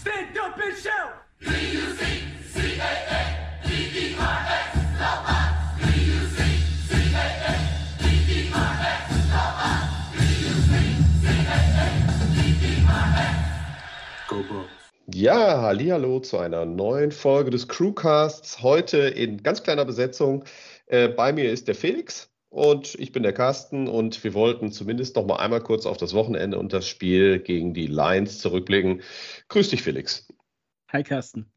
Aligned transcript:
Stand 0.00 0.38
up 0.38 0.56
and 0.56 0.74
shout! 0.78 1.12
Ja, 15.12 15.60
hallo 15.60 16.20
zu 16.20 16.38
einer 16.38 16.64
neuen 16.64 17.12
Folge 17.12 17.50
des 17.50 17.68
Crewcasts. 17.68 18.62
Heute 18.62 18.96
in 19.00 19.42
ganz 19.42 19.62
kleiner 19.62 19.84
Besetzung. 19.84 20.44
Äh, 20.86 21.08
bei 21.08 21.30
mir 21.30 21.52
ist 21.52 21.68
der 21.68 21.74
Felix 21.74 22.29
und 22.50 22.96
ich 22.96 23.12
bin 23.12 23.22
der 23.22 23.32
Carsten 23.32 23.88
und 23.88 24.22
wir 24.22 24.34
wollten 24.34 24.72
zumindest 24.72 25.16
noch 25.16 25.24
mal 25.24 25.36
einmal 25.36 25.62
kurz 25.62 25.86
auf 25.86 25.96
das 25.96 26.14
Wochenende 26.14 26.58
und 26.58 26.72
das 26.72 26.86
Spiel 26.86 27.38
gegen 27.38 27.72
die 27.74 27.86
Lions 27.86 28.40
zurückblicken. 28.40 29.02
Grüß 29.48 29.70
dich, 29.70 29.82
Felix. 29.82 30.28
Hi, 30.92 31.02
Carsten. 31.02 31.50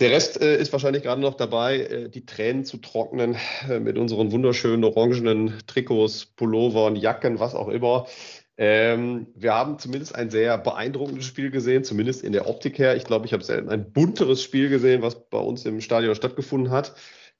Der 0.00 0.10
Rest 0.10 0.40
äh, 0.40 0.58
ist 0.58 0.72
wahrscheinlich 0.72 1.02
gerade 1.02 1.20
noch 1.20 1.34
dabei, 1.34 1.80
äh, 1.80 2.08
die 2.08 2.26
Tränen 2.26 2.64
zu 2.64 2.78
trocknen 2.78 3.36
äh, 3.68 3.80
mit 3.80 3.98
unseren 3.98 4.32
wunderschönen 4.32 4.84
orangenen 4.84 5.58
Trikots, 5.66 6.26
Pullovern, 6.26 6.96
Jacken, 6.96 7.38
was 7.38 7.54
auch 7.54 7.68
immer. 7.68 8.06
Ähm, 8.56 9.26
wir 9.34 9.54
haben 9.54 9.78
zumindest 9.78 10.14
ein 10.14 10.30
sehr 10.30 10.58
beeindruckendes 10.58 11.24
Spiel 11.24 11.50
gesehen, 11.50 11.82
zumindest 11.82 12.22
in 12.22 12.32
der 12.32 12.48
Optik 12.48 12.78
her. 12.78 12.96
Ich 12.96 13.04
glaube, 13.04 13.26
ich 13.26 13.32
habe 13.32 13.42
selten 13.42 13.68
ein 13.68 13.92
bunteres 13.92 14.42
Spiel 14.42 14.68
gesehen, 14.68 15.02
was 15.02 15.28
bei 15.28 15.38
uns 15.38 15.64
im 15.64 15.80
Stadion 15.80 16.14
stattgefunden 16.14 16.70
hat. 16.70 16.94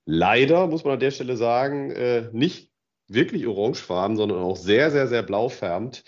Leider 0.07 0.67
muss 0.67 0.85
man 0.85 0.95
an 0.95 1.01
der 1.01 1.11
Stelle 1.11 1.37
sagen, 1.37 1.91
äh, 1.91 2.29
nicht 2.33 2.71
wirklich 3.09 3.47
orangefarben, 3.47 4.17
sondern 4.17 4.39
auch 4.39 4.57
sehr, 4.57 4.91
sehr, 4.91 5.09
sehr 5.09 5.23
blau 5.23 5.49
färbt. 5.49 6.05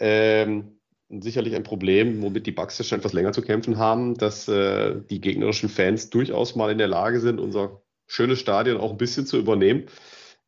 Ähm, 0.00 0.78
sicherlich 1.08 1.54
ein 1.54 1.62
Problem, 1.62 2.22
womit 2.22 2.46
die 2.46 2.52
Bucks 2.52 2.86
schon 2.86 2.98
etwas 2.98 3.14
länger 3.14 3.32
zu 3.32 3.42
kämpfen 3.42 3.78
haben, 3.78 4.14
dass 4.14 4.48
äh, 4.48 5.00
die 5.08 5.20
gegnerischen 5.20 5.68
Fans 5.68 6.10
durchaus 6.10 6.54
mal 6.54 6.70
in 6.70 6.78
der 6.78 6.88
Lage 6.88 7.20
sind, 7.20 7.40
unser 7.40 7.82
schönes 8.06 8.40
Stadion 8.40 8.78
auch 8.78 8.92
ein 8.92 8.98
bisschen 8.98 9.26
zu 9.26 9.38
übernehmen. 9.38 9.86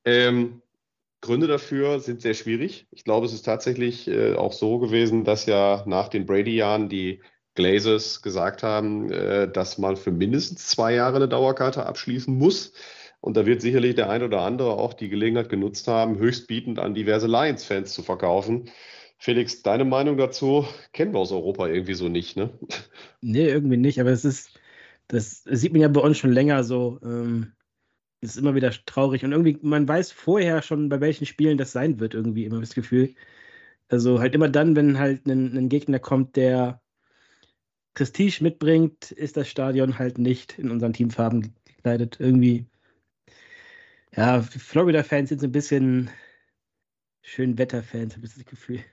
Ähm, 0.04 0.62
Gründe 1.22 1.46
dafür 1.46 2.00
sind 2.00 2.22
sehr 2.22 2.34
schwierig. 2.34 2.86
Ich 2.90 3.04
glaube, 3.04 3.26
es 3.26 3.32
ist 3.32 3.42
tatsächlich 3.42 4.08
äh, 4.08 4.34
auch 4.34 4.52
so 4.52 4.78
gewesen, 4.78 5.24
dass 5.24 5.46
ja 5.46 5.84
nach 5.86 6.08
den 6.08 6.26
Brady-Jahren 6.26 6.88
die 6.88 7.22
Glazers 7.54 8.22
gesagt 8.22 8.62
haben, 8.62 9.10
äh, 9.10 9.50
dass 9.50 9.78
man 9.78 9.96
für 9.96 10.12
mindestens 10.12 10.68
zwei 10.68 10.94
Jahre 10.94 11.16
eine 11.16 11.28
Dauerkarte 11.28 11.86
abschließen 11.86 12.34
muss. 12.34 12.72
Und 13.20 13.36
da 13.36 13.44
wird 13.44 13.60
sicherlich 13.60 13.94
der 13.96 14.08
ein 14.08 14.22
oder 14.22 14.40
andere 14.40 14.72
auch 14.72 14.94
die 14.94 15.08
Gelegenheit 15.08 15.48
genutzt 15.50 15.88
haben, 15.88 16.18
höchstbietend 16.18 16.78
an 16.78 16.94
diverse 16.94 17.26
Lions-Fans 17.26 17.92
zu 17.92 18.02
verkaufen. 18.02 18.70
Felix, 19.18 19.62
deine 19.62 19.84
Meinung 19.84 20.16
dazu 20.16 20.64
kennen 20.92 21.12
wir 21.12 21.18
aus 21.18 21.32
Europa 21.32 21.68
irgendwie 21.68 21.94
so 21.94 22.08
nicht, 22.08 22.36
ne? 22.36 22.50
Nee, 23.20 23.48
irgendwie 23.48 23.76
nicht, 23.76 24.00
aber 24.00 24.10
es 24.10 24.24
ist, 24.24 24.58
das 25.08 25.42
sieht 25.44 25.72
man 25.72 25.82
ja 25.82 25.88
bei 25.88 26.00
uns 26.00 26.16
schon 26.16 26.32
länger 26.32 26.64
so. 26.64 26.98
Ähm, 27.04 27.52
ist 28.22 28.36
immer 28.36 28.54
wieder 28.54 28.70
traurig. 28.86 29.24
Und 29.24 29.32
irgendwie, 29.32 29.58
man 29.62 29.88
weiß 29.88 30.12
vorher 30.12 30.62
schon, 30.62 30.88
bei 30.88 31.00
welchen 31.00 31.26
Spielen 31.26 31.58
das 31.58 31.72
sein 31.72 32.00
wird, 32.00 32.14
irgendwie 32.14 32.44
immer 32.44 32.60
das 32.60 32.74
Gefühl. 32.74 33.14
Also 33.88 34.20
halt 34.20 34.34
immer 34.34 34.48
dann, 34.48 34.76
wenn 34.76 34.98
halt 34.98 35.26
ein, 35.26 35.56
ein 35.56 35.68
Gegner 35.68 35.98
kommt, 35.98 36.36
der 36.36 36.79
Prestige 37.94 38.42
mitbringt, 38.42 39.10
ist 39.10 39.36
das 39.36 39.48
Stadion 39.48 39.98
halt 39.98 40.18
nicht 40.18 40.58
in 40.58 40.70
unseren 40.70 40.92
Teamfarben 40.92 41.54
gekleidet. 41.64 42.18
Irgendwie, 42.20 42.66
ja, 44.14 44.42
Florida-Fans 44.42 45.28
sind 45.28 45.40
so 45.40 45.46
ein 45.46 45.52
bisschen 45.52 46.10
schön 47.22 47.58
Wetterfans, 47.58 48.16
habe 48.16 48.26
ich 48.26 48.34
das 48.34 48.44
Gefühl. 48.44 48.84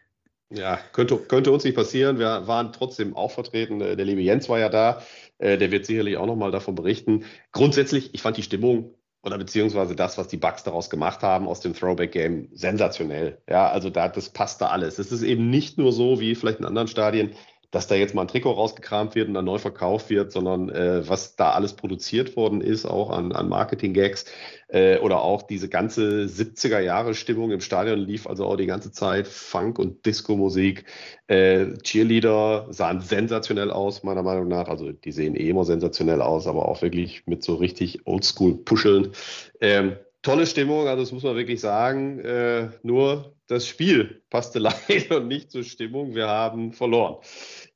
Ja, 0.50 0.80
könnte, 0.94 1.18
könnte 1.18 1.52
uns 1.52 1.66
nicht 1.66 1.76
passieren. 1.76 2.20
Wir 2.20 2.48
waren 2.48 2.72
trotzdem 2.72 3.16
auch 3.16 3.32
vertreten. 3.32 3.80
Der 3.80 3.96
liebe 3.98 4.22
Jens 4.22 4.48
war 4.48 4.60
ja 4.60 4.70
da. 4.70 5.02
Äh, 5.40 5.58
der 5.58 5.72
wird 5.72 5.86
sicherlich 5.86 6.16
auch 6.18 6.26
nochmal 6.26 6.52
davon 6.52 6.76
berichten. 6.76 7.26
Grundsätzlich, 7.52 8.14
ich 8.14 8.22
fand 8.22 8.38
die 8.38 8.44
Stimmung 8.44 8.96
oder 9.24 9.38
beziehungsweise 9.38 9.94
das, 9.94 10.18
was 10.18 10.30
die 10.30 10.38
Bugs 10.38 10.64
daraus 10.64 10.90
gemacht 10.90 11.22
haben 11.22 11.50
aus 11.50 11.60
dem 11.60 11.74
Throwback-Game, 11.74 12.48
sensationell. 12.54 13.42
Ja, 13.50 13.70
also 13.70 13.90
da, 13.90 14.08
das 14.08 14.30
passt 14.30 14.62
da 14.62 14.68
alles. 14.68 15.00
Es 15.00 15.12
ist 15.12 15.24
eben 15.24 15.50
nicht 15.50 15.78
nur 15.78 15.92
so 15.92 16.22
wie 16.22 16.34
vielleicht 16.34 16.60
in 16.60 16.66
anderen 16.66 16.88
Stadien, 16.88 17.36
dass 17.72 17.88
da 17.88 17.96
jetzt 17.96 18.16
mal 18.16 18.22
ein 18.22 18.28
Trikot 18.30 18.52
rausgekramt 18.52 19.16
wird 19.16 19.28
und 19.28 19.34
dann 19.34 19.46
neu 19.46 19.58
verkauft 19.58 20.10
wird, 20.10 20.32
sondern 20.32 20.70
äh, 20.70 21.08
was 21.08 21.36
da 21.36 21.52
alles 21.52 21.74
produziert 21.74 22.38
worden 22.38 22.62
ist, 22.62 22.86
auch 22.86 23.10
an, 23.10 23.34
an 23.34 23.50
Marketing-Gags 23.50 24.26
äh, 24.70 25.00
oder 25.00 25.22
auch 25.22 25.44
diese 25.44 25.68
ganze 25.68 26.26
70er-Jahre-Stimmung 26.26 27.52
im 27.52 27.60
Stadion 27.60 28.00
lief 28.00 28.26
also 28.26 28.46
auch 28.46 28.56
die 28.56 28.68
ganze 28.68 28.92
Zeit 28.92 29.28
Funk- 29.28 29.80
und 29.80 30.06
Disco-Musik. 30.06 30.86
Äh, 31.28 31.78
Cheerleader 31.84 32.68
sahen 32.70 33.02
sensationell 33.02 33.72
aus, 33.72 34.04
meiner 34.04 34.24
Meinung 34.24 34.48
nach. 34.48 34.70
Also 34.70 34.94
die 34.94 35.12
sehen 35.12 35.36
eh 35.36 35.50
immer 35.50 35.66
sensationell 35.66 36.22
aus, 36.22 36.48
aber 36.48 36.70
auch 36.70 36.82
wirklich 36.82 37.28
mit 37.28 37.44
so 37.44 37.56
richtig 37.56 38.08
Oldschool-Puscheln. 38.08 39.12
Ähm, 39.60 39.98
tolle 40.28 40.46
Stimmung, 40.46 40.88
also 40.88 41.02
das 41.02 41.12
muss 41.14 41.24
man 41.24 41.38
wirklich 41.38 41.62
sagen. 41.62 42.20
Äh, 42.20 42.70
nur 42.84 43.34
das 43.48 43.66
Spiel 43.66 44.24
passte 44.30 44.60
leider 44.90 45.22
nicht 45.22 45.52
zur 45.52 45.64
Stimmung. 45.64 46.16
Wir 46.16 46.28
haben 46.28 46.74
verloren. 46.74 47.18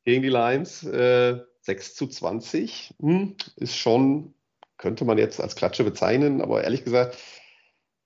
Gegen 0.03 0.21
die 0.21 0.29
Lions 0.29 0.83
äh, 0.83 1.39
6 1.61 1.95
zu 1.95 2.07
20 2.07 2.95
hm, 2.99 3.35
ist 3.55 3.77
schon, 3.77 4.33
könnte 4.77 5.05
man 5.05 5.17
jetzt 5.17 5.39
als 5.39 5.55
Klatsche 5.55 5.85
bezeichnen, 5.85 6.41
aber 6.41 6.63
ehrlich 6.63 6.83
gesagt, 6.83 7.17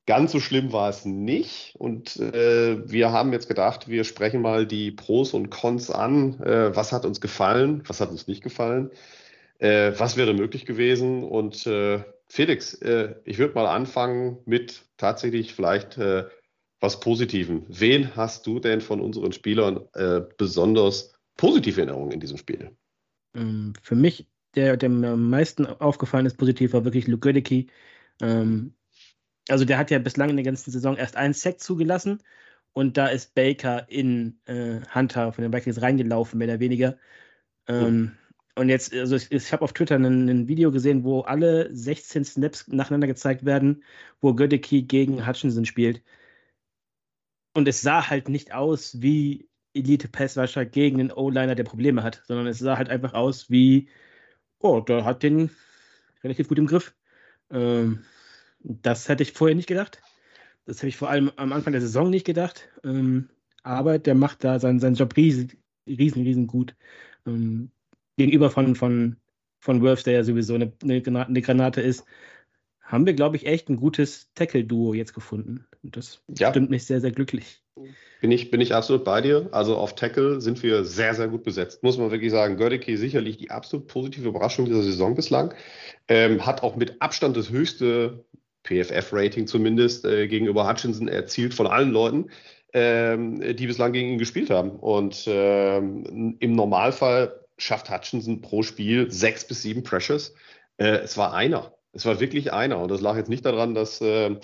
ganz 0.05 0.31
so 0.31 0.39
schlimm 0.39 0.71
war 0.71 0.89
es 0.89 1.05
nicht. 1.05 1.75
Und 1.79 2.17
äh, 2.17 2.87
wir 2.87 3.11
haben 3.11 3.33
jetzt 3.33 3.47
gedacht, 3.47 3.87
wir 3.87 4.03
sprechen 4.03 4.41
mal 4.41 4.67
die 4.67 4.91
Pros 4.91 5.33
und 5.33 5.49
Cons 5.49 5.89
an. 5.89 6.39
Äh, 6.41 6.75
was 6.75 6.91
hat 6.91 7.05
uns 7.05 7.19
gefallen? 7.19 7.81
Was 7.87 7.99
hat 7.99 8.11
uns 8.11 8.27
nicht 8.27 8.43
gefallen? 8.43 8.91
Äh, 9.57 9.93
was 9.97 10.17
wäre 10.17 10.35
möglich 10.35 10.67
gewesen? 10.67 11.23
Und 11.23 11.65
äh, 11.65 12.03
Felix, 12.27 12.73
äh, 12.75 13.15
ich 13.23 13.37
würde 13.37 13.53
mal 13.53 13.67
anfangen 13.67 14.39
mit 14.45 14.85
tatsächlich 14.97 15.53
vielleicht 15.53 15.97
äh, 15.97 16.25
was 16.79 16.99
Positiven. 16.99 17.65
Wen 17.67 18.15
hast 18.15 18.45
du 18.47 18.59
denn 18.59 18.81
von 18.81 18.99
unseren 18.99 19.31
Spielern 19.31 19.81
äh, 19.93 20.21
besonders 20.37 21.13
positive 21.37 21.81
Erinnerungen 21.81 22.11
in 22.11 22.19
diesem 22.19 22.37
Spiel? 22.37 22.75
Ähm, 23.33 23.73
für 23.81 23.95
mich, 23.95 24.27
der, 24.55 24.77
der 24.77 24.89
mir 24.89 25.11
am 25.11 25.29
meisten 25.29 25.65
aufgefallen 25.65 26.25
ist, 26.25 26.37
positiv, 26.37 26.73
war 26.73 26.85
wirklich 26.85 27.07
Luke 27.07 27.27
Gödecki. 27.27 27.67
Ähm, 28.21 28.73
also 29.49 29.65
der 29.65 29.77
hat 29.77 29.91
ja 29.91 29.99
bislang 29.99 30.29
in 30.29 30.37
der 30.37 30.45
ganzen 30.45 30.71
Saison 30.71 30.97
erst 30.97 31.15
einen 31.15 31.33
Sack 31.33 31.59
zugelassen 31.59 32.23
und 32.73 32.97
da 32.97 33.07
ist 33.07 33.35
Baker 33.35 33.89
in 33.89 34.39
äh, 34.45 34.81
Hunter 34.93 35.31
von 35.31 35.43
den 35.43 35.53
Vikings 35.53 35.81
reingelaufen, 35.81 36.37
mehr 36.39 36.47
oder 36.47 36.59
weniger. 36.59 36.97
Ähm, 37.67 37.97
mhm. 37.97 38.11
Und 38.55 38.69
jetzt, 38.69 38.93
also 38.93 39.17
ich, 39.17 39.31
ich 39.31 39.51
habe 39.51 39.63
auf 39.63 39.73
Twitter 39.73 39.95
ein, 39.95 40.47
Video 40.47 40.71
gesehen, 40.71 41.03
wo 41.03 41.21
alle 41.21 41.73
16 41.75 42.23
Snaps 42.23 42.67
nacheinander 42.67 43.07
gezeigt 43.07 43.45
werden, 43.45 43.83
wo 44.21 44.33
Gödecki 44.33 44.83
gegen 44.83 45.27
Hutchinson 45.27 45.65
spielt. 45.65 46.01
Und 47.53 47.67
es 47.67 47.81
sah 47.81 48.09
halt 48.09 48.29
nicht 48.29 48.53
aus 48.53 49.01
wie 49.01 49.49
Elite 49.73 50.07
Passwasher 50.07 50.65
gegen 50.65 50.99
einen 50.99 51.11
O-Liner, 51.11 51.55
der 51.55 51.63
Probleme 51.65 52.03
hat, 52.03 52.23
sondern 52.27 52.47
es 52.47 52.59
sah 52.59 52.77
halt 52.77 52.89
einfach 52.89 53.13
aus 53.13 53.49
wie, 53.49 53.89
oh, 54.59 54.79
der 54.79 55.05
hat 55.05 55.23
den 55.23 55.51
relativ 56.23 56.47
gut 56.47 56.59
im 56.59 56.67
Griff. 56.67 56.95
Ähm, 57.49 58.03
das 58.59 59.09
hätte 59.09 59.23
ich 59.23 59.33
vorher 59.33 59.55
nicht 59.55 59.67
gedacht. 59.67 60.01
Das 60.65 60.79
habe 60.79 60.89
ich 60.89 60.97
vor 60.97 61.09
allem 61.09 61.31
am 61.35 61.53
Anfang 61.53 61.73
der 61.73 61.81
Saison 61.81 62.09
nicht 62.09 62.25
gedacht. 62.25 62.69
Ähm, 62.83 63.29
aber 63.63 63.99
der 63.99 64.15
macht 64.15 64.43
da 64.43 64.59
seinen, 64.59 64.79
seinen 64.79 64.95
Job 64.95 65.15
riesen, 65.17 65.51
riesen, 65.87 66.23
riesen 66.23 66.47
gut. 66.47 66.75
Ähm, 67.25 67.71
gegenüber 68.17 68.49
von, 68.49 68.75
von, 68.75 69.17
von 69.59 69.81
Worth, 69.81 70.05
der 70.05 70.13
ja 70.13 70.23
sowieso 70.23 70.55
eine, 70.55 70.71
eine, 70.83 71.41
Granate 71.41 71.81
ist, 71.81 72.05
haben 72.81 73.05
wir, 73.05 73.13
glaube 73.13 73.35
ich, 73.35 73.45
echt 73.45 73.69
ein 73.69 73.77
gutes 73.77 74.31
Tackle-Duo 74.35 74.93
jetzt 74.93 75.13
gefunden. 75.13 75.65
Und 75.83 75.97
das 75.97 76.21
ja. 76.27 76.49
stimmt 76.49 76.69
mich 76.69 76.85
sehr, 76.85 77.01
sehr 77.01 77.11
glücklich. 77.11 77.61
Bin 78.21 78.31
ich, 78.31 78.51
bin 78.51 78.61
ich 78.61 78.73
absolut 78.73 79.03
bei 79.03 79.21
dir. 79.21 79.49
Also 79.51 79.75
auf 79.75 79.95
Tackle 79.95 80.39
sind 80.39 80.61
wir 80.63 80.85
sehr, 80.85 81.13
sehr 81.13 81.27
gut 81.27 81.43
besetzt. 81.43 81.83
Muss 81.83 81.97
man 81.97 82.11
wirklich 82.11 82.31
sagen. 82.31 82.57
Gördecke 82.57 82.97
sicherlich 82.97 83.37
die 83.37 83.51
absolut 83.51 83.87
positive 83.87 84.29
Überraschung 84.29 84.65
dieser 84.65 84.83
Saison 84.83 85.15
bislang. 85.15 85.53
Ähm, 86.07 86.45
hat 86.45 86.63
auch 86.63 86.75
mit 86.75 87.01
Abstand 87.01 87.35
das 87.35 87.49
höchste 87.49 88.23
PFF-Rating 88.63 89.47
zumindest 89.47 90.05
äh, 90.05 90.27
gegenüber 90.27 90.67
Hutchinson 90.67 91.07
erzielt 91.07 91.53
von 91.53 91.67
allen 91.67 91.91
Leuten, 91.91 92.29
ähm, 92.73 93.55
die 93.55 93.67
bislang 93.67 93.93
gegen 93.93 94.11
ihn 94.11 94.17
gespielt 94.17 94.49
haben. 94.49 94.71
Und 94.71 95.25
ähm, 95.27 96.37
im 96.39 96.53
Normalfall 96.53 97.44
schafft 97.57 97.89
Hutchinson 97.89 98.41
pro 98.41 98.63
Spiel 98.63 99.11
sechs 99.11 99.47
bis 99.47 99.61
sieben 99.61 99.83
Pressures. 99.83 100.33
Äh, 100.77 100.97
es 100.97 101.17
war 101.17 101.33
einer. 101.33 101.73
Es 101.93 102.05
war 102.05 102.19
wirklich 102.19 102.51
einer. 102.51 102.79
Und 102.79 102.89
das 102.89 103.01
lag 103.01 103.15
jetzt 103.15 103.29
nicht 103.29 103.45
daran, 103.45 103.73
dass 103.73 104.01
äh, 104.01 104.35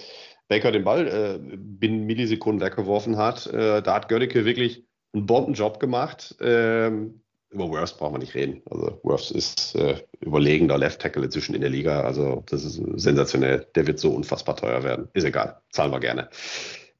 Baker 0.47 0.71
den 0.71 0.83
Ball 0.83 1.07
äh, 1.07 1.39
binnen 1.39 2.05
Millisekunden 2.05 2.65
weggeworfen 2.65 3.17
hat. 3.17 3.47
Äh, 3.47 3.81
da 3.81 3.95
hat 3.95 4.09
Gönnecke 4.09 4.45
wirklich 4.45 4.85
einen 5.13 5.25
Bombenjob 5.25 5.79
gemacht. 5.79 6.35
Ähm, 6.41 7.21
über 7.49 7.69
Worth 7.69 7.97
brauchen 7.97 8.13
wir 8.13 8.19
nicht 8.19 8.33
reden. 8.33 8.61
Also 8.69 8.99
Worth 9.03 9.31
ist 9.31 9.75
äh, 9.75 9.95
überlegender 10.21 10.77
Left 10.77 11.01
Tackle 11.01 11.25
inzwischen 11.25 11.53
in 11.53 11.61
der 11.61 11.69
Liga. 11.69 12.01
Also 12.01 12.43
das 12.49 12.63
ist 12.63 12.81
sensationell. 12.95 13.67
Der 13.75 13.87
wird 13.87 13.99
so 13.99 14.11
unfassbar 14.11 14.55
teuer 14.55 14.83
werden. 14.83 15.09
Ist 15.13 15.25
egal. 15.25 15.61
Zahlen 15.69 15.91
wir 15.91 15.99
gerne. 15.99 16.29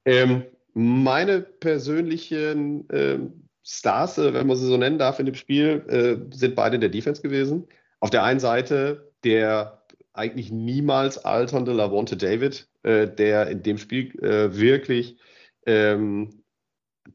Ähm, 0.04 0.44
meine 0.74 1.40
persönlichen 1.40 2.86
ähm, 2.92 3.48
Stars, 3.64 4.18
äh, 4.18 4.34
wenn 4.34 4.46
man 4.46 4.56
sie 4.56 4.66
so 4.66 4.76
nennen 4.76 4.98
darf, 4.98 5.18
in 5.18 5.26
dem 5.26 5.34
Spiel, 5.34 5.84
äh, 5.88 6.34
sind 6.34 6.54
beide 6.54 6.76
in 6.76 6.80
der 6.80 6.90
Defense 6.90 7.22
gewesen. 7.22 7.66
Auf 8.00 8.10
der 8.10 8.24
einen 8.24 8.40
Seite 8.40 9.12
der 9.24 9.82
eigentlich 10.14 10.50
niemals 10.50 11.24
alternde 11.24 11.72
Lavonte 11.72 12.16
David, 12.16 12.68
äh, 12.82 13.06
der 13.06 13.46
in 13.46 13.62
dem 13.62 13.78
Spiel 13.78 14.12
wirklich 14.20 15.16
ähm, 15.64 16.42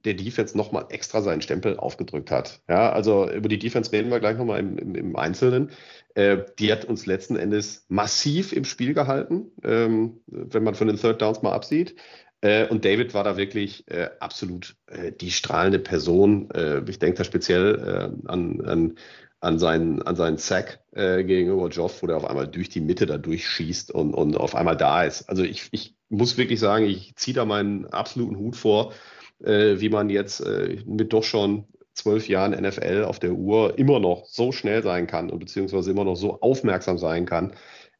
der 0.05 0.13
Defense 0.13 0.57
nochmal 0.57 0.85
extra 0.89 1.21
seinen 1.21 1.41
Stempel 1.41 1.77
aufgedrückt 1.77 2.31
hat. 2.31 2.61
Ja, 2.67 2.91
also 2.91 3.29
über 3.29 3.47
die 3.47 3.59
Defense 3.59 3.91
reden 3.91 4.11
wir 4.11 4.19
gleich 4.19 4.37
nochmal 4.37 4.59
im, 4.59 4.77
im, 4.77 4.95
im 4.95 5.15
Einzelnen. 5.15 5.71
Äh, 6.15 6.39
die 6.59 6.71
hat 6.71 6.85
uns 6.85 7.05
letzten 7.05 7.35
Endes 7.35 7.85
massiv 7.87 8.53
im 8.53 8.65
Spiel 8.65 8.93
gehalten, 8.93 9.51
ähm, 9.63 10.19
wenn 10.27 10.63
man 10.63 10.75
von 10.75 10.87
den 10.87 10.97
Third 10.97 11.21
Downs 11.21 11.41
mal 11.41 11.53
absieht. 11.53 11.95
Äh, 12.41 12.67
und 12.67 12.85
David 12.85 13.13
war 13.13 13.23
da 13.23 13.37
wirklich 13.37 13.89
äh, 13.89 14.09
absolut 14.19 14.75
äh, 14.87 15.11
die 15.11 15.31
strahlende 15.31 15.79
Person. 15.79 16.49
Ich 16.87 16.99
denke 16.99 17.17
da 17.17 17.23
speziell 17.23 18.13
an, 18.25 18.61
an, 18.61 18.95
an, 19.39 19.59
seinen, 19.59 20.01
an 20.01 20.15
seinen 20.15 20.37
Sack 20.37 20.79
gegenüber 20.93 21.69
Joff, 21.69 22.01
wo 22.01 22.07
der 22.07 22.17
auf 22.17 22.25
einmal 22.25 22.47
durch 22.47 22.69
die 22.69 22.81
Mitte 22.81 23.05
da 23.05 23.17
durchschießt 23.17 23.91
und, 23.91 24.13
und 24.13 24.37
auf 24.37 24.55
einmal 24.55 24.77
da 24.77 25.03
ist. 25.03 25.29
Also 25.29 25.43
ich, 25.43 25.67
ich 25.71 25.95
muss 26.09 26.37
wirklich 26.37 26.59
sagen, 26.59 26.85
ich 26.85 27.15
ziehe 27.15 27.35
da 27.35 27.45
meinen 27.45 27.85
absoluten 27.87 28.37
Hut 28.37 28.55
vor, 28.55 28.93
wie 29.39 29.89
man 29.89 30.09
jetzt 30.09 30.43
mit 30.85 31.13
doch 31.13 31.23
schon 31.23 31.65
zwölf 31.93 32.27
Jahren 32.27 32.51
NFL 32.51 33.03
auf 33.05 33.19
der 33.19 33.33
Uhr 33.33 33.77
immer 33.77 33.99
noch 33.99 34.25
so 34.25 34.51
schnell 34.51 34.81
sein 34.83 35.07
kann 35.07 35.29
und 35.29 35.39
beziehungsweise 35.39 35.91
immer 35.91 36.05
noch 36.05 36.15
so 36.15 36.39
aufmerksam 36.41 36.97
sein 36.97 37.25
kann. 37.25 37.53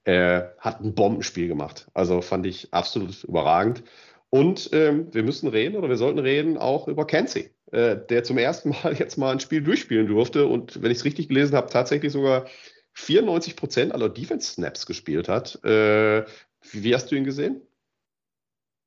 Hat 0.05 0.81
ein 0.81 0.95
Bombenspiel 0.95 1.47
gemacht. 1.47 1.87
Also 1.93 2.21
fand 2.21 2.45
ich 2.47 2.73
absolut 2.73 3.23
überragend. 3.23 3.83
Und 4.29 4.69
ähm, 4.73 5.13
wir 5.13 5.23
müssen 5.23 5.47
reden 5.47 5.77
oder 5.77 5.87
wir 5.89 5.95
sollten 5.95 6.19
reden 6.19 6.57
auch 6.57 6.87
über 6.87 7.07
Kenzie, 7.07 7.51
äh, 7.71 7.97
der 8.09 8.23
zum 8.23 8.37
ersten 8.37 8.69
Mal 8.69 8.95
jetzt 8.97 9.17
mal 9.17 9.31
ein 9.31 9.39
Spiel 9.39 9.61
durchspielen 9.61 10.07
durfte 10.07 10.47
und 10.47 10.81
wenn 10.81 10.91
ich 10.91 10.99
es 10.99 11.05
richtig 11.05 11.29
gelesen 11.29 11.55
habe, 11.55 11.69
tatsächlich 11.69 12.11
sogar 12.11 12.45
94 12.93 13.55
Prozent 13.55 13.93
aller 13.93 14.09
Defense-Snaps 14.09 14.85
gespielt 14.85 15.29
hat. 15.29 15.63
Äh, 15.63 16.25
wie, 16.71 16.83
wie, 16.83 16.95
hast 16.95 17.11
du 17.11 17.15
ihn 17.15 17.23
gesehen? 17.23 17.61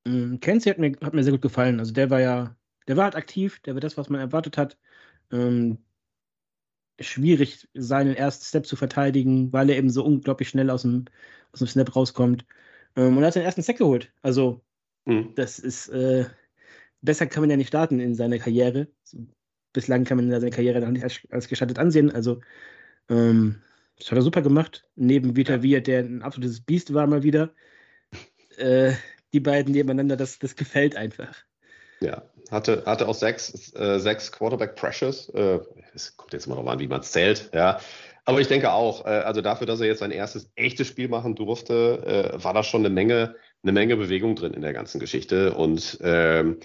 Mm, 0.04 0.36
Kenzie 0.40 0.70
hat 0.70 0.78
mir, 0.78 0.92
hat 1.02 1.14
mir 1.14 1.22
sehr 1.22 1.32
gut 1.32 1.42
gefallen. 1.42 1.78
Also 1.78 1.92
der 1.92 2.10
war 2.10 2.20
ja, 2.20 2.56
der 2.88 2.96
war 2.96 3.04
halt 3.04 3.16
aktiv, 3.16 3.60
der 3.60 3.74
war 3.74 3.80
das, 3.80 3.96
was 3.96 4.08
man 4.08 4.20
erwartet 4.20 4.58
hat. 4.58 4.76
Ähm, 5.30 5.78
schwierig, 7.00 7.68
seinen 7.74 8.14
ersten 8.14 8.44
Step 8.44 8.66
zu 8.66 8.76
verteidigen, 8.76 9.52
weil 9.52 9.70
er 9.70 9.76
eben 9.76 9.90
so 9.90 10.04
unglaublich 10.04 10.48
schnell 10.48 10.70
aus 10.70 10.82
dem, 10.82 11.06
aus 11.52 11.60
dem 11.60 11.68
Snap 11.68 11.94
rauskommt. 11.94 12.44
Ähm, 12.96 13.16
und 13.16 13.22
er 13.22 13.28
hat 13.28 13.34
seinen 13.34 13.44
ersten 13.44 13.62
Sack 13.62 13.78
geholt. 13.78 14.12
Also 14.22 14.60
Mhm. 15.04 15.32
Das 15.34 15.58
ist, 15.58 15.88
äh, 15.88 16.26
besser 17.00 17.26
kann 17.26 17.42
man 17.42 17.50
ja 17.50 17.56
nicht 17.56 17.68
starten 17.68 18.00
in 18.00 18.14
seiner 18.14 18.38
Karriere. 18.38 18.88
Bislang 19.72 20.04
kann 20.04 20.16
man 20.16 20.30
seine 20.30 20.50
Karriere 20.50 20.80
noch 20.80 20.90
nicht 20.90 21.04
als, 21.04 21.20
als 21.30 21.48
gestattet 21.48 21.78
ansehen. 21.78 22.10
Also, 22.10 22.40
ähm, 23.08 23.62
das 23.98 24.10
hat 24.10 24.18
er 24.18 24.22
super 24.22 24.42
gemacht. 24.42 24.88
Neben 24.96 25.36
Vita 25.36 25.62
Via, 25.62 25.80
der 25.80 26.00
ein 26.00 26.22
absolutes 26.22 26.60
Biest 26.60 26.94
war, 26.94 27.06
mal 27.06 27.22
wieder. 27.22 27.54
Äh, 28.56 28.92
die 29.32 29.40
beiden 29.40 29.72
nebeneinander, 29.72 30.16
das, 30.16 30.38
das 30.38 30.56
gefällt 30.56 30.96
einfach. 30.96 31.36
Ja, 32.00 32.22
hatte, 32.50 32.82
hatte 32.86 33.06
auch 33.06 33.14
sechs, 33.14 33.72
äh, 33.74 33.98
sechs 33.98 34.32
Quarterback 34.32 34.74
Pressures. 34.74 35.28
Äh, 35.30 35.60
es 35.94 36.16
kommt 36.16 36.32
jetzt 36.32 36.46
immer 36.46 36.56
noch 36.56 36.66
an, 36.66 36.78
wie 36.78 36.88
man 36.88 37.00
es 37.00 37.12
zählt. 37.12 37.50
Ja. 37.52 37.78
Aber 38.24 38.40
ich 38.40 38.48
denke 38.48 38.72
auch, 38.72 39.04
äh, 39.04 39.08
also 39.08 39.40
dafür, 39.40 39.66
dass 39.66 39.80
er 39.80 39.86
jetzt 39.86 40.00
sein 40.00 40.10
erstes 40.10 40.50
echtes 40.54 40.86
Spiel 40.86 41.08
machen 41.08 41.34
durfte, 41.34 42.32
äh, 42.34 42.42
war 42.42 42.54
da 42.54 42.62
schon 42.62 42.80
eine 42.80 42.90
Menge 42.94 43.36
eine 43.62 43.72
Menge 43.72 43.96
Bewegung 43.96 44.36
drin 44.36 44.54
in 44.54 44.62
der 44.62 44.72
ganzen 44.72 45.00
Geschichte. 45.00 45.54
Und 45.54 45.98
ähm, 46.02 46.58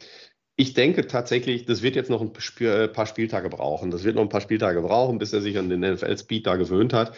ich 0.56 0.74
denke 0.74 1.07
tatsächlich, 1.07 1.65
das 1.65 1.81
wird 1.81 1.95
jetzt 1.95 2.09
noch 2.09 2.21
ein 2.21 2.31
äh, 2.59 2.88
paar 2.88 3.06
Spieltage 3.06 3.50
brauchen. 3.50 3.92
Das 3.92 4.03
wird 4.03 4.15
noch 4.15 4.21
ein 4.21 4.30
paar 4.30 4.42
Spieltage 4.42 4.81
brauchen, 4.81 5.18
bis 5.18 5.33
er 5.33 5.42
sich 5.42 5.57
an 5.57 5.69
den 5.69 5.81
NFL-Speed 5.81 6.47
da 6.47 6.56
gewöhnt 6.56 6.94
hat. 6.94 7.15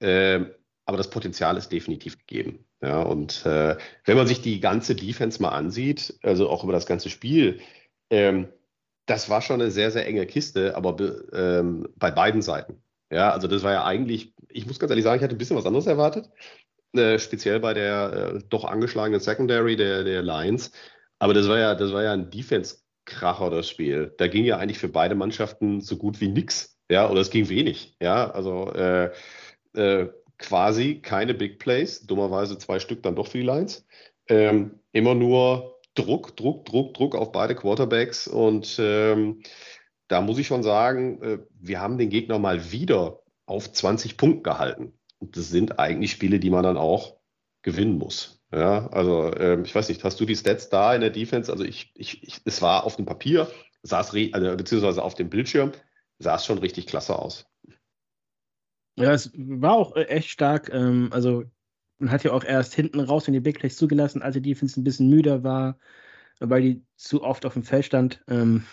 Ähm, 0.00 0.50
aber 0.86 0.98
das 0.98 1.08
Potenzial 1.08 1.56
ist 1.56 1.72
definitiv 1.72 2.18
gegeben. 2.18 2.66
Ja, 2.82 3.00
und 3.02 3.46
äh, 3.46 3.76
wenn 4.04 4.16
man 4.16 4.26
sich 4.26 4.42
die 4.42 4.60
ganze 4.60 4.94
Defense 4.94 5.40
mal 5.40 5.50
ansieht, 5.50 6.18
also 6.22 6.50
auch 6.50 6.62
über 6.62 6.74
das 6.74 6.86
ganze 6.86 7.08
Spiel, 7.08 7.60
ähm, 8.10 8.48
das 9.06 9.30
war 9.30 9.40
schon 9.40 9.60
eine 9.60 9.70
sehr, 9.70 9.90
sehr 9.90 10.06
enge 10.06 10.26
Kiste, 10.26 10.76
aber 10.76 10.96
ähm, 11.32 11.88
bei 11.96 12.10
beiden 12.10 12.42
Seiten. 12.42 12.82
Ja, 13.10 13.30
also 13.30 13.48
das 13.48 13.62
war 13.62 13.72
ja 13.72 13.84
eigentlich, 13.84 14.34
ich 14.48 14.66
muss 14.66 14.78
ganz 14.78 14.90
ehrlich 14.90 15.04
sagen, 15.04 15.18
ich 15.18 15.24
hatte 15.24 15.34
ein 15.34 15.38
bisschen 15.38 15.56
was 15.56 15.66
anderes 15.66 15.86
erwartet. 15.86 16.30
Äh, 16.94 17.18
speziell 17.18 17.58
bei 17.58 17.74
der 17.74 18.34
äh, 18.36 18.38
doch 18.48 18.64
angeschlagenen 18.64 19.20
Secondary 19.20 19.74
der, 19.76 20.04
der 20.04 20.22
Lions. 20.22 20.70
Aber 21.18 21.34
das 21.34 21.48
war 21.48 21.58
ja, 21.58 21.74
das 21.74 21.92
war 21.92 22.04
ja 22.04 22.12
ein 22.12 22.30
Defense-Kracher, 22.30 23.50
das 23.50 23.68
Spiel. 23.68 24.14
Da 24.18 24.28
ging 24.28 24.44
ja 24.44 24.58
eigentlich 24.58 24.78
für 24.78 24.88
beide 24.88 25.16
Mannschaften 25.16 25.80
so 25.80 25.96
gut 25.96 26.20
wie 26.20 26.28
nichts. 26.28 26.78
Ja, 26.88 27.10
oder 27.10 27.20
es 27.20 27.30
ging 27.30 27.48
wenig. 27.48 27.96
Ja, 28.00 28.30
also 28.30 28.72
äh, 28.74 29.10
äh, 29.74 30.08
quasi 30.38 31.00
keine 31.00 31.34
Big 31.34 31.58
Plays, 31.58 32.06
dummerweise 32.06 32.58
zwei 32.58 32.78
Stück 32.78 33.02
dann 33.02 33.16
doch 33.16 33.26
für 33.26 33.38
die 33.38 33.44
Lions. 33.44 33.86
Ähm, 34.28 34.78
immer 34.92 35.14
nur 35.14 35.80
Druck, 35.94 36.36
Druck, 36.36 36.64
Druck, 36.64 36.94
Druck 36.94 37.16
auf 37.16 37.32
beide 37.32 37.54
Quarterbacks 37.56 38.28
und 38.28 38.76
ähm, 38.78 39.42
da 40.08 40.20
muss 40.20 40.38
ich 40.38 40.46
schon 40.46 40.62
sagen, 40.62 41.22
äh, 41.22 41.38
wir 41.60 41.80
haben 41.80 41.98
den 41.98 42.10
Gegner 42.10 42.38
mal 42.38 42.70
wieder 42.72 43.20
auf 43.46 43.72
20 43.72 44.16
Punkte 44.16 44.42
gehalten 44.42 44.92
das 45.32 45.48
sind 45.48 45.78
eigentlich 45.78 46.12
Spiele, 46.12 46.38
die 46.38 46.50
man 46.50 46.62
dann 46.62 46.76
auch 46.76 47.16
gewinnen 47.62 47.98
muss. 47.98 48.42
Ja, 48.52 48.86
also 48.88 49.34
ähm, 49.34 49.64
ich 49.64 49.74
weiß 49.74 49.88
nicht, 49.88 50.04
hast 50.04 50.20
du 50.20 50.26
die 50.26 50.36
Stats 50.36 50.68
da 50.68 50.94
in 50.94 51.00
der 51.00 51.10
Defense? 51.10 51.50
Also 51.50 51.64
ich, 51.64 51.92
ich, 51.96 52.22
ich 52.22 52.40
es 52.44 52.62
war 52.62 52.84
auf 52.84 52.96
dem 52.96 53.06
Papier, 53.06 53.50
saß 53.82 54.14
also, 54.32 54.56
beziehungsweise 54.56 55.02
auf 55.02 55.14
dem 55.14 55.28
Bildschirm, 55.28 55.72
sah 56.18 56.36
es 56.36 56.46
schon 56.46 56.58
richtig 56.58 56.86
klasse 56.86 57.18
aus. 57.18 57.46
Ja, 58.96 59.12
es 59.12 59.32
war 59.34 59.72
auch 59.72 59.96
äh, 59.96 60.04
echt 60.04 60.28
stark. 60.28 60.72
Ähm, 60.72 61.08
also 61.12 61.44
man 61.98 62.10
hat 62.10 62.22
ja 62.22 62.32
auch 62.32 62.44
erst 62.44 62.74
hinten 62.74 63.00
raus 63.00 63.26
in 63.26 63.34
die 63.34 63.40
Big 63.40 63.58
Plays 63.58 63.76
zugelassen, 63.76 64.22
als 64.22 64.34
die 64.34 64.42
Defense 64.42 64.80
ein 64.80 64.84
bisschen 64.84 65.08
müder 65.08 65.42
war, 65.42 65.78
weil 66.38 66.62
die 66.62 66.82
zu 66.96 67.22
oft 67.22 67.44
auf 67.46 67.54
dem 67.54 67.64
Feld 67.64 67.86
stand. 67.86 68.22
Ähm, 68.28 68.64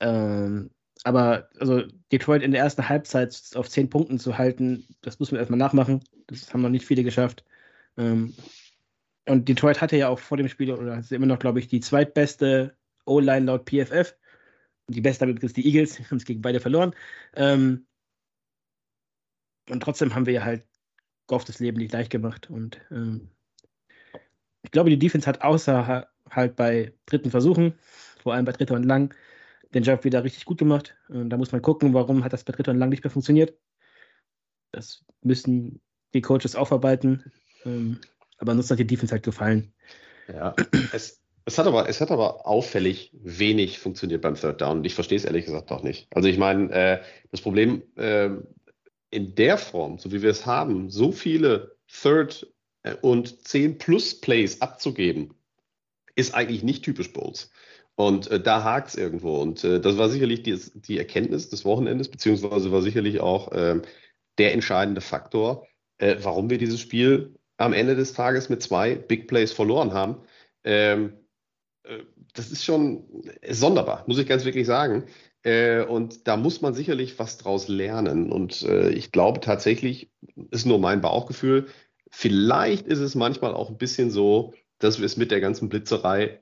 ähm, 0.00 0.70
aber 1.04 1.48
also 1.58 1.82
Detroit 2.12 2.42
in 2.42 2.52
der 2.52 2.62
ersten 2.62 2.88
Halbzeit 2.88 3.38
auf 3.54 3.68
zehn 3.68 3.88
Punkten 3.88 4.18
zu 4.18 4.38
halten, 4.38 4.86
das 5.02 5.18
muss 5.18 5.32
man 5.32 5.38
erstmal 5.38 5.58
nachmachen. 5.58 6.04
Das 6.26 6.52
haben 6.52 6.62
noch 6.62 6.68
nicht 6.68 6.84
viele 6.84 7.04
geschafft. 7.04 7.44
Ähm, 7.96 8.34
und 9.26 9.48
Detroit 9.48 9.80
hatte 9.80 9.96
ja 9.96 10.08
auch 10.08 10.18
vor 10.18 10.36
dem 10.36 10.48
Spiel, 10.48 10.72
oder 10.72 10.98
ist 10.98 11.12
immer 11.12 11.26
noch, 11.26 11.38
glaube 11.38 11.60
ich, 11.60 11.68
die 11.68 11.80
zweitbeste 11.80 12.76
O-Line 13.04 13.46
laut 13.46 13.68
PFF. 13.68 14.14
Die 14.88 15.00
beste 15.00 15.26
damit 15.26 15.42
ist 15.42 15.56
die 15.56 15.66
Eagles, 15.66 15.98
haben 16.10 16.16
es 16.16 16.24
gegen 16.24 16.42
beide 16.42 16.60
verloren. 16.60 16.94
Ähm, 17.34 17.86
und 19.68 19.82
trotzdem 19.82 20.14
haben 20.14 20.26
wir 20.26 20.32
ja 20.32 20.44
halt 20.44 20.64
Goff 21.26 21.44
das 21.44 21.60
Leben 21.60 21.78
nicht 21.78 21.92
leicht 21.92 22.10
gemacht. 22.10 22.50
Und 22.50 22.80
ähm, 22.90 23.30
ich 24.62 24.70
glaube, 24.70 24.90
die 24.90 24.98
Defense 24.98 25.28
hat 25.28 25.42
außer 25.42 26.08
halt 26.30 26.56
bei 26.56 26.92
dritten 27.06 27.30
Versuchen, 27.30 27.74
vor 28.22 28.34
allem 28.34 28.44
bei 28.44 28.52
dritter 28.52 28.74
und 28.74 28.84
lang, 28.84 29.14
den 29.74 29.82
Job 29.82 30.04
wieder 30.04 30.24
richtig 30.24 30.44
gut 30.44 30.58
gemacht. 30.58 30.96
Und 31.08 31.30
da 31.30 31.36
muss 31.36 31.52
man 31.52 31.62
gucken, 31.62 31.94
warum 31.94 32.24
hat 32.24 32.32
das 32.32 32.44
bei 32.44 32.52
Dritter 32.52 32.72
und 32.72 32.78
Lang 32.78 32.90
nicht 32.90 33.04
mehr 33.04 33.10
funktioniert. 33.10 33.54
Das 34.72 35.04
müssen 35.22 35.80
die 36.14 36.20
Coaches 36.20 36.56
aufarbeiten. 36.56 37.32
Ähm, 37.64 37.98
aber 38.38 38.52
ansonsten 38.52 38.74
hat 38.74 38.80
die 38.80 38.86
Defense 38.86 39.12
halt 39.12 39.22
gefallen. 39.22 39.72
Ja, 40.28 40.54
es, 40.92 41.20
es, 41.44 41.58
hat 41.58 41.66
aber, 41.66 41.88
es 41.88 42.00
hat 42.00 42.10
aber 42.10 42.46
auffällig 42.46 43.12
wenig 43.22 43.78
funktioniert 43.78 44.22
beim 44.22 44.34
Third 44.34 44.60
Down. 44.60 44.84
Ich 44.84 44.94
verstehe 44.94 45.16
es 45.16 45.24
ehrlich 45.24 45.44
gesagt 45.44 45.70
auch 45.70 45.82
nicht. 45.82 46.08
Also 46.14 46.28
ich 46.28 46.38
meine, 46.38 46.70
äh, 46.72 47.02
das 47.30 47.40
Problem 47.40 47.82
äh, 47.96 48.30
in 49.10 49.34
der 49.34 49.58
Form, 49.58 49.98
so 49.98 50.12
wie 50.12 50.22
wir 50.22 50.30
es 50.30 50.46
haben, 50.46 50.90
so 50.90 51.12
viele 51.12 51.76
Third 51.88 52.52
äh, 52.82 52.94
und 52.94 53.46
10 53.46 53.78
Plus 53.78 54.20
Plays 54.20 54.60
abzugeben, 54.60 55.34
ist 56.14 56.34
eigentlich 56.34 56.62
nicht 56.62 56.84
typisch 56.84 57.12
Bowls. 57.12 57.50
Und 58.00 58.30
äh, 58.30 58.40
da 58.40 58.64
hakt 58.64 58.88
es 58.88 58.94
irgendwo. 58.94 59.42
Und 59.42 59.62
äh, 59.62 59.78
das 59.78 59.98
war 59.98 60.08
sicherlich 60.08 60.42
die, 60.42 60.58
die, 60.74 60.96
Erkenntnis 60.96 61.50
des 61.50 61.66
Wochenendes, 61.66 62.10
beziehungsweise 62.10 62.72
war 62.72 62.80
sicherlich 62.80 63.20
auch 63.20 63.52
äh, 63.52 63.82
der 64.38 64.54
entscheidende 64.54 65.02
Faktor, 65.02 65.66
äh, 65.98 66.16
warum 66.22 66.48
wir 66.48 66.56
dieses 66.56 66.80
Spiel 66.80 67.34
am 67.58 67.74
Ende 67.74 67.96
des 67.96 68.14
Tages 68.14 68.48
mit 68.48 68.62
zwei 68.62 68.94
Big 68.94 69.28
Plays 69.28 69.52
verloren 69.52 69.92
haben. 69.92 70.22
Ähm, 70.64 71.12
äh, 71.82 71.98
das 72.32 72.50
ist 72.50 72.64
schon 72.64 73.22
sonderbar, 73.46 74.04
muss 74.06 74.18
ich 74.18 74.26
ganz 74.26 74.46
wirklich 74.46 74.66
sagen. 74.66 75.04
Äh, 75.42 75.82
und 75.82 76.26
da 76.26 76.38
muss 76.38 76.62
man 76.62 76.72
sicherlich 76.72 77.18
was 77.18 77.36
draus 77.36 77.68
lernen. 77.68 78.32
Und 78.32 78.62
ich 78.62 79.12
glaube 79.12 79.40
tatsächlich, 79.40 80.10
ist 80.50 80.64
nur 80.64 80.78
mein 80.78 81.02
Bauchgefühl, 81.02 81.66
vielleicht 82.10 82.86
ist 82.86 83.00
es 83.00 83.14
manchmal 83.14 83.52
auch 83.52 83.68
ein 83.68 83.76
bisschen 83.76 84.10
so, 84.10 84.54
dass 84.78 85.00
wir 85.00 85.06
es 85.06 85.18
mit 85.18 85.30
der 85.30 85.42
ganzen 85.42 85.68
Blitzerei 85.68 86.40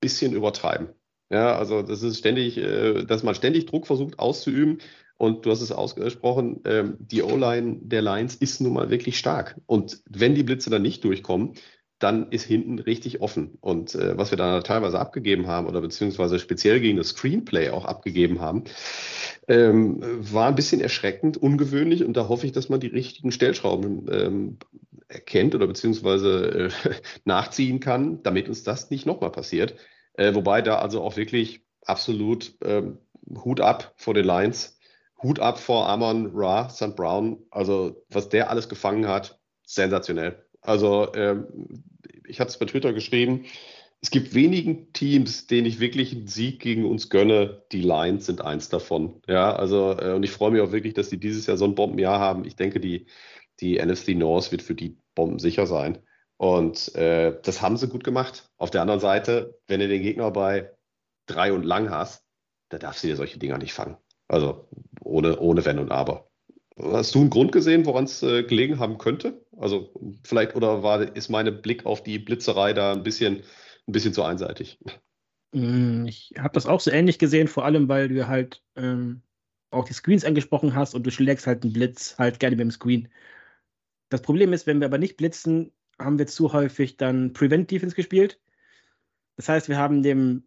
bisschen 0.00 0.32
übertreiben. 0.32 0.88
Ja, 1.30 1.56
also 1.56 1.82
das 1.82 2.02
ist 2.02 2.18
ständig, 2.18 2.56
äh, 2.58 3.04
dass 3.04 3.22
man 3.22 3.34
ständig 3.34 3.66
Druck 3.66 3.86
versucht 3.86 4.18
auszuüben. 4.18 4.78
Und 5.16 5.44
du 5.44 5.50
hast 5.50 5.60
es 5.60 5.70
ausgesprochen, 5.70 6.60
ähm, 6.64 6.96
die 6.98 7.22
O-Line 7.22 7.78
der 7.82 8.00
Lions 8.00 8.36
ist 8.36 8.60
nun 8.60 8.72
mal 8.72 8.88
wirklich 8.88 9.18
stark. 9.18 9.60
Und 9.66 10.02
wenn 10.08 10.34
die 10.34 10.42
Blitze 10.42 10.70
dann 10.70 10.80
nicht 10.80 11.04
durchkommen, 11.04 11.52
dann 12.00 12.30
ist 12.30 12.44
hinten 12.44 12.78
richtig 12.78 13.20
offen. 13.20 13.58
Und 13.60 13.94
äh, 13.94 14.16
was 14.16 14.30
wir 14.32 14.38
dann 14.38 14.64
teilweise 14.64 14.98
abgegeben 14.98 15.46
haben 15.46 15.66
oder 15.66 15.82
beziehungsweise 15.82 16.38
speziell 16.38 16.80
gegen 16.80 16.96
das 16.96 17.08
Screenplay 17.08 17.68
auch 17.68 17.84
abgegeben 17.84 18.40
haben, 18.40 18.64
ähm, 19.46 20.00
war 20.00 20.48
ein 20.48 20.54
bisschen 20.54 20.80
erschreckend, 20.80 21.36
ungewöhnlich 21.36 22.02
und 22.02 22.16
da 22.16 22.28
hoffe 22.28 22.46
ich, 22.46 22.52
dass 22.52 22.70
man 22.70 22.80
die 22.80 22.86
richtigen 22.86 23.30
Stellschrauben 23.30 24.06
ähm, 24.10 24.58
erkennt 25.10 25.54
oder 25.54 25.66
beziehungsweise 25.66 26.70
äh, 26.84 26.92
nachziehen 27.24 27.80
kann, 27.80 28.22
damit 28.22 28.48
uns 28.48 28.62
das 28.62 28.90
nicht 28.90 29.06
nochmal 29.06 29.32
passiert. 29.32 29.74
Äh, 30.14 30.34
wobei 30.34 30.62
da 30.62 30.78
also 30.78 31.02
auch 31.02 31.16
wirklich 31.16 31.62
absolut 31.84 32.54
ähm, 32.62 32.98
Hut 33.44 33.60
ab 33.60 33.94
vor 33.96 34.14
den 34.14 34.24
Lions, 34.24 34.78
Hut 35.22 35.38
ab 35.38 35.58
vor 35.58 35.88
Amon 35.88 36.30
Ra, 36.34 36.68
St. 36.68 36.96
Brown. 36.96 37.38
Also 37.50 38.04
was 38.08 38.28
der 38.28 38.50
alles 38.50 38.68
gefangen 38.68 39.06
hat, 39.06 39.38
sensationell. 39.64 40.44
Also 40.62 41.12
ähm, 41.14 41.84
ich 42.26 42.40
hatte 42.40 42.50
es 42.50 42.58
bei 42.58 42.66
Twitter 42.66 42.92
geschrieben, 42.92 43.46
es 44.02 44.10
gibt 44.10 44.34
wenigen 44.34 44.92
Teams, 44.94 45.46
denen 45.46 45.66
ich 45.66 45.78
wirklich 45.78 46.12
einen 46.12 46.26
Sieg 46.26 46.60
gegen 46.60 46.86
uns 46.86 47.10
gönne. 47.10 47.64
Die 47.70 47.82
Lions 47.82 48.26
sind 48.26 48.40
eins 48.40 48.70
davon. 48.70 49.20
Ja, 49.28 49.54
also 49.54 49.96
äh, 49.98 50.14
und 50.14 50.22
ich 50.22 50.30
freue 50.30 50.50
mich 50.50 50.62
auch 50.62 50.72
wirklich, 50.72 50.94
dass 50.94 51.10
die 51.10 51.20
dieses 51.20 51.46
Jahr 51.46 51.58
so 51.58 51.66
ein 51.66 51.74
Bombenjahr 51.74 52.18
haben. 52.18 52.46
Ich 52.46 52.56
denke, 52.56 52.80
die, 52.80 53.06
die 53.60 53.78
NFC 53.78 54.10
North 54.10 54.52
wird 54.52 54.62
für 54.62 54.74
die 54.74 54.96
Bomben 55.14 55.38
sicher 55.38 55.66
sein. 55.66 55.98
Und 56.36 56.94
äh, 56.94 57.38
das 57.42 57.60
haben 57.60 57.76
sie 57.76 57.88
gut 57.88 58.04
gemacht. 58.04 58.50
Auf 58.56 58.70
der 58.70 58.80
anderen 58.80 59.00
Seite, 59.00 59.58
wenn 59.66 59.80
du 59.80 59.88
den 59.88 60.02
Gegner 60.02 60.30
bei 60.30 60.70
drei 61.26 61.52
und 61.52 61.64
lang 61.64 61.90
hast, 61.90 62.24
da 62.70 62.78
darfst 62.78 63.02
du 63.02 63.08
dir 63.08 63.16
solche 63.16 63.38
Dinger 63.38 63.58
nicht 63.58 63.74
fangen. 63.74 63.96
Also 64.28 64.68
ohne, 65.02 65.38
ohne 65.38 65.64
Wenn 65.64 65.78
und 65.78 65.92
Aber. 65.92 66.30
Hast 66.78 67.14
du 67.14 67.20
einen 67.20 67.30
Grund 67.30 67.52
gesehen, 67.52 67.84
woran 67.84 68.04
es 68.04 68.22
äh, 68.22 68.44
gelegen 68.44 68.78
haben 68.78 68.96
könnte? 68.96 69.44
Also 69.58 69.92
vielleicht 70.24 70.54
oder 70.54 70.82
war 70.82 71.14
ist 71.14 71.28
mein 71.28 71.60
Blick 71.60 71.84
auf 71.84 72.02
die 72.02 72.18
Blitzerei 72.18 72.72
da 72.72 72.92
ein 72.92 73.02
bisschen, 73.02 73.42
ein 73.86 73.92
bisschen 73.92 74.14
zu 74.14 74.22
einseitig? 74.22 74.78
Mm, 75.52 76.06
ich 76.06 76.32
habe 76.38 76.54
das 76.54 76.66
auch 76.66 76.80
so 76.80 76.90
ähnlich 76.90 77.18
gesehen, 77.18 77.48
vor 77.48 77.64
allem 77.64 77.88
weil 77.88 78.08
du 78.08 78.28
halt 78.28 78.62
ähm, 78.76 79.22
auch 79.70 79.84
die 79.84 79.92
Screens 79.92 80.24
angesprochen 80.24 80.74
hast 80.74 80.94
und 80.94 81.06
du 81.06 81.10
schlägst 81.10 81.46
halt 81.46 81.64
einen 81.64 81.72
Blitz 81.72 82.16
halt 82.18 82.40
gerne 82.40 82.56
mit 82.56 82.64
dem 82.64 82.70
Screen. 82.70 83.08
Das 84.10 84.22
Problem 84.22 84.52
ist, 84.52 84.66
wenn 84.66 84.80
wir 84.80 84.86
aber 84.86 84.98
nicht 84.98 85.16
blitzen, 85.16 85.72
haben 85.98 86.18
wir 86.18 86.26
zu 86.26 86.52
häufig 86.52 86.96
dann 86.96 87.32
Prevent 87.32 87.70
Defense 87.70 87.96
gespielt. 87.96 88.40
Das 89.36 89.48
heißt, 89.48 89.68
wir 89.68 89.78
haben 89.78 90.02
dem, 90.02 90.44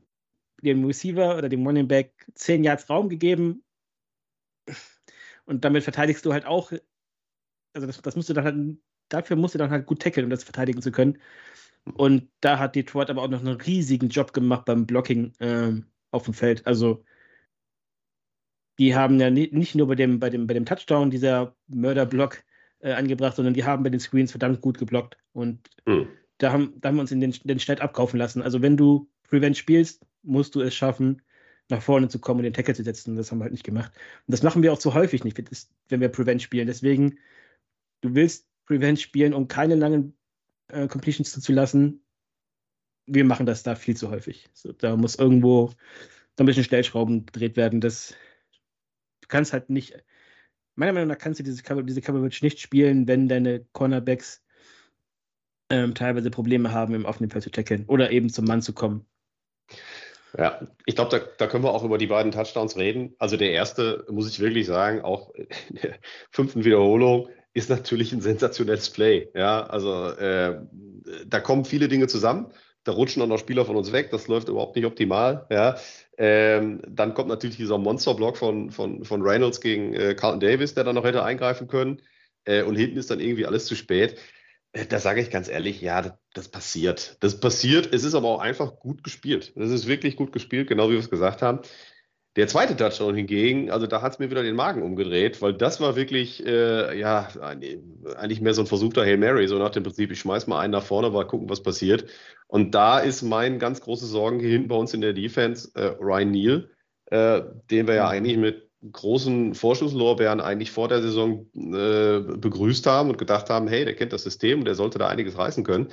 dem 0.62 0.86
Receiver 0.86 1.38
oder 1.38 1.50
dem 1.50 1.66
Running 1.66 1.88
Back 1.88 2.28
10 2.36 2.64
Yards 2.64 2.90
Raum 2.90 3.10
gegeben 3.10 3.64
und 5.46 5.66
damit 5.66 5.84
verteidigst 5.84 6.26
du 6.26 6.34
halt 6.34 6.46
auch, 6.46 6.72
also 7.74 7.88
das, 7.88 8.02
das 8.02 8.16
musst 8.16 8.30
du 8.30 8.34
dann 8.34 8.44
halt, 8.44 8.78
dafür 9.10 9.36
musst 9.36 9.56
du 9.56 9.60
dann 9.60 9.72
halt 9.72 9.86
gut 9.86 10.02
tackeln, 10.02 10.26
um 10.26 10.30
das 10.30 10.44
verteidigen 10.44 10.82
zu 10.82 10.92
können. 10.92 11.20
Und 11.96 12.30
da 12.40 12.60
hat 12.60 12.76
Detroit 12.76 13.10
aber 13.10 13.24
auch 13.24 13.30
noch 13.30 13.42
einen 13.42 13.60
riesigen 13.60 14.10
Job 14.10 14.34
gemacht 14.34 14.66
beim 14.66 14.86
Blocking 14.86 15.34
ähm, 15.40 15.86
auf 16.12 16.24
dem 16.24 16.34
Feld. 16.34 16.66
Also 16.66 17.04
die 18.80 18.96
haben 18.96 19.20
ja 19.20 19.30
nicht 19.30 19.76
nur 19.76 19.88
bei 19.88 19.96
dem, 19.96 20.20
bei 20.20 20.30
dem, 20.30 20.48
bei 20.48 20.54
dem 20.54 20.66
Touchdown 20.66 21.12
dieser 21.12 21.56
Mörderblock 21.68 22.44
äh, 22.84 22.92
angebracht, 22.92 23.36
sondern 23.36 23.54
die 23.54 23.64
haben 23.64 23.84
bei 23.84 23.90
den 23.90 24.00
Screens 24.00 24.32
verdammt 24.32 24.62
gut 24.62 24.78
geblockt. 24.78 25.18
Und 25.32 25.70
mhm. 25.86 26.08
da, 26.38 26.52
haben, 26.52 26.74
da 26.80 26.90
haben 26.90 26.96
wir 26.96 27.02
uns 27.02 27.12
in 27.12 27.22
den, 27.22 27.32
den 27.32 27.60
Schnitt 27.60 27.82
abkaufen 27.82 28.20
lassen. 28.20 28.42
Also 28.42 28.62
wenn 28.62 28.78
du 28.78 29.10
Prevent 29.24 29.58
spielst, 29.58 30.06
musst 30.22 30.54
du 30.54 30.62
es 30.62 30.76
schaffen, 30.76 31.22
nach 31.70 31.82
vorne 31.82 32.10
zu 32.10 32.20
kommen 32.20 32.40
und 32.40 32.44
den 32.44 32.54
Tackle 32.54 32.76
zu 32.76 32.84
setzen. 32.84 33.16
Das 33.16 33.32
haben 33.32 33.40
wir 33.40 33.46
halt 33.46 33.54
nicht 33.54 33.64
gemacht. 33.64 33.94
Und 34.28 34.32
das 34.34 34.44
machen 34.44 34.62
wir 34.62 34.74
auch 34.74 34.78
zu 34.78 34.94
häufig 34.94 35.24
nicht, 35.24 35.42
wenn 35.88 36.02
wir 36.02 36.10
Prevent 36.10 36.42
spielen. 36.42 36.68
Deswegen, 36.68 37.20
du 38.02 38.16
willst 38.16 38.48
Prevent 38.66 39.00
spielen, 39.00 39.34
um 39.34 39.48
keine 39.48 39.76
langen 39.76 40.18
äh, 40.68 40.88
Completions 40.88 41.32
zuzulassen. 41.32 42.04
Wir 43.06 43.24
machen 43.24 43.46
das 43.46 43.64
da 43.64 43.76
viel 43.76 43.96
zu 43.96 44.10
häufig. 44.10 44.50
So, 44.54 44.74
da 44.74 44.98
muss 44.98 45.16
irgendwo 45.16 45.72
da 46.36 46.44
ein 46.44 46.48
bisschen 46.48 46.64
Stellschrauben 46.64 47.26
gedreht 47.26 47.56
werden. 47.56 47.80
Das, 47.80 48.14
du 49.22 49.28
kannst 49.30 49.54
halt 49.54 49.70
nicht, 49.70 50.04
meiner 50.76 50.94
Meinung 50.94 51.10
nach 51.10 51.18
kannst 51.18 51.40
du 51.40 51.44
diese, 51.44 51.64
Cover, 51.64 51.84
diese 51.84 52.02
Coverage 52.02 52.44
nicht 52.44 52.60
spielen, 52.60 53.08
wenn 53.08 53.28
deine 53.28 53.66
Cornerbacks 53.74 54.42
ähm, 55.70 55.96
teilweise 55.96 56.30
Probleme 56.30 56.72
haben, 56.72 56.94
im 56.94 57.06
offenen 57.06 57.30
Feld 57.30 57.44
zu 57.44 57.52
tackeln 57.52 57.86
oder 57.88 58.12
eben 58.12 58.30
zum 58.30 58.46
Mann 58.46 58.62
zu 58.62 58.74
kommen. 58.74 59.06
Ja, 60.38 60.68
ich 60.86 60.96
glaube, 60.96 61.12
da, 61.12 61.26
da 61.38 61.48
können 61.48 61.64
wir 61.64 61.72
auch 61.72 61.84
über 61.84 61.98
die 61.98 62.08
beiden 62.08 62.32
Touchdowns 62.32 62.76
reden. 62.76 63.16
Also 63.20 63.38
der 63.38 63.52
erste, 63.52 64.06
muss 64.10 64.28
ich 64.28 64.40
wirklich 64.40 64.66
sagen, 64.66 65.02
auch 65.02 65.34
in 65.36 65.48
der 65.84 65.96
fünften 66.32 66.64
Wiederholung 66.66 67.30
ist 67.54 67.70
natürlich 67.70 68.12
ein 68.14 68.22
sensationelles 68.22 68.90
Play. 68.90 69.30
Ja, 69.36 69.64
also 69.66 70.10
äh, 70.10 70.60
da 71.28 71.40
kommen 71.40 71.66
viele 71.66 71.88
Dinge 71.88 72.08
zusammen. 72.08 72.52
Da 72.84 72.92
rutschen 72.92 73.22
auch 73.22 73.28
noch 73.28 73.40
Spieler 73.40 73.66
von 73.66 73.76
uns 73.76 73.92
weg. 73.92 74.12
Das 74.12 74.28
läuft 74.28 74.50
überhaupt 74.50 74.76
nicht 74.76 74.86
optimal. 74.86 75.46
Ja, 75.50 75.78
ähm, 76.18 76.82
dann 76.88 77.14
kommt 77.14 77.30
natürlich 77.30 77.58
dieser 77.58 77.78
Monsterblock 77.78 78.38
von, 78.38 78.72
von, 78.72 79.04
von 79.06 79.22
Reynolds 79.22 79.62
gegen 79.62 79.94
äh, 79.94 80.16
Carlton 80.16 80.40
Davis, 80.40 80.74
der 80.74 80.84
dann 80.84 80.96
noch 80.96 81.06
hätte 81.06 81.24
eingreifen 81.24 81.68
können. 81.68 82.02
Äh, 82.46 82.64
und 82.64 82.76
hinten 82.76 82.98
ist 82.98 83.10
dann 83.10 83.20
irgendwie 83.20 83.46
alles 83.46 83.66
zu 83.66 83.76
spät. 83.76 84.20
Äh, 84.74 84.86
da 84.86 85.00
sage 85.00 85.22
ich 85.22 85.30
ganz 85.30 85.48
ehrlich, 85.48 85.82
ja, 85.82 86.02
das, 86.02 86.14
das, 86.34 86.48
passiert. 86.50 87.18
Das 87.22 87.40
passiert. 87.40 87.94
Es 87.94 88.04
ist 88.04 88.16
aber 88.16 88.28
auch 88.28 88.40
einfach 88.40 88.76
gut 88.80 89.04
gespielt. 89.04 89.54
Das 89.56 89.72
ist 89.72 89.88
wirklich 89.88 90.16
gut 90.16 90.34
gespielt, 90.34 90.68
genau 90.68 90.90
wie 90.90 90.94
wir 90.94 91.00
es 91.00 91.10
gesagt 91.10 91.42
haben. 91.42 91.60
Der 92.36 92.48
zweite 92.48 92.76
Touchdown 92.76 93.14
hingegen, 93.14 93.70
also 93.70 93.86
da 93.86 94.02
hat 94.02 94.14
es 94.14 94.20
mir 94.20 94.32
wieder 94.32 94.42
den 94.42 94.56
Magen 94.56 94.82
umgedreht, 94.82 95.42
weil 95.44 95.54
das 95.54 95.80
war 95.80 95.96
wirklich, 95.96 96.44
äh, 96.46 96.98
ja, 96.98 97.28
eigentlich 98.18 98.42
mehr 98.42 98.56
so 98.56 98.64
ein 98.64 98.68
versuchter 98.68 99.04
Hail 99.04 99.18
Mary, 99.18 99.48
so 99.48 99.60
nach 99.60 99.70
dem 99.70 99.84
Prinzip, 99.84 100.12
ich 100.12 100.20
schmeiß 100.20 100.48
mal 100.48 100.60
einen 100.60 100.72
nach 100.72 100.84
vorne, 100.84 101.12
mal 101.12 101.28
gucken, 101.28 101.50
was 101.50 101.62
passiert. 101.62 102.06
Und 102.48 102.74
da 102.74 102.98
ist 102.98 103.22
mein 103.22 103.60
ganz 103.60 103.82
große 103.82 104.08
Sorgen 104.08 104.40
hier 104.40 104.50
hinten 104.50 104.68
bei 104.68 104.76
uns 104.76 104.96
in 104.96 105.02
der 105.02 105.14
Defense, 105.14 105.70
äh, 105.76 105.96
Ryan 106.02 106.32
Neal, 106.32 106.70
äh, 107.06 107.42
den 107.70 107.86
wir 107.88 107.96
ja 107.96 108.06
mhm. 108.06 108.12
eigentlich 108.12 108.38
mit 108.38 108.70
großen 108.92 109.54
Vorschusslorbeeren 109.54 110.42
eigentlich 110.42 110.72
vor 110.72 110.88
der 110.88 111.02
Saison 111.02 111.48
äh, 111.56 112.20
begrüßt 112.20 112.86
haben 112.88 113.12
und 113.12 113.18
gedacht 113.18 113.50
haben, 113.52 113.68
hey, 113.68 113.86
der 113.86 113.96
kennt 113.96 114.12
das 114.12 114.24
System 114.24 114.60
und 114.60 114.66
der 114.66 114.76
sollte 114.76 114.98
da 114.98 115.08
einiges 115.08 115.38
reißen 115.38 115.64
können. 115.64 115.90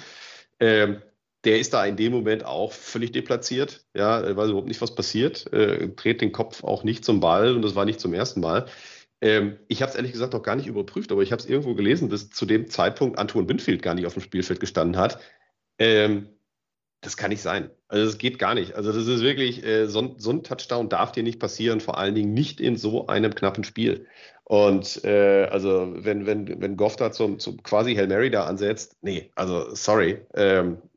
Ähm, 0.58 1.02
der 1.44 1.58
ist 1.58 1.72
da 1.72 1.84
in 1.86 1.96
dem 1.96 2.12
Moment 2.12 2.44
auch 2.44 2.72
völlig 2.72 3.12
deplatziert, 3.12 3.84
ja, 3.94 4.36
weiß 4.36 4.50
überhaupt 4.50 4.68
nicht, 4.68 4.82
was 4.82 4.94
passiert, 4.94 5.50
äh, 5.52 5.88
dreht 5.88 6.20
den 6.20 6.32
Kopf 6.32 6.64
auch 6.64 6.84
nicht 6.84 7.04
zum 7.04 7.20
Ball 7.20 7.54
und 7.56 7.62
das 7.62 7.74
war 7.74 7.84
nicht 7.84 8.00
zum 8.00 8.14
ersten 8.14 8.40
Mal. 8.40 8.66
Ähm, 9.22 9.58
ich 9.68 9.82
habe 9.82 9.90
es 9.90 9.96
ehrlich 9.96 10.12
gesagt 10.12 10.34
auch 10.34 10.42
gar 10.42 10.56
nicht 10.56 10.66
überprüft, 10.66 11.12
aber 11.12 11.22
ich 11.22 11.32
habe 11.32 11.40
es 11.40 11.48
irgendwo 11.48 11.74
gelesen, 11.74 12.08
dass 12.08 12.30
zu 12.30 12.46
dem 12.46 12.68
Zeitpunkt 12.68 13.18
Anton 13.18 13.48
Winfield 13.48 13.82
gar 13.82 13.94
nicht 13.94 14.06
auf 14.06 14.14
dem 14.14 14.22
Spielfeld 14.22 14.60
gestanden 14.60 15.00
hat. 15.00 15.18
Ähm, 15.78 16.28
das 17.02 17.16
kann 17.16 17.30
nicht 17.30 17.42
sein. 17.42 17.70
Also 17.88 18.04
das 18.04 18.18
geht 18.18 18.38
gar 18.38 18.54
nicht. 18.54 18.74
Also 18.74 18.92
das 18.92 19.06
ist 19.06 19.22
wirklich, 19.22 19.64
äh, 19.64 19.86
so, 19.86 20.14
so, 20.18 20.30
ein 20.30 20.42
Touchdown 20.42 20.88
darf 20.90 21.12
dir 21.12 21.22
nicht 21.22 21.40
passieren, 21.40 21.80
vor 21.80 21.98
allen 21.98 22.14
Dingen 22.14 22.34
nicht 22.34 22.60
in 22.60 22.76
so 22.76 23.06
einem 23.06 23.34
knappen 23.34 23.64
Spiel. 23.64 24.06
Und 24.44 25.04
äh, 25.04 25.44
also 25.50 25.94
wenn, 25.96 26.26
wenn, 26.26 26.60
wenn 26.60 26.76
Goff 26.76 26.96
da 26.96 27.12
zum, 27.12 27.38
zum 27.38 27.62
quasi 27.62 27.94
Hail 27.94 28.08
Mary 28.08 28.30
da 28.30 28.44
ansetzt, 28.44 28.96
nee, 29.00 29.30
also 29.34 29.74
sorry. 29.74 30.20
Ähm, 30.34 30.78
äh, 30.82 30.89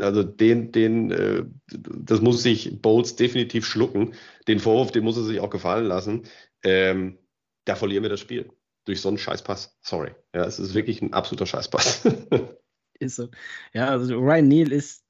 also 0.00 0.22
den, 0.22 0.72
den, 0.72 1.10
äh, 1.10 1.44
das 1.68 2.20
muss 2.20 2.42
sich 2.42 2.80
Bowles 2.80 3.16
definitiv 3.16 3.66
schlucken. 3.66 4.14
Den 4.48 4.58
Vorwurf, 4.58 4.92
den 4.92 5.04
muss 5.04 5.16
er 5.16 5.24
sich 5.24 5.40
auch 5.40 5.50
gefallen 5.50 5.86
lassen. 5.86 6.22
Ähm, 6.62 7.18
da 7.64 7.76
verlieren 7.76 8.02
wir 8.02 8.10
das 8.10 8.20
Spiel. 8.20 8.50
Durch 8.84 9.00
so 9.00 9.08
einen 9.08 9.18
Scheißpass. 9.18 9.78
Sorry. 9.80 10.12
Ja, 10.34 10.44
es 10.44 10.58
ist 10.58 10.74
wirklich 10.74 11.02
ein 11.02 11.12
absoluter 11.12 11.46
Scheißpass. 11.46 12.08
ist 12.98 13.16
so. 13.16 13.28
Ja, 13.72 13.88
also 13.88 14.18
Ryan 14.18 14.48
Neal 14.48 14.72
ist 14.72 15.04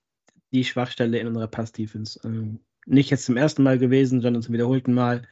die 0.53 0.65
Schwachstelle 0.65 1.19
in 1.19 1.27
unserer 1.27 1.49
Pass-Defense. 1.49 2.21
Ähm, 2.25 2.61
nicht 2.87 3.11
jetzt 3.11 3.25
zum 3.25 3.37
ersten 3.37 3.62
Mal 3.62 3.79
gewesen, 3.79 4.21
sondern 4.21 4.43
zum 4.43 4.55
wiederholten 4.55 4.93
Mal. 4.93 5.27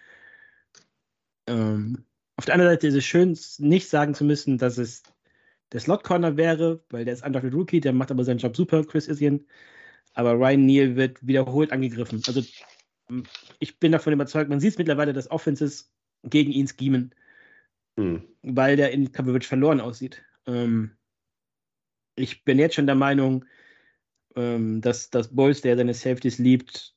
Ähm, 1.46 2.04
auf 2.36 2.46
der 2.46 2.54
anderen 2.54 2.72
Seite 2.72 2.86
ist 2.86 2.94
es 2.94 3.04
schön, 3.04 3.38
nicht 3.58 3.88
sagen 3.88 4.14
zu 4.14 4.24
müssen, 4.24 4.56
dass 4.56 4.78
es 4.78 5.02
der 5.72 5.80
Slot-Corner 5.80 6.36
wäre, 6.36 6.82
weil 6.90 7.04
der 7.04 7.14
ist 7.14 7.24
undrafted 7.24 7.54
Rookie, 7.54 7.80
der 7.80 7.92
macht 7.92 8.10
aber 8.10 8.24
seinen 8.24 8.38
Job 8.38 8.56
super, 8.56 8.84
Chris 8.84 9.08
Isian. 9.08 9.46
Aber 10.14 10.32
Ryan 10.34 10.66
Neal 10.66 10.96
wird 10.96 11.24
wiederholt 11.24 11.72
angegriffen. 11.72 12.22
Also 12.26 12.42
ich 13.58 13.78
bin 13.78 13.92
davon 13.92 14.12
überzeugt, 14.12 14.50
man 14.50 14.60
sieht 14.60 14.72
es 14.72 14.78
mittlerweile, 14.78 15.12
dass 15.12 15.30
Offenses 15.30 15.92
gegen 16.24 16.50
ihn 16.50 16.68
schemen, 16.68 17.14
hm. 17.96 18.22
weil 18.42 18.76
der 18.76 18.92
in 18.92 19.12
Coverage 19.12 19.48
verloren 19.48 19.80
aussieht. 19.80 20.22
Ähm, 20.46 20.96
ich 22.16 22.44
bin 22.44 22.58
jetzt 22.58 22.74
schon 22.74 22.86
der 22.86 22.96
Meinung, 22.96 23.44
ähm, 24.36 24.80
dass, 24.80 25.10
dass 25.10 25.34
Bulls, 25.34 25.62
der 25.62 25.76
seine 25.76 25.94
Safeties 25.94 26.38
liebt, 26.38 26.94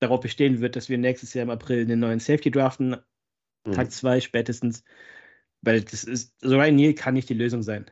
darauf 0.00 0.20
bestehen 0.20 0.60
wird, 0.60 0.76
dass 0.76 0.88
wir 0.88 0.98
nächstes 0.98 1.34
Jahr 1.34 1.44
im 1.44 1.50
April 1.50 1.82
einen 1.82 2.00
neuen 2.00 2.20
Safety 2.20 2.50
draften. 2.50 2.96
Mhm. 3.66 3.72
Tag 3.72 3.90
2 3.90 4.20
spätestens. 4.20 4.84
Weil 5.62 5.80
das 5.82 6.04
ist, 6.04 6.34
so 6.40 6.56
Ryan 6.56 6.76
Neal 6.76 6.94
kann 6.94 7.14
nicht 7.14 7.28
die 7.28 7.34
Lösung 7.34 7.62
sein. 7.62 7.90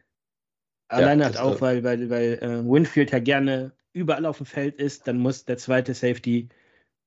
Alleine 0.93 1.23
ja, 1.23 1.29
halt 1.29 1.39
auch, 1.39 1.61
weil, 1.61 1.83
weil, 1.85 2.11
weil 2.11 2.39
äh, 2.41 2.65
Winfield 2.65 3.11
ja 3.11 3.19
gerne 3.19 3.73
überall 3.93 4.27
auf 4.27 4.39
dem 4.39 4.47
Feld 4.47 4.77
ist, 4.77 5.07
dann 5.09 5.19
muss 5.19 5.45
der 5.45 5.59
zweite 5.59 5.95
Safety 5.95 6.49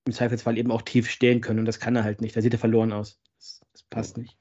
im 0.05 0.13
Zweifelsfall 0.13 0.57
eben 0.57 0.71
auch 0.71 0.81
tief 0.81 1.09
stehen 1.09 1.41
können 1.41 1.59
und 1.59 1.65
das 1.65 1.79
kann 1.79 1.95
er 1.95 2.03
halt 2.03 2.21
nicht. 2.21 2.35
Da 2.35 2.41
sieht 2.41 2.53
er 2.53 2.59
verloren 2.59 2.93
aus. 2.93 3.19
Das, 3.37 3.61
das 3.73 3.83
passt 3.83 4.17
nicht. 4.17 4.37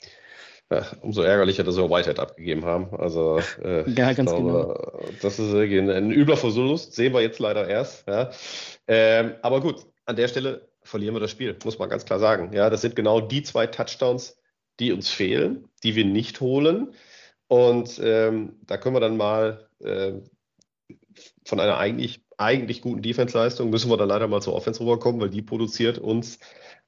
Ja, 0.71 0.87
umso 1.03 1.23
ärgerlicher, 1.23 1.63
dass 1.63 1.77
wir 1.77 1.91
Whitehead 1.91 2.19
abgegeben 2.19 2.65
haben. 2.65 2.95
Also, 2.95 3.41
äh, 3.63 3.89
ja, 3.97 4.13
ganz 4.13 4.31
glaube, 4.31 4.43
genau. 4.43 5.15
Das 5.21 5.39
ist 5.39 5.55
ein 5.55 6.11
übler 6.11 6.37
Verlust, 6.37 6.95
sehen 6.95 7.13
wir 7.13 7.21
jetzt 7.21 7.39
leider 7.39 7.69
erst. 7.69 8.07
Ja. 8.09 8.31
Ähm, 8.89 9.35
aber 9.43 9.61
gut, 9.61 9.87
an 10.07 10.17
der 10.17 10.29
Stelle 10.29 10.69
verlieren 10.83 11.15
wir 11.15 11.21
das 11.21 11.31
Spiel, 11.31 11.57
muss 11.65 11.79
man 11.79 11.89
ganz 11.89 12.05
klar 12.05 12.19
sagen. 12.19 12.53
Ja, 12.53 12.71
das 12.71 12.81
sind 12.81 12.97
genau 12.97 13.21
die 13.21 13.43
zwei 13.43 13.67
Touchdowns, 13.67 14.39
die 14.81 14.93
uns 14.93 15.11
fehlen, 15.11 15.69
die 15.83 15.97
wir 15.97 16.05
nicht 16.05 16.41
holen. 16.41 16.95
Und 17.49 18.01
ähm, 18.03 18.59
da 18.67 18.77
können 18.77 18.97
wir 18.97 19.01
dann 19.01 19.17
mal 19.17 19.69
äh, 19.81 20.15
von 21.47 21.61
einer 21.61 21.79
eigentlich, 21.79 22.25
eigentlich 22.39 22.83
guten 22.83 23.03
Defense-Leistung, 23.03 23.71
müssen 23.71 23.91
wir 23.91 23.97
dann 23.97 24.09
leider 24.09 24.29
mal 24.29 24.43
zur 24.43 24.55
Offense 24.55 24.81
rüberkommen, 24.81 25.21
weil 25.21 25.31
die 25.31 25.43
produziert 25.43 25.99
uns 25.99 26.39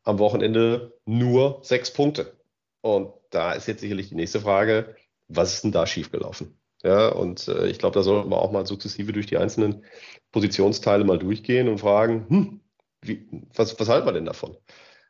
am 0.03 0.19
Wochenende 0.19 0.99
nur 1.05 1.61
sechs 1.63 1.93
Punkte. 1.93 2.37
Und 2.81 3.13
da 3.31 3.53
ist 3.53 3.69
jetzt 3.69 3.81
sicherlich 3.81 4.09
die 4.09 4.15
nächste 4.15 4.41
Frage, 4.41 4.97
was 5.29 5.55
ist 5.55 5.65
denn 5.65 5.73
da 5.73 5.87
schiefgelaufen? 5.87 6.59
Ja, 6.83 7.09
und 7.09 7.49
äh, 7.49 7.67
ich 7.67 7.79
glaube, 7.79 7.95
da 7.95 8.03
sollten 8.03 8.31
wir 8.31 8.41
auch 8.41 8.53
mal 8.53 8.67
sukzessive 8.67 9.13
durch 9.13 9.27
die 9.27 9.39
einzelnen 9.39 9.85
Positionsteile 10.31 11.05
mal 11.05 11.19
durchgehen 11.19 11.69
und 11.69 11.79
fragen, 11.79 12.27
hm, 12.29 12.61
wie, 13.03 13.29
was, 13.55 13.79
was 13.81 13.89
halten 13.89 14.07
wir 14.07 14.13
denn 14.13 14.27
davon? 14.27 14.57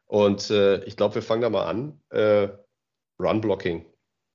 Und 0.07 0.50
äh, 0.50 0.85
ich 0.85 0.97
glaube, 0.97 1.17
wir 1.17 1.23
fangen 1.23 1.43
da 1.43 1.50
mal 1.50 1.67
an. 1.67 2.00
Äh, 2.11 2.49
Run-Blocking 3.19 3.87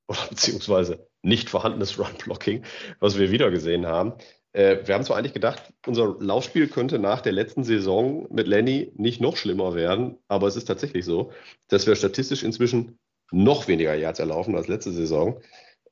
oder 0.08 0.26
beziehungsweise 0.28 1.06
nicht 1.22 1.50
vorhandenes 1.50 1.98
Run-Blocking, 1.98 2.64
was 3.00 3.18
wir 3.18 3.30
wieder 3.30 3.50
gesehen 3.50 3.86
haben. 3.86 4.14
Äh, 4.52 4.78
wir 4.86 4.94
haben 4.94 5.04
zwar 5.04 5.16
eigentlich 5.16 5.34
gedacht, 5.34 5.72
unser 5.86 6.16
Laufspiel 6.18 6.68
könnte 6.68 6.98
nach 6.98 7.20
der 7.20 7.32
letzten 7.32 7.64
Saison 7.64 8.26
mit 8.30 8.46
Lenny 8.46 8.92
nicht 8.96 9.20
noch 9.20 9.36
schlimmer 9.36 9.74
werden, 9.74 10.18
aber 10.28 10.46
es 10.46 10.56
ist 10.56 10.66
tatsächlich 10.66 11.04
so, 11.04 11.32
dass 11.68 11.86
wir 11.86 11.96
statistisch 11.96 12.42
inzwischen 12.42 12.98
noch 13.30 13.66
weniger 13.68 13.94
Yards 13.94 14.18
erlaufen 14.18 14.56
als 14.56 14.68
letzte 14.68 14.92
Saison. 14.92 15.40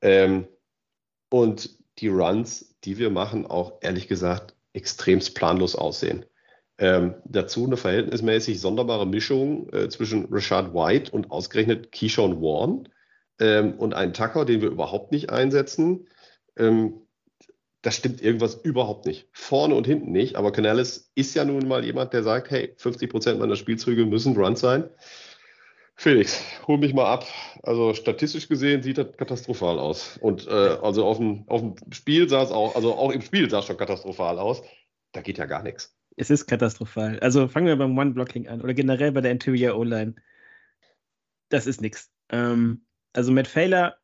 Ähm, 0.02 0.46
und 1.30 1.78
die 1.98 2.08
Runs, 2.08 2.74
die 2.84 2.98
wir 2.98 3.10
machen, 3.10 3.46
auch 3.46 3.78
ehrlich 3.80 4.08
gesagt 4.08 4.54
extremst 4.72 5.34
planlos 5.34 5.74
aussehen. 5.74 6.24
Ähm, 6.78 7.14
dazu 7.24 7.66
eine 7.66 7.76
verhältnismäßig 7.76 8.60
sonderbare 8.60 9.06
Mischung 9.06 9.68
äh, 9.72 9.88
zwischen 9.88 10.26
Rashad 10.30 10.72
White 10.72 11.12
und 11.12 11.30
ausgerechnet 11.30 11.92
Keyshawn 11.92 12.40
Warren 12.40 12.88
ähm, 13.40 13.74
und 13.74 13.94
einen 13.94 14.12
Tucker, 14.12 14.44
den 14.44 14.60
wir 14.60 14.68
überhaupt 14.68 15.12
nicht 15.12 15.30
einsetzen. 15.30 16.06
Ähm, 16.56 17.00
da 17.82 17.90
stimmt 17.90 18.20
irgendwas 18.20 18.54
überhaupt 18.54 19.06
nicht. 19.06 19.28
Vorne 19.32 19.74
und 19.74 19.86
hinten 19.86 20.12
nicht. 20.12 20.36
Aber 20.36 20.52
Canales 20.52 21.10
ist 21.14 21.34
ja 21.34 21.44
nun 21.44 21.66
mal 21.66 21.84
jemand, 21.84 22.12
der 22.12 22.22
sagt, 22.22 22.50
hey, 22.50 22.74
50 22.76 23.10
Prozent 23.10 23.40
meiner 23.40 23.56
Spielzüge 23.56 24.04
müssen 24.04 24.36
Runs 24.36 24.60
sein. 24.60 24.90
Felix, 25.96 26.42
hol 26.66 26.78
mich 26.78 26.94
mal 26.94 27.06
ab. 27.06 27.26
Also 27.62 27.94
statistisch 27.94 28.48
gesehen 28.48 28.82
sieht 28.82 28.98
das 28.98 29.16
katastrophal 29.16 29.78
aus. 29.78 30.18
Und 30.18 30.46
äh, 30.46 30.50
also 30.50 31.04
auf 31.04 31.18
dem, 31.18 31.44
auf 31.46 31.60
dem 31.60 31.74
Spiel 31.92 32.28
sah 32.28 32.42
es 32.42 32.50
auch, 32.50 32.74
also 32.74 32.94
auch 32.94 33.12
im 33.12 33.22
Spiel 33.22 33.50
sah 33.50 33.58
es 33.60 33.66
schon 33.66 33.76
katastrophal 33.76 34.38
aus. 34.38 34.62
Da 35.12 35.20
geht 35.22 35.38
ja 35.38 35.46
gar 35.46 35.62
nichts. 35.62 35.94
Es 36.16 36.30
ist 36.30 36.46
katastrophal. 36.46 37.18
Also 37.20 37.48
fangen 37.48 37.66
wir 37.66 37.76
beim 37.76 37.96
One-Blocking 37.96 38.48
an 38.48 38.60
oder 38.60 38.74
generell 38.74 39.12
bei 39.12 39.20
der 39.20 39.30
Interior 39.30 39.76
O-Line. 39.76 40.14
Das 41.48 41.66
ist 41.66 41.80
nichts. 41.80 42.10
Ähm, 42.30 42.82
also 43.12 43.32
Matt 43.32 43.48
Failer 43.48 44.00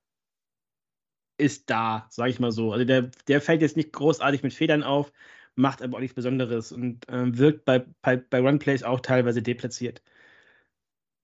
ist 1.38 1.70
da, 1.70 2.06
sage 2.10 2.30
ich 2.30 2.40
mal 2.40 2.52
so. 2.52 2.72
Also 2.72 2.84
der, 2.84 3.10
der 3.28 3.40
fällt 3.40 3.62
jetzt 3.62 3.76
nicht 3.76 3.92
großartig 3.92 4.42
mit 4.42 4.54
Federn 4.54 4.82
auf, 4.82 5.12
macht 5.54 5.82
aber 5.82 5.96
auch 5.96 6.00
nichts 6.00 6.14
Besonderes 6.14 6.72
und 6.72 7.04
ähm, 7.08 7.38
wirkt 7.38 7.64
bei, 7.64 7.86
bei, 8.02 8.16
bei 8.16 8.40
Runplays 8.40 8.82
auch 8.82 9.00
teilweise 9.00 9.42
deplatziert. 9.42 10.02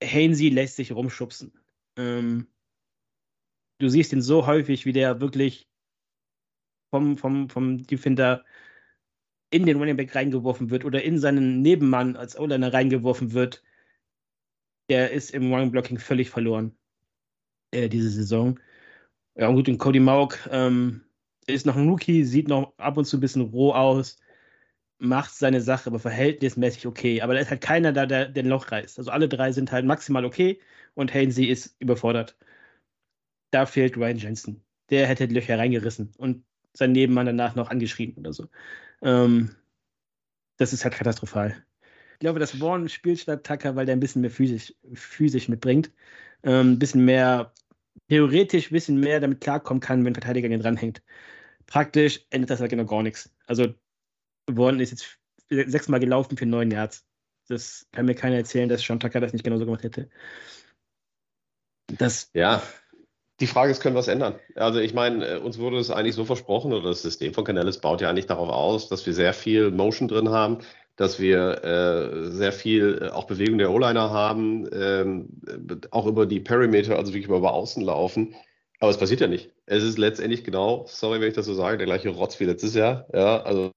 Hainsey 0.03 0.49
lässt 0.51 0.77
sich 0.77 0.93
rumschubsen. 0.93 1.53
Ähm, 1.97 2.49
du 3.79 3.89
siehst 3.89 4.13
ihn 4.13 4.23
so 4.23 4.47
häufig, 4.47 4.87
wie 4.87 4.93
der 4.93 5.21
wirklich 5.21 5.69
vom, 6.91 7.17
vom, 7.17 7.49
vom 7.49 7.87
Defender 7.87 8.45
in 9.51 9.67
den 9.67 9.79
Running 9.79 9.97
Back 9.97 10.15
reingeworfen 10.15 10.71
wird 10.71 10.85
oder 10.85 11.03
in 11.03 11.19
seinen 11.19 11.63
Nebenmann 11.63 12.17
als 12.17 12.39
O-Liner 12.39 12.73
reingeworfen 12.73 13.33
wird, 13.33 13.63
der 14.89 15.11
ist 15.13 15.31
im 15.33 15.53
Running 15.53 15.71
Blocking 15.71 15.99
völlig 15.99 16.31
verloren 16.31 16.77
äh, 17.73 17.89
diese 17.89 18.11
Saison. 18.11 18.59
Ja, 19.37 19.49
und 19.49 19.57
gut, 19.57 19.69
und 19.69 19.79
Cody 19.79 20.01
Mauk 20.01 20.39
ähm, 20.51 21.03
ist 21.47 21.67
noch 21.67 21.77
ein 21.77 21.89
Rookie, 21.89 22.25
sieht 22.25 22.49
noch 22.49 22.75
ab 22.79 22.97
und 22.97 23.07
zu 23.07 23.17
ein 23.17 23.21
bisschen 23.21 23.43
roh 23.43 23.73
aus, 23.73 24.19
macht 24.99 25.35
seine 25.35 25.61
Sache, 25.61 25.89
aber 25.89 25.99
verhältnismäßig 25.99 26.87
okay. 26.87 27.23
Aber 27.23 27.35
da 27.35 27.41
ist 27.41 27.51
halt 27.51 27.61
keiner 27.63 27.93
da, 27.93 28.07
der 28.07 28.29
den 28.29 28.47
Loch 28.47 28.71
reißt. 28.71 28.99
Also 28.99 29.11
alle 29.11 29.29
drei 29.29 29.53
sind 29.53 29.73
halt 29.73 29.87
maximal 29.87 30.25
okay 30.25 30.61
und 30.95 31.13
Hainsey 31.15 31.47
ist 31.47 31.77
überfordert. 31.81 32.37
Da 33.51 33.67
fehlt 33.67 33.97
Ryan 33.97 34.19
Jensen. 34.19 34.65
Der 34.91 35.07
hätte 35.07 35.29
die 35.29 35.35
Löcher 35.35 35.59
reingerissen 35.59 36.13
und 36.19 36.45
sein 36.75 36.93
Nebenmann 36.93 37.27
danach 37.27 37.55
noch 37.55 37.71
angeschrien 37.71 38.15
oder 38.17 38.33
so. 38.33 38.49
Ähm, 39.03 39.55
das 40.57 40.73
ist 40.73 40.85
halt 40.85 40.95
katastrophal. 40.95 41.65
Ich 42.15 42.19
glaube, 42.21 42.39
dass 42.39 42.61
Warren 42.61 42.89
spielt 42.89 43.19
statt 43.19 43.45
Tucker, 43.45 43.75
weil 43.75 43.87
der 43.87 43.97
ein 43.97 44.01
bisschen 44.01 44.23
mehr 44.23 44.31
physisch, 44.31 44.75
physisch 44.95 45.49
mitbringt. 45.49 45.91
Ähm, 46.45 46.73
ein 46.73 46.79
bisschen 46.79 47.05
mehr, 47.05 47.53
theoretisch 48.09 48.71
ein 48.71 48.75
bisschen 48.75 49.01
mehr 49.01 49.21
damit 49.21 49.41
klarkommen 49.41 49.81
kann, 49.81 50.05
wenn 50.05 50.13
ein 50.13 50.15
Verteidiger 50.15 50.53
an 50.53 50.61
dranhängt. 50.61 51.03
Praktisch 51.67 52.27
endet 52.31 52.51
das 52.51 52.61
halt 52.61 52.71
genau 52.71 52.85
gar 52.85 53.03
nichts. 53.03 53.31
Also 53.47 53.75
Warren 54.47 54.81
ist 54.81 54.91
jetzt 54.91 55.19
sechsmal 55.49 56.01
gelaufen 56.01 56.37
für 56.37 56.47
neun 56.47 56.71
Yards. 56.71 57.07
Das 57.49 57.87
kann 57.93 58.07
mir 58.07 58.15
keiner 58.15 58.37
erzählen, 58.37 58.69
dass 58.69 58.83
Sean 58.83 59.01
Tucker 59.01 59.21
das 59.21 59.33
nicht 59.33 59.45
genauso 59.45 59.65
gemacht 59.65 59.83
hätte. 59.83 60.09
Das 61.99 62.31
ja, 62.33 62.63
die 63.41 63.47
Frage 63.47 63.73
ist, 63.73 63.83
können 63.83 63.97
wir 63.97 64.01
es 64.01 64.09
ändern? 64.09 64.39
Also 64.55 64.79
ich 64.79 64.95
meine, 64.95 65.27
äh, 65.27 65.39
uns 65.39 65.59
wurde 65.59 65.79
es 65.79 65.91
eigentlich 65.91 66.15
so 66.15 66.25
versprochen, 66.25 66.73
oder 66.73 66.91
das 66.91 67.03
System 67.03 67.35
von 67.35 67.45
Canales 67.45 67.81
baut 67.81 68.01
ja 68.01 68.09
eigentlich 68.09 68.27
darauf 68.27 68.49
aus, 68.49 68.89
dass 68.89 69.05
wir 69.05 69.13
sehr 69.15 69.35
viel 69.35 69.71
Motion 69.71 70.09
drin 70.09 70.31
haben, 70.31 70.59
dass 70.97 71.19
wir 71.19 71.65
äh, 71.65 72.31
sehr 72.31 72.53
viel 72.53 73.01
äh, 73.03 73.09
auch 73.09 73.27
Bewegung 73.27 73.59
der 73.59 73.71
O-Liner 73.71 74.11
haben, 74.11 74.69
ähm, 74.73 75.29
auch 75.91 76.07
über 76.07 76.27
die 76.27 76.41
Perimeter, 76.41 76.97
also 76.97 77.13
wirklich 77.13 77.27
über 77.27 77.53
Außen 77.53 77.83
laufen. 77.83 78.35
Aber 78.79 78.91
es 78.91 78.99
passiert 78.99 79.21
ja 79.21 79.29
nicht. 79.29 79.53
Es 79.67 79.83
ist 79.85 79.97
letztendlich 79.97 80.45
genau, 80.45 80.85
sorry, 80.89 81.21
wenn 81.21 81.29
ich 81.29 81.35
das 81.35 81.47
so 81.47 81.55
sage, 81.55 81.79
der 81.79 81.87
gleiche 81.87 82.09
Rotz 82.11 82.41
wie 82.41 82.45
letztes 82.45 82.75
Jahr. 82.75 83.07
Ja, 83.15 83.41
also 83.43 83.71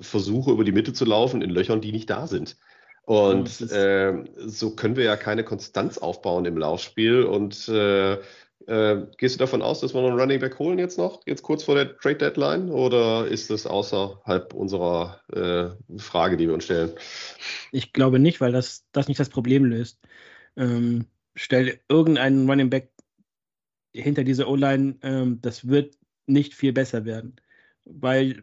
Versuche 0.00 0.50
über 0.50 0.64
die 0.64 0.72
Mitte 0.72 0.92
zu 0.92 1.04
laufen 1.04 1.40
in 1.40 1.50
Löchern, 1.50 1.80
die 1.80 1.92
nicht 1.92 2.10
da 2.10 2.26
sind. 2.26 2.56
Und 3.06 3.60
äh, 3.72 4.24
so 4.36 4.76
können 4.76 4.96
wir 4.96 5.04
ja 5.04 5.16
keine 5.16 5.42
Konstanz 5.42 5.98
aufbauen 5.98 6.44
im 6.44 6.58
Laufspiel. 6.58 7.22
Und 7.22 7.68
äh, 7.68 8.18
äh, 8.66 9.06
gehst 9.16 9.36
du 9.36 9.38
davon 9.38 9.62
aus, 9.62 9.80
dass 9.80 9.94
wir 9.94 10.02
noch 10.02 10.10
einen 10.10 10.20
Running 10.20 10.40
Back 10.40 10.58
holen 10.58 10.78
jetzt 10.78 10.98
noch, 10.98 11.22
jetzt 11.26 11.42
kurz 11.42 11.64
vor 11.64 11.74
der 11.74 11.96
Trade 11.98 12.16
Deadline, 12.16 12.70
oder 12.70 13.26
ist 13.26 13.50
das 13.50 13.66
außerhalb 13.66 14.52
unserer 14.54 15.20
äh, 15.32 15.98
Frage, 15.98 16.36
die 16.36 16.46
wir 16.46 16.54
uns 16.54 16.64
stellen? 16.64 16.92
Ich 17.72 17.92
glaube 17.92 18.18
nicht, 18.18 18.40
weil 18.40 18.52
das, 18.52 18.86
das 18.92 19.08
nicht 19.08 19.20
das 19.20 19.28
Problem 19.28 19.64
löst. 19.64 20.00
Ähm, 20.56 21.06
stell 21.34 21.80
irgendeinen 21.88 22.48
Running 22.48 22.70
Back 22.70 22.90
hinter 23.92 24.24
dieser 24.24 24.48
O-Line, 24.48 24.96
ähm, 25.02 25.40
das 25.40 25.66
wird 25.66 25.96
nicht 26.26 26.54
viel 26.54 26.72
besser 26.72 27.04
werden. 27.04 27.36
Weil, 27.84 28.42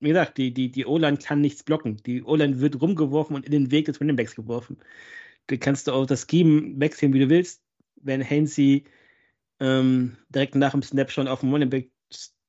wie 0.00 0.08
gesagt, 0.08 0.38
die, 0.38 0.52
die, 0.52 0.70
die 0.70 0.86
O-Line 0.86 1.16
kann 1.16 1.40
nichts 1.40 1.62
blocken. 1.62 1.96
Die 2.06 2.22
O-Line 2.22 2.60
wird 2.60 2.80
rumgeworfen 2.80 3.34
und 3.34 3.46
in 3.46 3.52
den 3.52 3.70
Weg 3.70 3.86
des 3.86 4.00
Running 4.00 4.16
Backs 4.16 4.36
geworfen. 4.36 4.78
Du 5.48 5.58
kannst 5.58 5.88
auch 5.88 6.06
das 6.06 6.26
Scheme 6.28 6.78
wechseln, 6.78 7.12
wie 7.12 7.20
du 7.20 7.30
willst. 7.30 7.62
Wenn 8.02 8.28
Hainsey 8.28 8.84
ähm, 9.60 10.16
direkt 10.28 10.54
nach 10.54 10.72
dem 10.72 10.82
Snap 10.82 11.10
schon 11.10 11.28
auf 11.28 11.40
dem 11.40 11.52
Running 11.52 11.70
Back 11.70 11.90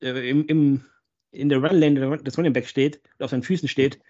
äh, 0.02 0.28
im, 0.28 0.46
im, 0.46 0.84
in 1.30 1.48
der 1.48 1.58
Runlane 1.58 2.18
des 2.18 2.38
Running 2.38 2.52
Back 2.52 2.66
steht, 2.66 3.00
auf 3.18 3.30
seinen 3.30 3.42
Füßen 3.42 3.68
steht, 3.68 4.00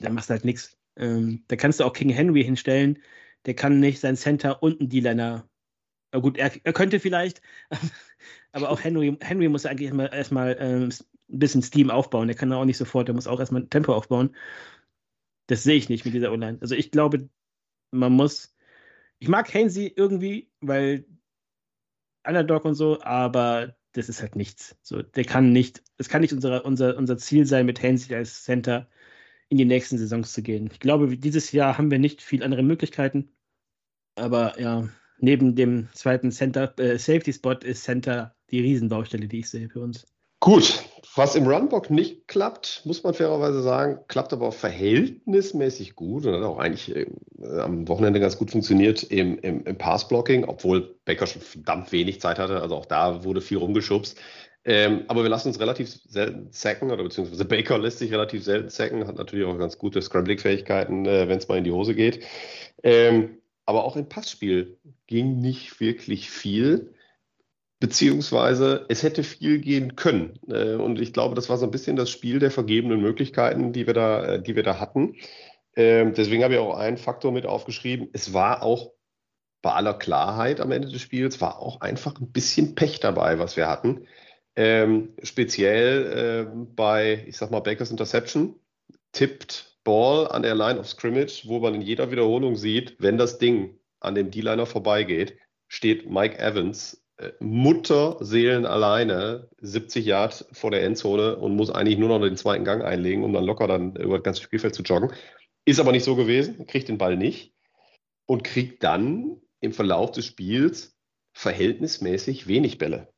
dann 0.00 0.14
machst 0.14 0.30
du 0.30 0.34
halt 0.34 0.44
nichts. 0.44 0.76
Ähm, 0.96 1.44
da 1.48 1.56
kannst 1.56 1.80
du 1.80 1.84
auch 1.84 1.92
King 1.92 2.10
Henry 2.10 2.44
hinstellen, 2.44 3.02
der 3.46 3.54
kann 3.54 3.80
nicht 3.80 4.00
sein 4.00 4.16
Center 4.16 4.62
und 4.62 4.80
ein 4.80 4.88
D-Liner. 4.88 5.48
Gut, 6.12 6.38
er, 6.38 6.52
er, 6.62 6.72
könnte 6.72 7.00
vielleicht, 7.00 7.42
aber 8.52 8.70
auch 8.70 8.82
Henry, 8.82 9.16
Henry 9.20 9.48
muss 9.48 9.66
eigentlich 9.66 9.86
erstmal, 9.86 10.14
erstmal 10.14 10.56
ähm, 10.60 10.90
ein 11.28 11.38
bisschen 11.38 11.62
Steam 11.62 11.90
aufbauen. 11.90 12.28
Der 12.28 12.36
kann 12.36 12.52
auch 12.52 12.64
nicht 12.64 12.76
sofort, 12.76 13.08
der 13.08 13.14
muss 13.14 13.26
auch 13.26 13.40
erstmal 13.40 13.66
Tempo 13.66 13.92
aufbauen. 13.92 14.34
Das 15.48 15.64
sehe 15.64 15.76
ich 15.76 15.88
nicht 15.88 16.04
mit 16.04 16.14
dieser 16.14 16.32
Online. 16.32 16.58
Also 16.60 16.74
ich 16.74 16.90
glaube, 16.90 17.28
man 17.90 18.12
muss. 18.12 18.54
Ich 19.18 19.28
mag 19.28 19.52
Hainsey 19.52 19.92
irgendwie, 19.94 20.50
weil 20.60 21.06
Underdog 22.26 22.64
und 22.64 22.74
so, 22.74 23.00
aber 23.02 23.76
das 23.92 24.08
ist 24.08 24.22
halt 24.22 24.36
nichts. 24.36 24.76
So, 24.82 25.02
der 25.02 25.24
kann 25.24 25.52
nicht, 25.52 25.82
es 25.98 26.08
kann 26.08 26.20
nicht 26.22 26.32
unser, 26.32 26.64
unser, 26.64 26.96
unser 26.96 27.16
Ziel 27.16 27.46
sein, 27.46 27.66
mit 27.66 27.82
Hansi 27.82 28.14
als 28.14 28.44
Center 28.44 28.88
in 29.48 29.58
die 29.58 29.64
nächsten 29.64 29.98
Saisons 29.98 30.32
zu 30.32 30.42
gehen. 30.42 30.68
Ich 30.72 30.80
glaube, 30.80 31.16
dieses 31.16 31.52
Jahr 31.52 31.78
haben 31.78 31.90
wir 31.90 31.98
nicht 31.98 32.22
viel 32.22 32.42
andere 32.42 32.62
Möglichkeiten. 32.62 33.30
Aber 34.16 34.60
ja, 34.60 34.88
neben 35.18 35.54
dem 35.54 35.88
zweiten 35.92 36.32
Center, 36.32 36.74
äh, 36.78 36.98
Safety 36.98 37.32
Spot 37.32 37.52
ist 37.52 37.84
Center 37.84 38.34
die 38.50 38.60
Riesenbaustelle, 38.60 39.28
die 39.28 39.40
ich 39.40 39.50
sehe 39.50 39.68
für 39.68 39.80
uns. 39.80 40.06
Gut, 40.44 40.84
was 41.14 41.36
im 41.36 41.46
Runbock 41.46 41.88
nicht 41.88 42.28
klappt, 42.28 42.82
muss 42.84 43.02
man 43.02 43.14
fairerweise 43.14 43.62
sagen, 43.62 44.00
klappt 44.08 44.30
aber 44.34 44.52
verhältnismäßig 44.52 45.96
gut 45.96 46.26
und 46.26 46.34
hat 46.34 46.42
auch 46.42 46.58
eigentlich 46.58 46.94
äh, 46.94 47.06
am 47.60 47.88
Wochenende 47.88 48.20
ganz 48.20 48.36
gut 48.36 48.50
funktioniert 48.50 49.04
im, 49.04 49.38
im, 49.38 49.64
im 49.64 49.78
Passblocking, 49.78 50.44
obwohl 50.44 50.96
Becker 51.06 51.26
schon 51.26 51.40
verdammt 51.40 51.92
wenig 51.92 52.20
Zeit 52.20 52.38
hatte. 52.38 52.60
Also 52.60 52.74
auch 52.74 52.84
da 52.84 53.24
wurde 53.24 53.40
viel 53.40 53.56
rumgeschubst. 53.56 54.18
Ähm, 54.66 55.04
aber 55.08 55.22
wir 55.22 55.30
lassen 55.30 55.48
uns 55.48 55.60
relativ 55.60 55.88
selten 56.06 56.48
sacken, 56.50 56.90
oder 56.90 57.04
beziehungsweise 57.04 57.46
Baker 57.46 57.78
lässt 57.78 58.00
sich 58.00 58.12
relativ 58.12 58.44
selten 58.44 58.68
sacken, 58.68 59.06
hat 59.06 59.16
natürlich 59.16 59.46
auch 59.46 59.56
ganz 59.56 59.78
gute 59.78 60.02
Scrambling-Fähigkeiten, 60.02 61.06
äh, 61.06 61.26
wenn 61.26 61.38
es 61.38 61.48
mal 61.48 61.56
in 61.56 61.64
die 61.64 61.72
Hose 61.72 61.94
geht. 61.94 62.22
Ähm, 62.82 63.38
aber 63.64 63.84
auch 63.84 63.96
im 63.96 64.10
Passspiel 64.10 64.76
ging 65.06 65.40
nicht 65.40 65.80
wirklich 65.80 66.28
viel, 66.28 66.92
beziehungsweise 67.84 68.86
es 68.88 69.02
hätte 69.02 69.22
viel 69.22 69.58
gehen 69.58 69.94
können. 69.94 70.38
Äh, 70.48 70.76
und 70.76 70.98
ich 70.98 71.12
glaube, 71.12 71.34
das 71.34 71.50
war 71.50 71.58
so 71.58 71.66
ein 71.66 71.70
bisschen 71.70 71.96
das 71.96 72.08
Spiel 72.08 72.38
der 72.38 72.50
vergebenen 72.50 73.02
Möglichkeiten, 73.02 73.74
die 73.74 73.86
wir 73.86 73.92
da, 73.92 74.24
äh, 74.24 74.42
die 74.42 74.56
wir 74.56 74.62
da 74.62 74.80
hatten. 74.80 75.16
Ähm, 75.76 76.14
deswegen 76.14 76.42
habe 76.42 76.54
ich 76.54 76.60
auch 76.60 76.78
einen 76.78 76.96
Faktor 76.96 77.30
mit 77.30 77.44
aufgeschrieben. 77.44 78.08
Es 78.14 78.32
war 78.32 78.62
auch 78.62 78.92
bei 79.60 79.72
aller 79.72 79.92
Klarheit 79.92 80.62
am 80.62 80.72
Ende 80.72 80.88
des 80.88 81.02
Spiels, 81.02 81.42
war 81.42 81.58
auch 81.58 81.82
einfach 81.82 82.18
ein 82.18 82.32
bisschen 82.32 82.74
Pech 82.74 83.00
dabei, 83.00 83.38
was 83.38 83.58
wir 83.58 83.68
hatten. 83.68 84.06
Ähm, 84.56 85.12
speziell 85.22 86.46
äh, 86.48 86.56
bei, 86.74 87.22
ich 87.26 87.36
sag 87.36 87.50
mal, 87.50 87.60
Bakers 87.60 87.90
Interception, 87.90 88.54
tippt 89.12 89.76
Ball 89.84 90.26
an 90.28 90.42
der 90.42 90.54
Line 90.54 90.80
of 90.80 90.88
Scrimmage, 90.88 91.42
wo 91.44 91.58
man 91.58 91.74
in 91.74 91.82
jeder 91.82 92.10
Wiederholung 92.10 92.56
sieht, 92.56 92.96
wenn 92.98 93.18
das 93.18 93.36
Ding 93.36 93.78
an 94.00 94.14
dem 94.14 94.30
D-Liner 94.30 94.64
vorbeigeht, 94.64 95.36
steht 95.68 96.08
Mike 96.08 96.38
Evans 96.38 97.03
Mutterseelen 97.38 98.66
alleine 98.66 99.48
70 99.60 100.04
Yard 100.04 100.46
vor 100.52 100.70
der 100.70 100.82
Endzone 100.82 101.36
und 101.36 101.54
muss 101.54 101.70
eigentlich 101.70 101.98
nur 101.98 102.08
noch 102.08 102.20
den 102.20 102.36
zweiten 102.36 102.64
Gang 102.64 102.82
einlegen, 102.82 103.22
um 103.22 103.32
dann 103.32 103.44
locker 103.44 103.68
dann 103.68 103.94
über 103.96 104.16
das 104.16 104.24
ganze 104.24 104.42
Spielfeld 104.42 104.74
zu 104.74 104.82
joggen. 104.82 105.12
Ist 105.64 105.80
aber 105.80 105.92
nicht 105.92 106.04
so 106.04 106.16
gewesen, 106.16 106.66
kriegt 106.66 106.88
den 106.88 106.98
Ball 106.98 107.16
nicht 107.16 107.54
und 108.26 108.42
kriegt 108.42 108.82
dann 108.82 109.40
im 109.60 109.72
Verlauf 109.72 110.10
des 110.10 110.26
Spiels 110.26 110.96
verhältnismäßig 111.32 112.46
wenig 112.48 112.78
Bälle. 112.78 113.08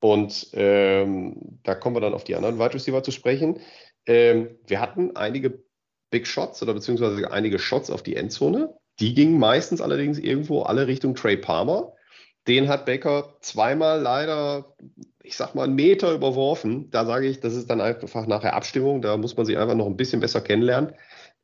Und 0.00 0.48
ähm, 0.52 1.60
da 1.62 1.74
kommen 1.74 1.96
wir 1.96 2.00
dann 2.00 2.14
auf 2.14 2.24
die 2.24 2.34
anderen 2.34 2.58
Wide 2.58 2.74
Receiver 2.74 3.02
zu 3.02 3.10
sprechen. 3.10 3.60
Ähm, 4.06 4.58
wir 4.66 4.80
hatten 4.80 5.16
einige 5.16 5.64
Big 6.10 6.26
Shots 6.26 6.62
oder 6.62 6.74
beziehungsweise 6.74 7.30
einige 7.30 7.58
Shots 7.58 7.90
auf 7.90 8.02
die 8.02 8.16
Endzone. 8.16 8.76
Die 9.00 9.14
gingen 9.14 9.38
meistens 9.38 9.80
allerdings 9.80 10.18
irgendwo 10.18 10.62
alle 10.62 10.86
Richtung 10.86 11.14
Trey 11.14 11.36
Palmer. 11.36 11.93
Den 12.46 12.68
hat 12.68 12.86
Baker 12.86 13.36
zweimal 13.40 14.00
leider, 14.00 14.74
ich 15.22 15.36
sag 15.36 15.54
mal, 15.54 15.64
einen 15.64 15.74
Meter 15.74 16.12
überworfen. 16.12 16.90
Da 16.90 17.06
sage 17.06 17.26
ich, 17.26 17.40
das 17.40 17.54
ist 17.54 17.70
dann 17.70 17.80
einfach 17.80 18.26
nachher 18.26 18.54
Abstimmung. 18.54 19.00
Da 19.00 19.16
muss 19.16 19.36
man 19.36 19.46
sich 19.46 19.56
einfach 19.56 19.74
noch 19.74 19.86
ein 19.86 19.96
bisschen 19.96 20.20
besser 20.20 20.40
kennenlernen. 20.40 20.92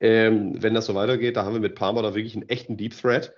Ähm, 0.00 0.62
wenn 0.62 0.74
das 0.74 0.86
so 0.86 0.94
weitergeht, 0.94 1.36
da 1.36 1.44
haben 1.44 1.54
wir 1.54 1.60
mit 1.60 1.74
Palmer 1.74 2.02
da 2.02 2.14
wirklich 2.14 2.34
einen 2.34 2.48
echten 2.48 2.76
Deep 2.76 2.98
Threat. 2.98 3.32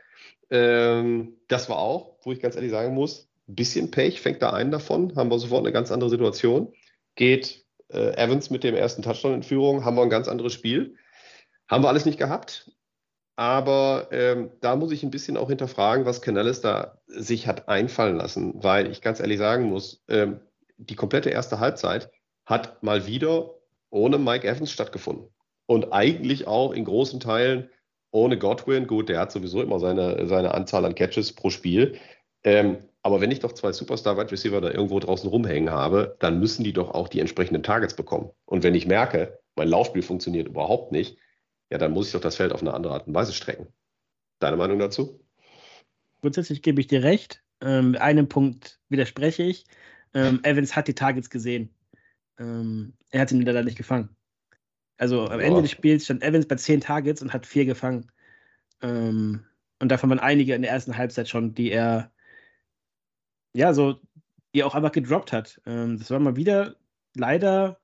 Ähm, 0.51 1.37
das 1.49 1.69
war 1.69 1.79
auch, 1.79 2.17
wo 2.23 2.33
ich 2.33 2.41
ganz 2.41 2.57
ehrlich 2.57 2.71
sagen 2.71 2.95
muss, 2.95 3.29
ein 3.49 3.55
bisschen 3.55 3.91
Pech, 3.91 4.21
fängt 4.21 4.43
da 4.43 4.51
einen 4.51 4.71
davon, 4.71 5.17
haben 5.17 5.31
wir 5.31 5.39
sofort 5.39 5.65
eine 5.65 5.73
ganz 5.73 5.91
andere 5.91 6.11
Situation. 6.11 6.73
Geht 7.17 7.65
äh, 7.89 8.15
Evans 8.17 8.51
mit 8.51 8.65
dem 8.65 8.75
ersten 8.75 9.03
Touchdown 9.03 9.35
in 9.35 9.43
Führung, 9.43 9.85
haben 9.85 9.97
wir 9.97 10.03
ein 10.03 10.11
ganz 10.11 10.29
anderes 10.29 10.53
Spiel. 10.53 10.97
Haben 11.69 11.85
wir 11.85 11.89
alles 11.89 12.07
nicht 12.07 12.19
gehabt. 12.19 12.71
Aber 13.37 14.09
ähm, 14.11 14.51
da 14.61 14.77
muss 14.77 14.93
ich 14.93 15.03
ein 15.03 15.11
bisschen 15.11 15.37
auch 15.37 15.49
hinterfragen, 15.49 16.05
was 16.05 16.21
Canales 16.21 16.61
da 16.61 16.99
sich 17.07 17.47
hat 17.47 17.69
einfallen 17.69 18.17
lassen, 18.17 18.63
weil 18.63 18.91
ich 18.91 19.01
ganz 19.01 19.21
ehrlich 19.21 19.39
sagen 19.39 19.65
muss, 19.65 20.03
ähm, 20.09 20.41
die 20.77 20.97
komplette 20.97 21.31
erste 21.31 21.59
Halbzeit 21.59 22.11
hat 22.45 22.83
mal 22.83 23.07
wieder 23.07 23.55
ohne 23.91 24.19
Mike 24.19 24.47
Evans 24.47 24.71
stattgefunden. 24.71 25.29
Und 25.67 25.93
eigentlich 25.93 26.47
auch 26.47 26.73
in 26.73 26.85
großen 26.85 27.21
Teilen 27.21 27.71
ohne 28.11 28.39
Godwin. 28.39 28.87
Gut, 28.87 29.09
der 29.09 29.21
hat 29.21 29.33
sowieso 29.33 29.63
immer 29.63 29.79
seine, 29.79 30.27
seine 30.27 30.53
Anzahl 30.55 30.85
an 30.85 30.95
Catches 30.95 31.33
pro 31.33 31.51
Spiel. 31.51 31.99
Ähm, 32.45 32.79
aber 33.03 33.21
wenn 33.21 33.31
ich 33.31 33.41
doch 33.41 33.53
zwei 33.53 33.73
Superstar-Wide 33.73 34.31
Receiver 34.31 34.61
da 34.61 34.71
irgendwo 34.71 35.01
draußen 35.01 35.29
rumhängen 35.29 35.71
habe, 35.71 36.17
dann 36.21 36.39
müssen 36.39 36.65
die 36.65 36.73
doch 36.73 36.91
auch 36.91 37.09
die 37.09 37.21
entsprechenden 37.21 37.63
Targets 37.63 37.95
bekommen. 37.95 38.31
Und 38.45 38.63
wenn 38.63 38.75
ich 38.75 38.87
merke, 38.87 39.39
mein 39.57 39.69
Laufspiel 39.69 40.03
funktioniert 40.03 40.49
überhaupt 40.49 40.93
nicht, 40.93 41.17
ja, 41.73 41.79
dann 41.79 41.93
muss 41.93 42.09
ich 42.09 42.13
doch 42.13 42.21
das 42.21 42.37
Feld 42.37 42.53
auf 42.53 42.61
eine 42.61 42.75
andere 42.75 42.93
Art 42.93 43.07
und 43.07 43.15
Weise 43.15 43.33
strecken. 43.33 43.67
Deine 44.41 44.59
Meinung 44.59 44.79
dazu? 44.79 45.25
Grundsätzlich 46.21 46.61
gebe 46.61 46.83
ich 46.83 46.87
dir 46.87 47.03
recht. 47.03 47.43
Ähm, 47.63 47.97
einem 47.99 48.29
Punkt 48.29 48.79
widerspreche 48.91 49.43
ich. 49.43 49.65
Ähm, 50.13 50.41
Evans 50.43 50.77
hat 50.77 50.87
die 50.87 50.95
Targets 50.95 51.31
gesehen. 51.31 51.75
Ähm, 52.39 52.93
er 53.09 53.23
hat 53.23 53.31
sie 53.31 53.41
leider 53.41 53.63
nicht 53.63 53.79
gefangen. 53.79 54.15
Also 54.99 55.29
am 55.29 55.41
Ende 55.41 55.63
des 55.63 55.71
Spiels 55.71 56.05
stand 56.05 56.23
Evans 56.23 56.47
bei 56.47 56.57
zehn 56.57 56.83
Targets 56.83 57.23
und 57.23 57.33
hat 57.33 57.47
vier 57.47 57.65
gefangen. 57.65 58.13
Ähm, 58.83 59.47
und 59.81 59.89
davon 59.89 60.11
waren 60.11 60.19
einige 60.19 60.55
in 60.55 60.61
der 60.61 60.73
ersten 60.73 60.99
Halbzeit 60.99 61.31
schon, 61.31 61.55
die 61.55 61.71
er 61.71 62.13
ja, 63.55 63.73
so, 63.73 63.99
die 64.55 64.63
auch 64.63 64.75
einfach 64.75 64.93
gedroppt 64.93 65.33
hat. 65.33 65.59
Ähm, 65.65 65.99
das 65.99 66.11
war 66.11 66.19
mal 66.19 66.37
wieder 66.37 66.77
leider 67.17 67.81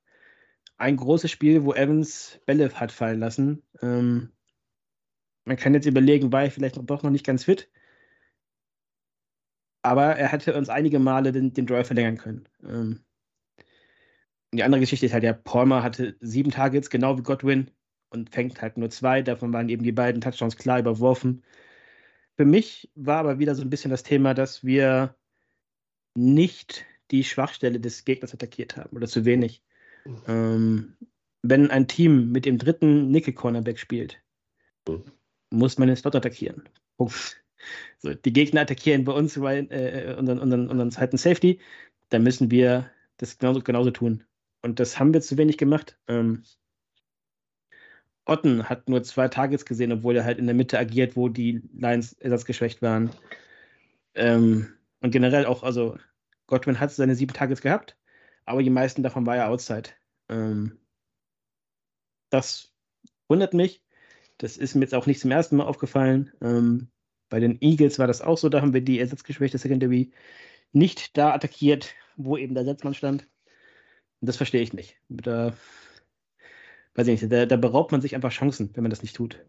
ein 0.79 0.97
großes 0.97 1.31
Spiel, 1.31 1.65
wo 1.65 1.75
Evans 1.75 2.41
Bälle 2.47 2.73
hat 2.73 2.93
fallen 2.93 3.21
lassen. 3.21 3.63
Ähm, 3.83 4.33
man 5.45 5.57
kann 5.57 5.75
jetzt 5.75 5.87
überlegen, 5.87 6.33
war 6.33 6.45
er 6.45 6.51
vielleicht 6.51 6.77
noch, 6.77 6.87
doch 6.87 7.03
noch 7.03 7.11
nicht 7.11 7.27
ganz 7.27 7.45
fit. 7.45 7.71
Aber 9.83 10.17
er 10.17 10.29
hätte 10.29 10.57
uns 10.57 10.69
einige 10.69 10.99
Male 10.99 11.33
den, 11.33 11.53
den 11.53 11.67
Drive 11.67 11.87
verlängern 11.87 12.19
können. 12.19 12.49
Ähm, 12.63 13.05
die 14.53 14.63
andere 14.63 14.81
Geschichte 14.81 15.07
ist 15.07 15.13
halt, 15.13 15.25
ja, 15.25 15.33
Palmer 15.33 15.83
hatte 15.83 16.17
sieben 16.21 16.51
Targets, 16.51 16.91
genau 16.91 17.19
wie 17.19 17.23
Godwin, 17.23 17.71
und 18.11 18.31
fängt 18.31 18.63
halt 18.63 18.79
nur 18.79 18.91
zwei. 18.91 19.23
Davon 19.23 19.53
waren 19.53 19.69
eben 19.69 19.83
die 19.83 19.93
beiden 19.93 20.21
Touchdowns 20.21 20.57
klar 20.57 20.79
überworfen. 20.79 21.43
Für 22.37 22.45
mich 22.45 22.91
war 22.95 23.19
aber 23.19 23.39
wieder 23.39 23.55
so 23.55 23.63
ein 23.63 23.71
bisschen 23.71 23.91
das 23.91 24.05
Thema, 24.05 24.33
dass 24.35 24.65
wir 24.65 25.17
nicht 26.15 26.87
die 27.11 27.25
Schwachstelle 27.25 27.81
des 27.81 28.05
Gegners 28.05 28.35
attackiert 28.35 28.77
haben 28.77 28.97
oder 28.97 29.07
zu 29.09 29.25
wenig. 29.25 29.63
Ähm, 30.27 30.97
wenn 31.43 31.71
ein 31.71 31.89
Team 31.89 32.33
mit 32.33 32.45
dem 32.45 32.59
dritten 32.59 33.11
Nickel-Cornerback 33.11 33.79
spielt, 33.79 34.21
mhm. 34.89 35.05
muss 35.51 35.79
man 35.79 35.89
den 35.89 35.97
Slot 35.97 36.17
attackieren. 36.17 36.69
Punkt. 36.97 37.43
So, 37.99 38.15
die 38.15 38.33
Gegner 38.33 38.63
attackieren 38.63 39.05
bei 39.05 39.13
uns 39.13 39.41
weil, 39.41 39.67
äh, 39.71 40.15
unseren, 40.17 40.39
unseren, 40.39 40.69
unseren 40.69 40.91
zweiten 40.91 41.17
Safety, 41.17 41.61
dann 42.11 42.23
müssen 42.23 42.51
wir 42.51 42.91
das 43.17 43.39
genauso, 43.39 43.61
genauso 43.63 43.91
tun. 43.91 44.25
Und 44.63 44.81
das 44.81 44.99
haben 44.99 45.13
wir 45.13 45.21
zu 45.21 45.37
wenig 45.37 45.59
gemacht. 45.59 45.99
Ähm, 46.07 46.45
Otten 48.25 48.69
hat 48.69 48.89
nur 48.89 49.03
zwei 49.03 49.29
Targets 49.29 49.65
gesehen, 49.65 49.91
obwohl 49.91 50.17
er 50.17 50.25
halt 50.25 50.39
in 50.39 50.47
der 50.47 50.55
Mitte 50.55 50.79
agiert, 50.79 51.17
wo 51.17 51.29
die 51.29 51.63
Lions 51.73 52.13
ersatzgeschwächt 52.13 52.83
waren. 52.83 53.11
Ähm, 54.15 54.75
und 55.01 55.11
generell 55.11 55.47
auch, 55.47 55.63
also 55.63 55.97
Godwin 56.47 56.79
hat 56.79 56.93
seine 56.93 57.15
sieben 57.15 57.33
Targets 57.33 57.63
gehabt, 57.63 57.97
aber 58.49 58.63
die 58.63 58.71
meisten 58.71 59.03
davon 59.03 59.27
war 59.27 59.37
ja 59.37 59.49
Outside. 59.49 59.91
Ähm, 60.29 60.79
das 62.31 62.73
wundert 63.29 63.55
mich. 63.55 63.83
Das 64.39 64.57
ist 64.57 64.75
mir 64.75 64.83
jetzt 64.83 64.95
auch 64.95 65.07
nicht 65.07 65.21
zum 65.21 65.31
ersten 65.31 65.57
Mal 65.57 65.67
aufgefallen. 65.67 66.33
Ähm, 66.41 66.91
bei 67.29 67.41
den 67.41 67.61
Eagles 67.61 67.99
war 67.99 68.07
das 68.07 68.23
auch 68.23 68.39
so, 68.39 68.49
da 68.49 68.61
haben 68.61 68.73
wir 68.75 68.81
die 68.81 69.01
ersatzgeschwächte 69.01 69.59
Secondary 69.59 70.13
nicht 70.73 71.17
da 71.17 71.35
attackiert, 71.35 71.95
wo 72.17 72.37
eben 72.37 72.55
der 72.55 72.65
Setzmann 72.65 72.95
stand. 72.95 73.29
Und 74.21 74.29
das 74.29 74.37
verstehe 74.37 74.63
ich 74.63 74.73
nicht. 74.73 74.97
Da, 75.09 75.55
weiß 76.95 77.07
ich 77.09 77.23
nicht, 77.23 77.33
da, 77.33 77.47
da 77.47 77.57
beraubt 77.57 77.93
man 77.93 78.01
sich 78.01 78.15
einfach 78.15 78.33
Chancen, 78.33 78.71
wenn 78.75 78.83
man 78.83 78.91
das 78.91 79.03
nicht 79.03 79.17
tut. 79.17 79.45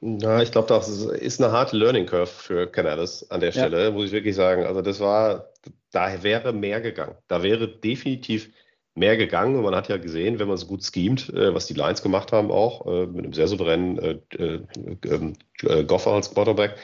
Na, 0.00 0.40
ich 0.42 0.52
glaube, 0.52 0.68
das 0.68 0.88
ist 0.88 1.42
eine 1.42 1.50
harte 1.50 1.76
Learning 1.76 2.06
Curve 2.06 2.26
für 2.26 2.66
Canales 2.68 3.28
an 3.30 3.40
der 3.40 3.50
Stelle, 3.50 3.84
ja. 3.84 3.90
muss 3.90 4.06
ich 4.06 4.12
wirklich 4.12 4.36
sagen. 4.36 4.64
Also 4.64 4.82
das 4.82 5.00
war, 5.00 5.50
da 5.90 6.22
wäre 6.22 6.52
mehr 6.52 6.80
gegangen. 6.80 7.16
Da 7.26 7.42
wäre 7.42 7.66
definitiv 7.68 8.50
mehr 8.94 9.16
gegangen. 9.16 9.56
Und 9.56 9.64
man 9.64 9.74
hat 9.74 9.88
ja 9.88 9.96
gesehen, 9.96 10.38
wenn 10.38 10.48
man 10.48 10.56
so 10.56 10.66
gut 10.66 10.84
schemt, 10.84 11.28
äh, 11.30 11.52
was 11.52 11.66
die 11.66 11.74
Lions 11.74 12.02
gemacht 12.02 12.30
haben 12.32 12.50
auch, 12.50 12.86
äh, 12.86 13.06
mit 13.06 13.24
einem 13.24 13.32
sehr 13.32 13.48
souveränen 13.48 13.98
äh, 13.98 14.18
äh, 14.36 14.60
ähm, 15.06 15.32
äh, 15.62 15.82
Goffer 15.84 16.12
als 16.12 16.32
Quarterback, 16.32 16.76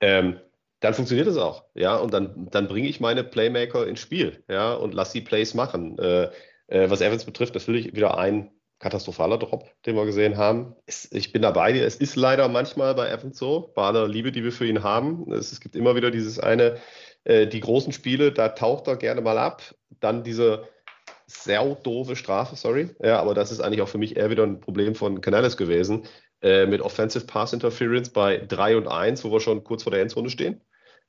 ähm, 0.00 0.38
dann 0.80 0.94
funktioniert 0.94 1.26
es 1.26 1.36
auch. 1.36 1.64
Ja, 1.74 1.96
und 1.96 2.14
dann, 2.14 2.48
dann 2.52 2.68
bringe 2.68 2.88
ich 2.88 3.00
meine 3.00 3.24
Playmaker 3.24 3.84
ins 3.84 3.98
Spiel, 3.98 4.44
ja, 4.48 4.74
und 4.74 4.94
lass 4.94 5.10
die 5.10 5.20
Plays 5.20 5.54
machen. 5.54 5.96
Was 6.68 7.00
Evans 7.00 7.24
betrifft, 7.24 7.54
natürlich 7.54 7.96
wieder 7.96 8.16
ein 8.16 8.52
katastrophaler 8.78 9.38
Drop, 9.38 9.64
den 9.84 9.96
wir 9.96 10.04
gesehen 10.04 10.36
haben. 10.36 10.74
Es, 10.86 11.10
ich 11.10 11.32
bin 11.32 11.42
dabei 11.42 11.76
Es 11.78 11.96
ist 11.96 12.16
leider 12.16 12.48
manchmal 12.48 12.94
bei 12.94 13.10
Evans 13.10 13.38
so, 13.38 13.72
bei 13.74 13.82
aller 13.82 14.06
Liebe, 14.06 14.32
die 14.32 14.44
wir 14.44 14.52
für 14.52 14.66
ihn 14.66 14.82
haben. 14.82 15.32
Es, 15.32 15.52
es 15.52 15.60
gibt 15.60 15.74
immer 15.74 15.96
wieder 15.96 16.10
dieses 16.10 16.38
eine, 16.38 16.78
äh, 17.24 17.46
die 17.46 17.60
großen 17.60 17.92
Spiele, 17.92 18.32
da 18.32 18.50
taucht 18.50 18.86
er 18.86 18.96
gerne 18.96 19.20
mal 19.20 19.38
ab. 19.38 19.62
Dann 20.00 20.22
diese 20.22 20.68
sehr 21.26 21.64
doofe 21.82 22.16
Strafe, 22.16 22.56
sorry. 22.56 22.90
Ja, 23.02 23.20
aber 23.20 23.34
das 23.34 23.50
ist 23.50 23.60
eigentlich 23.60 23.82
auch 23.82 23.88
für 23.88 23.98
mich 23.98 24.16
eher 24.16 24.30
wieder 24.30 24.44
ein 24.44 24.60
Problem 24.60 24.94
von 24.94 25.20
Canales 25.20 25.56
gewesen. 25.56 26.06
Äh, 26.40 26.66
mit 26.66 26.80
Offensive 26.80 27.26
Pass 27.26 27.52
Interference 27.52 28.10
bei 28.10 28.38
3 28.38 28.76
und 28.76 28.86
1, 28.86 29.24
wo 29.24 29.32
wir 29.32 29.40
schon 29.40 29.64
kurz 29.64 29.82
vor 29.82 29.90
der 29.90 30.02
Endzone 30.02 30.30
stehen. 30.30 30.60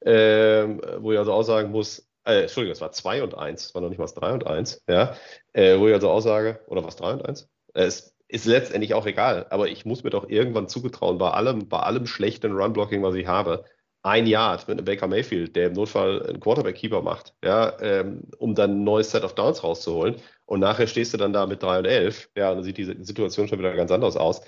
Äh, 0.02 0.68
wo 1.00 1.12
ich 1.12 1.20
also 1.20 1.34
auch 1.34 1.44
sagen 1.44 1.72
muss, 1.72 2.10
äh, 2.26 2.42
Entschuldigung, 2.44 2.74
es 2.74 2.82
war 2.82 2.92
2 2.92 3.24
und 3.24 3.38
1, 3.38 3.66
es 3.66 3.76
war 3.76 3.82
noch 3.82 3.90
nicht 3.90 4.00
mal 4.00 4.06
3 4.08 4.34
und 4.34 4.48
1, 4.48 4.84
ja, 4.88 5.16
äh, 5.54 5.78
wo 5.78 5.88
ich 5.88 5.94
also 5.94 6.10
aussage, 6.10 6.60
oder 6.68 6.84
was 6.84 6.96
3 6.96 7.14
und 7.14 7.26
1? 7.28 7.50
Äh, 7.74 7.86
es 7.86 8.16
ist 8.28 8.46
letztendlich 8.46 8.94
auch 8.94 9.06
egal, 9.06 9.48
aber 9.50 9.70
ich 9.70 9.86
muss 9.86 10.04
mir 10.04 10.12
doch 10.12 10.30
irgendwann 10.30 10.68
zugetrauen, 10.68 11.18
bei 11.18 11.32
allem, 11.32 11.68
bei 11.68 11.80
allem 11.80 12.06
schlechten 12.06 12.54
Run-Blocking, 12.54 13.02
was 13.02 13.16
ich 13.16 13.28
habe, 13.28 13.66
ein 14.02 14.28
Yard 14.28 14.68
mit 14.68 14.78
einem 14.78 14.86
Baker 14.86 15.08
Mayfield, 15.08 15.56
der 15.56 15.68
im 15.68 15.74
Notfall 15.74 16.26
einen 16.26 16.40
Quarterback-Keeper 16.40 17.02
macht, 17.02 17.34
ja, 17.44 17.78
ähm, 17.82 18.24
um 18.38 18.56
dann 18.56 18.72
ein 18.72 18.84
neues 18.84 19.12
Set 19.12 19.24
of 19.24 19.36
Downs 19.36 19.64
rauszuholen. 19.64 20.16
Und 20.46 20.62
nachher 20.62 20.88
stehst 20.88 21.14
du 21.14 21.18
dann 21.18 21.34
da 21.34 21.46
mit 21.46 21.62
3 21.62 21.80
und 21.80 21.86
11, 21.86 22.30
ja, 22.36 22.54
dann 22.54 22.64
sieht 22.64 22.78
die 22.78 22.86
Situation 22.86 23.48
schon 23.48 23.60
wieder 23.60 23.76
ganz 23.76 23.92
anders 23.92 24.16
aus. 24.16 24.42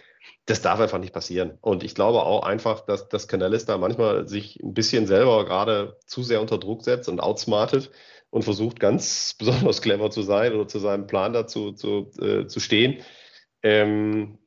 Das 0.45 0.61
darf 0.61 0.79
einfach 0.79 0.99
nicht 0.99 1.13
passieren. 1.13 1.57
Und 1.61 1.83
ich 1.83 1.95
glaube 1.95 2.23
auch 2.23 2.43
einfach, 2.43 2.81
dass 2.81 3.09
das 3.09 3.27
Canellis 3.27 3.65
da 3.65 3.77
manchmal 3.77 4.27
sich 4.27 4.59
ein 4.63 4.73
bisschen 4.73 5.05
selber 5.05 5.43
gerade 5.45 5.97
zu 6.05 6.23
sehr 6.23 6.41
unter 6.41 6.57
Druck 6.57 6.83
setzt 6.83 7.09
und 7.09 7.19
outsmartet 7.19 7.91
und 8.31 8.43
versucht 8.43 8.79
ganz 8.79 9.35
besonders 9.39 9.81
clever 9.81 10.09
zu 10.09 10.23
sein 10.23 10.53
oder 10.53 10.67
zu 10.67 10.79
seinem 10.79 11.05
Plan 11.05 11.33
dazu 11.33 11.71
zu, 11.73 12.11
äh, 12.19 12.47
zu 12.47 12.59
stehen. 12.59 13.03
Ähm, 13.61 14.39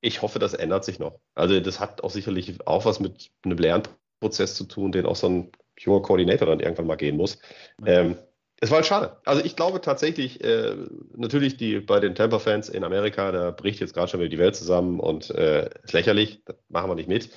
ich 0.00 0.22
hoffe, 0.22 0.38
das 0.38 0.54
ändert 0.54 0.84
sich 0.84 0.98
noch. 0.98 1.18
Also 1.34 1.58
das 1.58 1.80
hat 1.80 2.04
auch 2.04 2.10
sicherlich 2.10 2.66
auch 2.66 2.84
was 2.84 3.00
mit 3.00 3.30
einem 3.42 3.58
Lernprozess 3.58 4.54
zu 4.54 4.64
tun, 4.64 4.92
den 4.92 5.06
auch 5.06 5.16
so 5.16 5.28
ein 5.28 5.52
junger 5.78 6.02
Koordinator 6.02 6.46
dann 6.46 6.60
irgendwann 6.60 6.86
mal 6.86 6.96
gehen 6.96 7.16
muss. 7.16 7.38
Ähm, 7.84 8.16
es 8.60 8.70
war 8.70 8.76
halt 8.76 8.86
schade. 8.86 9.16
Also 9.24 9.44
ich 9.44 9.54
glaube 9.54 9.80
tatsächlich, 9.80 10.42
äh, 10.42 10.74
natürlich 11.16 11.56
die 11.56 11.80
bei 11.80 12.00
den 12.00 12.14
Tampa-Fans 12.14 12.68
in 12.68 12.84
Amerika, 12.84 13.30
da 13.30 13.50
bricht 13.52 13.80
jetzt 13.80 13.94
gerade 13.94 14.08
schon 14.08 14.20
wieder 14.20 14.30
die 14.30 14.38
Welt 14.38 14.56
zusammen 14.56 14.98
und 14.98 15.30
äh, 15.30 15.70
ist 15.84 15.92
lächerlich, 15.92 16.42
das 16.44 16.56
machen 16.68 16.90
wir 16.90 16.96
nicht 16.96 17.08
mit. 17.08 17.30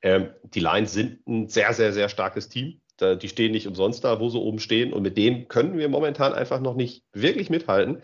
Ähm, 0.00 0.30
die 0.42 0.60
Lions 0.60 0.92
sind 0.92 1.26
ein 1.26 1.48
sehr, 1.48 1.72
sehr, 1.74 1.92
sehr 1.92 2.08
starkes 2.08 2.48
Team. 2.48 2.80
Da, 2.96 3.14
die 3.14 3.28
stehen 3.28 3.52
nicht 3.52 3.66
umsonst 3.66 4.04
da, 4.04 4.20
wo 4.20 4.28
sie 4.28 4.38
oben 4.38 4.58
stehen 4.58 4.92
und 4.92 5.02
mit 5.02 5.16
denen 5.16 5.48
können 5.48 5.78
wir 5.78 5.88
momentan 5.88 6.32
einfach 6.34 6.60
noch 6.60 6.74
nicht 6.74 7.04
wirklich 7.12 7.50
mithalten. 7.50 8.02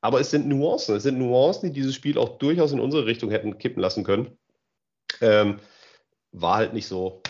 Aber 0.00 0.20
es 0.20 0.30
sind 0.30 0.46
Nuancen. 0.46 0.96
Es 0.96 1.02
sind 1.04 1.18
Nuancen, 1.18 1.72
die 1.72 1.80
dieses 1.80 1.94
Spiel 1.94 2.18
auch 2.18 2.38
durchaus 2.38 2.72
in 2.72 2.80
unsere 2.80 3.06
Richtung 3.06 3.30
hätten 3.30 3.58
kippen 3.58 3.80
lassen 3.80 4.04
können. 4.04 4.36
Ähm, 5.20 5.60
war 6.32 6.56
halt 6.56 6.74
nicht 6.74 6.86
so, 6.86 7.22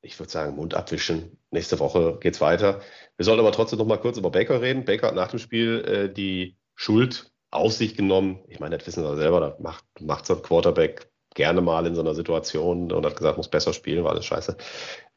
ich 0.00 0.18
würde 0.18 0.30
sagen, 0.30 0.54
Mund 0.54 0.74
abwischen. 0.74 1.38
Nächste 1.50 1.78
Woche 1.80 2.18
geht's 2.20 2.40
weiter. 2.40 2.80
Wir 3.16 3.24
sollen 3.24 3.40
aber 3.40 3.52
trotzdem 3.52 3.78
noch 3.78 3.86
mal 3.86 3.96
kurz 3.96 4.18
über 4.18 4.30
Baker 4.30 4.60
reden. 4.60 4.84
Baker 4.84 5.08
hat 5.08 5.14
nach 5.14 5.30
dem 5.30 5.38
Spiel 5.38 5.84
äh, 5.86 6.12
die 6.12 6.56
Schuld 6.76 7.32
auf 7.50 7.72
sich 7.72 7.96
genommen. 7.96 8.44
Ich 8.48 8.60
meine, 8.60 8.76
das 8.76 8.86
wissen 8.86 9.02
wir 9.02 9.16
selber, 9.16 9.40
da 9.40 9.56
macht, 9.60 9.84
macht 10.00 10.26
so 10.26 10.36
ein 10.36 10.42
Quarterback 10.42 11.10
gerne 11.34 11.60
mal 11.60 11.86
in 11.86 11.94
so 11.94 12.00
einer 12.00 12.14
Situation 12.14 12.92
und 12.92 13.06
hat 13.06 13.16
gesagt, 13.16 13.36
muss 13.36 13.48
besser 13.48 13.72
spielen, 13.72 14.04
war 14.04 14.12
alles 14.12 14.24
scheiße. 14.24 14.56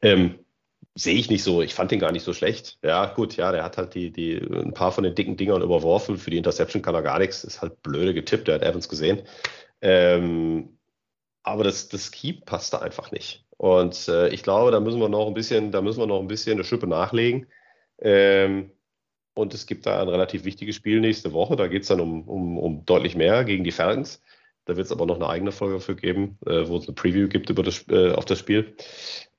Ähm, 0.02 0.40
sehe 0.94 1.14
ich 1.14 1.30
nicht 1.30 1.42
so. 1.44 1.62
Ich 1.62 1.74
fand 1.74 1.90
den 1.90 2.00
gar 2.00 2.12
nicht 2.12 2.24
so 2.24 2.32
schlecht. 2.32 2.78
Ja, 2.82 3.06
gut, 3.06 3.36
ja, 3.36 3.52
der 3.52 3.62
hat 3.64 3.78
halt 3.78 3.94
die, 3.94 4.10
die, 4.10 4.36
ein 4.36 4.74
paar 4.74 4.92
von 4.92 5.04
den 5.04 5.14
dicken 5.14 5.36
Dingern 5.36 5.62
überworfen. 5.62 6.18
Für 6.18 6.30
die 6.30 6.38
Interception 6.38 6.82
kann 6.82 6.94
er 6.94 7.02
gar 7.02 7.18
nichts. 7.18 7.44
Ist 7.44 7.62
halt 7.62 7.82
blöde 7.82 8.14
getippt. 8.14 8.48
Der 8.48 8.56
hat 8.56 8.62
Evans 8.62 8.88
gesehen. 8.88 9.22
Ähm, 9.80 10.78
aber 11.42 11.64
das, 11.64 11.88
das 11.88 12.10
Keep 12.10 12.46
passt 12.46 12.72
da 12.72 12.78
einfach 12.78 13.12
nicht. 13.12 13.44
Und 13.56 14.08
äh, 14.08 14.28
ich 14.28 14.42
glaube, 14.42 14.70
da 14.70 14.80
müssen 14.80 15.00
wir 15.00 15.08
noch 15.08 15.26
ein 15.26 15.34
bisschen, 15.34 15.72
da 15.72 15.82
müssen 15.82 16.00
wir 16.00 16.06
noch 16.06 16.20
ein 16.20 16.28
bisschen 16.28 16.54
eine 16.54 16.64
Schippe 16.64 16.86
nachlegen. 16.86 17.46
Ähm, 18.00 18.72
und 19.34 19.54
es 19.54 19.66
gibt 19.66 19.86
da 19.86 20.02
ein 20.02 20.08
relativ 20.08 20.44
wichtiges 20.44 20.76
Spiel 20.76 21.00
nächste 21.00 21.32
Woche. 21.32 21.56
Da 21.56 21.68
geht 21.68 21.82
es 21.82 21.88
dann 21.88 22.00
um, 22.00 22.28
um, 22.28 22.58
um 22.58 22.84
deutlich 22.84 23.14
mehr 23.14 23.44
gegen 23.44 23.64
die 23.64 23.72
Falcons. 23.72 24.22
Da 24.64 24.76
wird 24.76 24.86
es 24.86 24.92
aber 24.92 25.06
noch 25.06 25.16
eine 25.16 25.28
eigene 25.28 25.52
Folge 25.52 25.80
für 25.80 25.96
geben, 25.96 26.38
äh, 26.44 26.68
wo 26.68 26.76
es 26.76 26.86
eine 26.86 26.94
Preview 26.94 27.28
gibt 27.28 27.48
über 27.48 27.62
das, 27.62 27.86
äh, 27.88 28.12
auf 28.12 28.24
das 28.24 28.38
Spiel. 28.38 28.74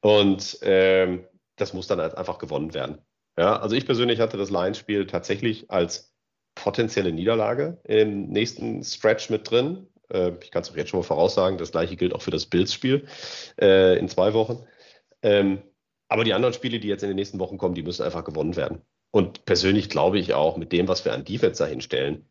Und 0.01 0.57
ähm, 0.63 1.25
das 1.60 1.74
muss 1.74 1.88
dann 1.88 2.00
halt 2.00 2.15
einfach 2.15 2.38
gewonnen 2.38 2.74
werden. 2.74 3.00
Ja, 3.38 3.58
also 3.58 3.76
ich 3.76 3.86
persönlich 3.86 4.19
hatte 4.19 4.38
das 4.38 4.50
Lions-Spiel 4.50 5.08
tatsächlich 5.08 5.72
als 5.72 6.13
potenzielle 6.56 7.12
Niederlage 7.12 7.80
im 7.84 8.28
nächsten 8.28 8.84
Stretch 8.84 9.30
mit 9.30 9.50
drin. 9.50 9.88
Äh, 10.12 10.34
ich 10.41 10.52
kann 10.52 10.63
es 10.63 10.72
auch 10.72 10.76
jetzt 10.76 10.89
schon 10.89 11.00
mal 11.00 11.06
voraussagen, 11.06 11.58
das 11.58 11.72
gleiche 11.72 11.95
gilt 11.95 12.13
auch 12.13 12.22
für 12.22 12.32
das 12.32 12.48
Bills-Spiel 12.48 13.08
äh, 13.62 13.98
in 13.98 14.10
zwei 14.10 14.34
Wochen. 14.34 14.65
Ähm, 15.22 15.62
aber 16.10 16.24
die 16.24 16.34
anderen 16.34 16.54
Spiele, 16.54 16.80
die 16.80 16.88
jetzt 16.88 17.04
in 17.04 17.10
den 17.10 17.15
nächsten 17.15 17.39
Wochen 17.39 17.58
kommen, 17.58 17.76
die 17.76 17.84
müssen 17.84 18.04
einfach 18.04 18.24
gewonnen 18.24 18.56
werden. 18.56 18.82
Und 19.12 19.45
persönlich 19.45 19.89
glaube 19.89 20.19
ich 20.19 20.34
auch, 20.34 20.58
mit 20.58 20.72
dem, 20.72 20.88
was 20.88 21.06
wir 21.06 21.13
an 21.13 21.24
Defense 21.24 21.63
dahinstellen, 21.63 22.28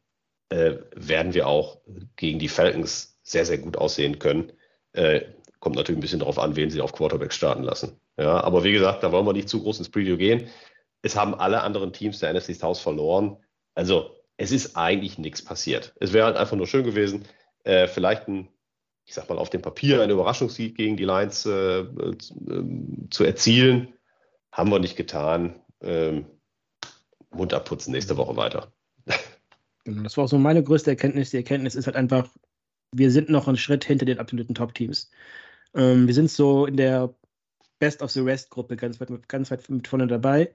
äh, 0.50 0.76
werden 0.94 1.34
wir 1.34 1.46
auch 1.46 1.80
gegen 2.16 2.38
die 2.38 2.48
Falcons 2.48 3.18
sehr, 3.22 3.44
sehr 3.44 3.58
gut 3.58 3.76
aussehen 3.76 4.18
können. 4.18 4.52
Äh, 4.92 5.22
kommt 5.60 5.76
natürlich 5.76 5.98
ein 5.98 6.02
bisschen 6.02 6.20
darauf 6.20 6.38
an, 6.38 6.56
wen 6.56 6.70
sie 6.70 6.80
auf 6.80 6.92
Quarterback 6.92 7.32
starten 7.32 7.62
lassen. 7.62 8.00
Ja, 8.16 8.42
aber 8.42 8.64
wie 8.64 8.72
gesagt, 8.72 9.02
da 9.02 9.12
wollen 9.12 9.26
wir 9.26 9.32
nicht 9.32 9.48
zu 9.48 9.62
groß 9.62 9.78
ins 9.78 9.88
Preview 9.88 10.16
gehen. 10.16 10.48
Es 11.02 11.16
haben 11.16 11.34
alle 11.34 11.62
anderen 11.62 11.92
Teams 11.92 12.20
der 12.20 12.32
NFC 12.32 12.54
South 12.54 12.78
verloren. 12.78 13.36
Also 13.74 14.10
es 14.36 14.52
ist 14.52 14.76
eigentlich 14.76 15.18
nichts 15.18 15.44
passiert. 15.44 15.94
Es 16.00 16.12
wäre 16.12 16.26
halt 16.26 16.36
einfach 16.36 16.56
nur 16.56 16.66
schön 16.66 16.84
gewesen, 16.84 17.24
äh, 17.64 17.86
vielleicht 17.88 18.28
ein, 18.28 18.48
ich 19.04 19.14
sag 19.14 19.28
mal, 19.28 19.38
auf 19.38 19.50
dem 19.50 19.62
Papier 19.62 20.00
einen 20.02 20.12
Überraschungssieg 20.12 20.76
gegen 20.76 20.96
die 20.96 21.04
Lions 21.04 21.44
äh, 21.46 21.80
äh, 21.80 22.16
zu 23.10 23.24
erzielen. 23.24 23.94
Haben 24.52 24.70
wir 24.70 24.78
nicht 24.78 24.96
getan. 24.96 25.60
Ähm, 25.80 26.26
Mund 27.30 27.52
abputzen, 27.52 27.92
nächste 27.92 28.16
Woche 28.16 28.36
weiter. 28.36 28.72
Genau, 29.84 30.02
das 30.02 30.16
war 30.16 30.24
auch 30.24 30.28
so 30.28 30.38
meine 30.38 30.62
größte 30.62 30.90
Erkenntnis. 30.90 31.30
Die 31.30 31.38
Erkenntnis 31.38 31.74
ist 31.74 31.86
halt 31.86 31.96
einfach, 31.96 32.28
wir 32.92 33.10
sind 33.10 33.30
noch 33.30 33.48
einen 33.48 33.56
Schritt 33.56 33.84
hinter 33.84 34.04
den 34.04 34.18
absoluten 34.18 34.54
Top-Teams. 34.54 35.10
Ähm, 35.74 36.06
wir 36.06 36.14
sind 36.14 36.30
so 36.30 36.66
in 36.66 36.76
der 36.76 37.14
Best 37.78 38.02
of 38.02 38.10
the 38.10 38.20
Rest-Gruppe 38.20 38.76
ganz 38.76 39.00
weit, 39.00 39.28
ganz 39.28 39.50
weit 39.50 39.68
mit 39.68 39.86
vorne 39.88 40.06
dabei. 40.06 40.54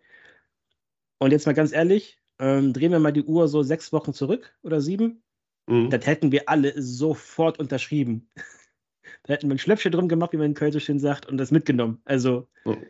Und 1.20 1.32
jetzt 1.32 1.46
mal 1.46 1.54
ganz 1.54 1.72
ehrlich, 1.72 2.20
ähm, 2.40 2.74
drehen 2.74 2.92
wir 2.92 3.00
mal 3.00 3.14
die 3.14 3.24
Uhr 3.24 3.48
so 3.48 3.64
sechs 3.64 3.94
Wochen 3.94 4.14
zurück 4.14 4.54
oder 4.62 4.82
sieben. 4.82 5.24
Mhm. 5.68 5.90
Das 5.90 6.06
hätten 6.06 6.32
wir 6.32 6.50
alle 6.50 6.74
sofort 6.82 7.60
unterschrieben. 7.60 8.30
da 9.24 9.34
hätten 9.34 9.48
wir 9.48 9.56
ein 9.56 9.60
Schlöpfchen 9.60 9.92
drum 9.92 10.08
gemacht, 10.08 10.34
wie 10.34 10.38
man 10.38 10.48
in 10.48 10.54
Köln 10.54 10.72
so 10.72 10.80
schön 10.80 11.00
sagt, 11.00 11.28
und 11.28 11.38
das 11.38 11.52
mitgenommen. 11.52 12.02
Also, 12.06 12.50
mhm. 12.66 12.86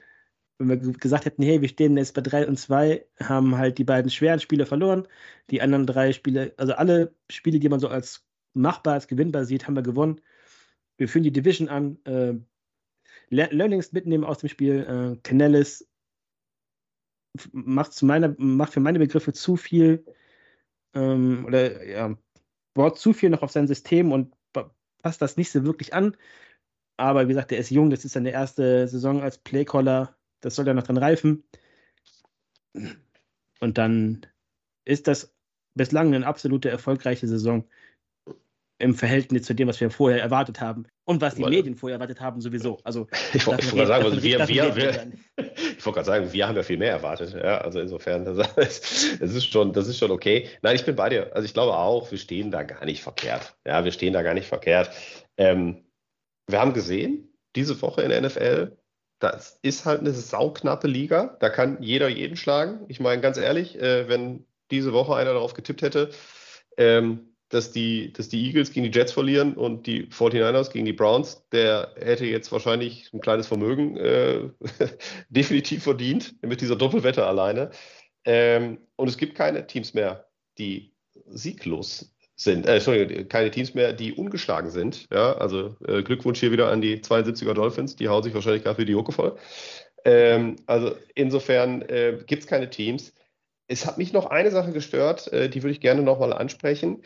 wenn 0.58 0.70
wir 0.70 0.94
gesagt 0.94 1.26
hätten, 1.26 1.44
hey, 1.44 1.62
wir 1.62 1.70
stehen 1.70 1.98
jetzt 1.98 2.16
bei 2.16 2.22
drei 2.22 2.48
und 2.48 2.58
zwei, 2.58 3.06
haben 3.20 3.58
halt 3.58 3.78
die 3.78 3.84
beiden 3.84 4.10
schweren 4.10 4.40
Spiele 4.40 4.66
verloren. 4.66 5.08
Die 5.52 5.62
anderen 5.62 5.86
drei 5.86 6.14
Spiele, 6.14 6.54
also 6.58 6.74
alle 6.74 7.14
Spiele, 7.30 7.60
die 7.60 7.70
man 7.70 7.80
so 7.80 7.90
als 7.90 8.26
machbar, 8.54 8.96
als 8.96 9.08
gewinnbar 9.08 9.46
sieht, 9.46 9.68
haben 9.68 9.76
wir 9.76 9.84
gewonnen. 9.84 10.22
Wir 10.98 11.08
führen 11.08 11.24
die 11.24 11.32
Division 11.32 11.70
an. 11.70 11.98
Äh, 12.06 12.36
Learnings 13.30 13.94
mitnehmen 13.94 14.24
aus 14.24 14.40
dem 14.40 14.50
Spiel. 14.50 15.16
Äh, 15.16 15.20
Canellis 15.24 15.88
macht, 17.52 18.02
meiner, 18.04 18.36
macht 18.38 18.74
für 18.74 18.80
meine 18.80 19.00
Begriffe 19.00 19.34
zu 19.34 19.56
viel 19.56 20.06
ähm, 20.94 21.46
oder 21.46 21.86
ja, 21.86 22.18
baut 22.74 23.00
zu 23.00 23.14
viel 23.14 23.30
noch 23.30 23.42
auf 23.42 23.52
sein 23.52 23.68
System 23.68 24.12
und 24.12 24.36
passt 25.02 25.22
das 25.22 25.38
nicht 25.38 25.52
so 25.52 25.66
wirklich 25.66 25.94
an. 25.94 26.16
Aber 26.98 27.24
wie 27.24 27.30
gesagt, 27.30 27.52
der 27.52 27.58
ist 27.58 27.72
jung, 27.72 27.90
das 27.90 28.06
ist 28.06 28.14
seine 28.14 28.32
erste 28.32 28.88
Saison 28.88 29.22
als 29.22 29.38
Playcaller, 29.38 30.16
das 30.42 30.56
soll 30.56 30.68
ja 30.68 30.74
noch 30.74 30.84
dran 30.84 30.98
reifen. 30.98 31.44
Und 33.60 33.78
dann 33.78 34.26
ist 34.86 35.08
das 35.08 35.36
bislang 35.76 36.14
eine 36.14 36.28
absolute 36.28 36.70
erfolgreiche 36.70 37.28
Saison 37.28 37.68
im 38.84 38.96
Verhältnis 38.96 39.44
zu 39.44 39.56
dem, 39.56 39.68
was 39.68 39.80
wir 39.80 39.90
vorher 39.90 40.22
erwartet 40.22 40.60
haben. 40.60 40.86
Und 41.06 41.22
was 41.22 41.36
die 41.36 41.44
Weil, 41.44 41.52
Medien 41.52 41.76
vorher 41.76 41.96
erwartet 41.96 42.20
haben, 42.20 42.42
sowieso. 42.42 42.80
Also, 42.84 43.08
ich 43.34 43.48
wollte 43.48 43.66
gerade 43.66 43.88
sagen, 43.88 44.06
also 44.06 44.22
wir, 44.22 44.48
wir, 44.48 44.76
wir, 44.76 45.12
ich 45.38 45.86
wollte 45.86 45.96
gerade 45.96 46.06
sagen, 46.06 46.34
wir 46.34 46.48
haben 46.48 46.56
ja 46.56 46.64
viel 46.64 46.78
mehr 46.78 46.92
erwartet. 46.92 47.34
Ja, 47.34 47.60
also 47.60 47.80
insofern, 47.80 48.26
das, 48.26 48.38
das, 48.56 49.18
ist 49.20 49.46
schon, 49.46 49.74
das 49.74 49.88
ist 49.88 49.98
schon 49.98 50.12
okay. 50.12 50.50
Nein, 50.62 50.76
ich 50.76 50.86
bin 50.86 50.96
bei 50.96 51.10
dir. 51.10 51.34
Also 51.34 51.46
ich 51.46 51.54
glaube 51.54 51.74
auch, 51.74 52.12
wir 52.12 52.18
stehen 52.18 52.52
da 52.52 52.64
gar 52.64 52.86
nicht 52.86 53.02
verkehrt. 53.02 53.56
Ja, 53.66 53.86
wir 53.86 53.92
stehen 53.92 54.14
da 54.14 54.22
gar 54.22 54.34
nicht 54.34 54.48
verkehrt. 54.48 54.92
Ähm, 55.38 55.86
wir 56.48 56.60
haben 56.60 56.74
gesehen, 56.74 57.34
diese 57.56 57.82
Woche 57.82 58.02
in 58.02 58.10
der 58.10 58.22
NFL, 58.22 58.78
das 59.20 59.60
ist 59.62 59.86
halt 59.86 60.02
eine 60.02 60.12
sauknappe 60.12 60.88
Liga. 60.88 61.38
Da 61.40 61.50
kann 61.50 61.82
jeder 61.82 62.10
jeden 62.10 62.36
schlagen. 62.36 62.82
Ich 62.90 63.00
meine, 63.00 63.22
ganz 63.22 63.38
ehrlich, 63.38 63.80
äh, 63.82 64.10
wenn 64.10 64.46
diese 64.72 64.92
Woche 64.92 65.16
einer 65.16 65.34
darauf 65.34 65.54
getippt 65.54 65.82
hätte, 65.82 66.10
ähm, 66.78 67.33
dass 67.54 67.72
die, 67.72 68.12
dass 68.14 68.30
die 68.30 68.46
Eagles 68.46 68.72
gegen 68.72 68.92
die 68.92 68.98
Jets 68.98 69.12
verlieren 69.12 69.54
und 69.54 69.86
die 69.86 70.08
49ers 70.08 70.72
gegen 70.72 70.86
die 70.86 70.94
Browns, 70.94 71.48
der 71.52 71.94
hätte 71.96 72.26
jetzt 72.26 72.52
wahrscheinlich 72.52 73.14
ein 73.14 73.22
kleines 73.22 73.48
Vermögen 73.48 73.96
äh, 73.98 74.50
definitiv 75.30 75.84
verdient 75.84 76.36
mit 76.42 76.62
dieser 76.62 76.76
Doppelwette 76.76 77.26
alleine. 77.26 77.70
Ähm, 78.26 78.80
und 78.96 79.08
es 79.08 79.18
gibt 79.18 79.36
keine 79.36 79.68
Teams 79.68 79.94
mehr, 79.94 80.26
die 80.58 80.94
sieglos 81.28 82.14
sind. 82.36 82.66
Äh, 82.66 82.76
Entschuldigung, 82.76 83.28
keine 83.28 83.52
Teams 83.52 83.74
mehr, 83.74 83.94
die 83.94 84.14
ungeschlagen 84.14 84.72
sind. 84.72 85.08
Ja, 85.12 85.34
also 85.34 85.76
äh, 85.88 86.02
Glückwunsch 86.02 86.40
hier 86.40 86.52
wieder 86.52 86.72
an 86.72 86.82
die 86.82 86.98
72er 86.98 87.54
Dolphins, 87.54 87.96
die 87.96 88.10
hauen 88.10 88.24
sich 88.24 88.34
wahrscheinlich 88.34 88.64
gerade 88.64 88.78
für 88.78 88.86
die 88.86 88.94
Joke 88.94 89.12
voll. 89.12 89.38
Ähm, 90.06 90.56
also 90.66 90.96
insofern 91.14 91.84
äh, 91.84 92.18
gibt 92.26 92.44
es 92.44 92.48
keine 92.48 92.70
Teams. 92.70 93.14
Es 93.68 93.86
hat 93.86 93.98
mich 93.98 94.12
noch 94.12 94.26
eine 94.26 94.52
Sache 94.52 94.72
gestört, 94.72 95.32
äh, 95.32 95.50
die 95.50 95.64
würde 95.64 95.72
ich 95.72 95.82
gerne 95.82 96.02
nochmal 96.02 96.34
ansprechen. 96.34 97.04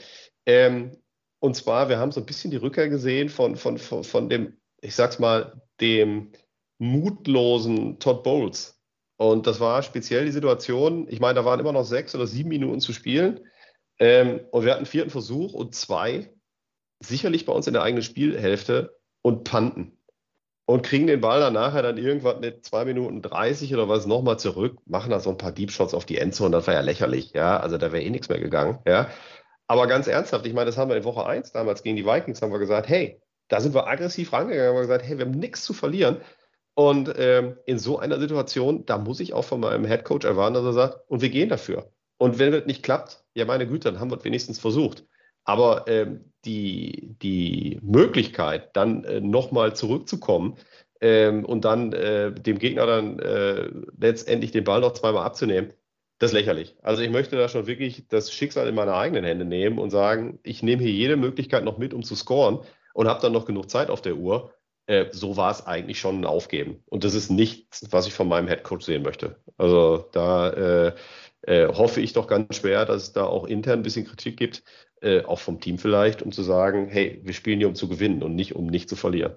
Ähm, 0.47 0.97
und 1.39 1.55
zwar, 1.55 1.89
wir 1.89 1.99
haben 1.99 2.11
so 2.11 2.21
ein 2.21 2.25
bisschen 2.25 2.49
die 2.49 2.57
Rückkehr 2.57 2.89
gesehen 2.89 3.29
von, 3.29 3.55
von, 3.57 3.77
von, 3.77 4.03
von 4.03 4.29
dem, 4.29 4.57
ich 4.81 4.95
sag's 4.95 5.19
mal, 5.19 5.61
dem 5.79 6.31
mutlosen 6.79 7.99
Todd 7.99 8.23
Bowles. 8.23 8.81
Und 9.17 9.45
das 9.45 9.59
war 9.59 9.83
speziell 9.83 10.25
die 10.25 10.31
Situation, 10.31 11.07
ich 11.09 11.19
meine, 11.19 11.35
da 11.35 11.45
waren 11.45 11.59
immer 11.59 11.73
noch 11.73 11.85
sechs 11.85 12.15
oder 12.15 12.27
sieben 12.27 12.49
Minuten 12.49 12.79
zu 12.79 12.93
spielen. 12.93 13.41
Ähm, 13.99 14.41
und 14.51 14.63
wir 14.63 14.71
hatten 14.71 14.79
einen 14.79 14.85
vierten 14.85 15.09
Versuch 15.09 15.53
und 15.53 15.75
zwei, 15.75 16.31
sicherlich 16.99 17.45
bei 17.45 17.53
uns 17.53 17.67
in 17.67 17.73
der 17.73 17.83
eigenen 17.83 18.03
Spielhälfte 18.03 18.97
und 19.21 19.43
panten. 19.43 19.93
Und 20.65 20.83
kriegen 20.83 21.07
den 21.07 21.21
Ball 21.21 21.39
dann 21.39 21.53
nachher 21.53 21.81
dann 21.81 21.97
irgendwann 21.97 22.41
mit 22.41 22.65
zwei 22.65 22.83
Minuten 22.85 23.21
30 23.21 23.73
oder 23.73 23.87
was 23.87 24.05
nochmal 24.05 24.37
zurück, 24.37 24.77
machen 24.85 25.11
da 25.11 25.19
so 25.19 25.29
ein 25.29 25.37
paar 25.37 25.53
Deep 25.53 25.71
Shots 25.71 25.93
auf 25.93 26.05
die 26.05 26.17
Endzone, 26.17 26.51
das 26.51 26.67
war 26.67 26.73
ja 26.73 26.81
lächerlich, 26.81 27.31
ja. 27.31 27.57
Also 27.59 27.77
da 27.77 27.91
wäre 27.93 28.03
eh 28.03 28.09
nichts 28.09 28.27
mehr 28.27 28.39
gegangen, 28.39 28.79
ja. 28.85 29.09
Aber 29.67 29.87
ganz 29.87 30.07
ernsthaft, 30.07 30.45
ich 30.45 30.53
meine, 30.53 30.65
das 30.65 30.77
haben 30.77 30.89
wir 30.89 30.97
in 30.97 31.03
Woche 31.03 31.25
1 31.25 31.51
damals 31.51 31.83
gegen 31.83 31.97
die 31.97 32.05
Vikings, 32.05 32.41
haben 32.41 32.51
wir 32.51 32.59
gesagt, 32.59 32.87
hey, 32.87 33.21
da 33.49 33.59
sind 33.59 33.75
wir 33.75 33.87
aggressiv 33.87 34.33
rangegangen, 34.33 34.69
haben 34.69 34.75
wir 34.75 34.81
gesagt, 34.81 35.05
hey, 35.05 35.17
wir 35.17 35.25
haben 35.25 35.39
nichts 35.39 35.63
zu 35.63 35.73
verlieren. 35.73 36.17
Und 36.73 37.13
ähm, 37.17 37.57
in 37.65 37.79
so 37.79 37.99
einer 37.99 38.19
Situation, 38.19 38.85
da 38.85 38.97
muss 38.97 39.19
ich 39.19 39.33
auch 39.33 39.43
von 39.43 39.59
meinem 39.59 39.85
Headcoach 39.85 40.23
erwarten, 40.23 40.53
dass 40.53 40.63
er 40.63 40.73
sagt, 40.73 40.99
und 41.09 41.21
wir 41.21 41.29
gehen 41.29 41.49
dafür. 41.49 41.91
Und 42.17 42.39
wenn 42.39 42.51
das 42.51 42.65
nicht 42.65 42.83
klappt, 42.83 43.23
ja 43.33 43.45
meine 43.45 43.67
Güte, 43.67 43.91
dann 43.91 43.99
haben 43.99 44.11
wir 44.11 44.17
es 44.17 44.23
wenigstens 44.23 44.59
versucht. 44.59 45.05
Aber 45.43 45.85
ähm, 45.87 46.33
die, 46.45 47.15
die 47.21 47.79
Möglichkeit, 47.81 48.75
dann 48.75 49.03
äh, 49.05 49.21
nochmal 49.21 49.75
zurückzukommen 49.75 50.57
ähm, 51.01 51.45
und 51.45 51.65
dann 51.65 51.93
äh, 51.93 52.31
dem 52.33 52.59
Gegner 52.59 52.85
dann 52.85 53.19
äh, 53.19 53.69
letztendlich 53.97 54.51
den 54.51 54.63
Ball 54.63 54.81
noch 54.81 54.93
zweimal 54.93 55.25
abzunehmen, 55.25 55.73
das 56.19 56.31
ist 56.31 56.33
lächerlich. 56.33 56.75
Also 56.81 57.01
ich 57.01 57.09
möchte 57.09 57.37
da 57.37 57.47
schon 57.47 57.67
wirklich 57.67 58.07
das 58.07 58.31
Schicksal 58.31 58.67
in 58.67 58.75
meine 58.75 58.93
eigenen 58.93 59.23
Hände 59.23 59.45
nehmen 59.45 59.77
und 59.77 59.91
sagen, 59.91 60.39
ich 60.43 60.63
nehme 60.63 60.81
hier 60.81 60.91
jede 60.91 61.17
Möglichkeit 61.17 61.63
noch 61.63 61.77
mit, 61.77 61.93
um 61.93 62.03
zu 62.03 62.15
scoren 62.15 62.59
und 62.93 63.07
habe 63.07 63.21
dann 63.21 63.33
noch 63.33 63.45
genug 63.45 63.69
Zeit 63.69 63.89
auf 63.89 64.01
der 64.01 64.15
Uhr. 64.15 64.53
Äh, 64.87 65.07
so 65.11 65.37
war 65.37 65.51
es 65.51 65.65
eigentlich 65.67 65.99
schon 65.99 66.21
ein 66.21 66.25
Aufgeben. 66.25 66.83
Und 66.85 67.03
das 67.03 67.13
ist 67.13 67.29
nichts, 67.29 67.85
was 67.91 68.07
ich 68.07 68.13
von 68.13 68.27
meinem 68.27 68.47
Headcoach 68.47 68.81
sehen 68.81 69.03
möchte. 69.03 69.37
Also 69.57 70.09
da 70.11 70.49
äh, 70.49 70.95
äh, 71.41 71.67
hoffe 71.67 72.01
ich 72.01 72.13
doch 72.13 72.27
ganz 72.27 72.55
schwer, 72.55 72.85
dass 72.85 73.03
es 73.03 73.13
da 73.13 73.25
auch 73.25 73.45
intern 73.45 73.79
ein 73.79 73.83
bisschen 73.83 74.05
Kritik 74.05 74.37
gibt, 74.37 74.63
äh, 75.01 75.23
auch 75.23 75.39
vom 75.39 75.59
Team 75.59 75.77
vielleicht, 75.77 76.23
um 76.23 76.31
zu 76.31 76.41
sagen, 76.41 76.87
hey, 76.89 77.21
wir 77.23 77.33
spielen 77.33 77.59
hier, 77.59 77.67
um 77.67 77.75
zu 77.75 77.87
gewinnen 77.87 78.23
und 78.23 78.33
nicht, 78.33 78.55
um 78.55 78.65
nicht 78.65 78.89
zu 78.89 78.95
verlieren. 78.95 79.35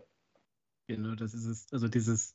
Genau, 0.87 1.15
das 1.15 1.35
ist 1.35 1.45
es. 1.45 1.67
Also 1.73 1.89
dieses, 1.89 2.35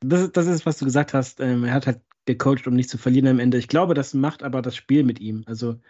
das, 0.00 0.30
das 0.30 0.46
ist, 0.46 0.64
was 0.64 0.78
du 0.78 0.84
gesagt 0.84 1.12
hast. 1.12 1.40
Ähm, 1.40 1.64
er 1.64 1.74
hat 1.74 1.86
halt 1.86 2.00
gecoacht, 2.24 2.66
um 2.66 2.74
nicht 2.74 2.90
zu 2.90 2.98
verlieren 2.98 3.28
am 3.28 3.38
Ende. 3.38 3.58
Ich 3.58 3.68
glaube, 3.68 3.94
das 3.94 4.14
macht 4.14 4.42
aber 4.42 4.62
das 4.62 4.76
Spiel 4.76 5.04
mit 5.04 5.20
ihm. 5.20 5.44
Also 5.46 5.80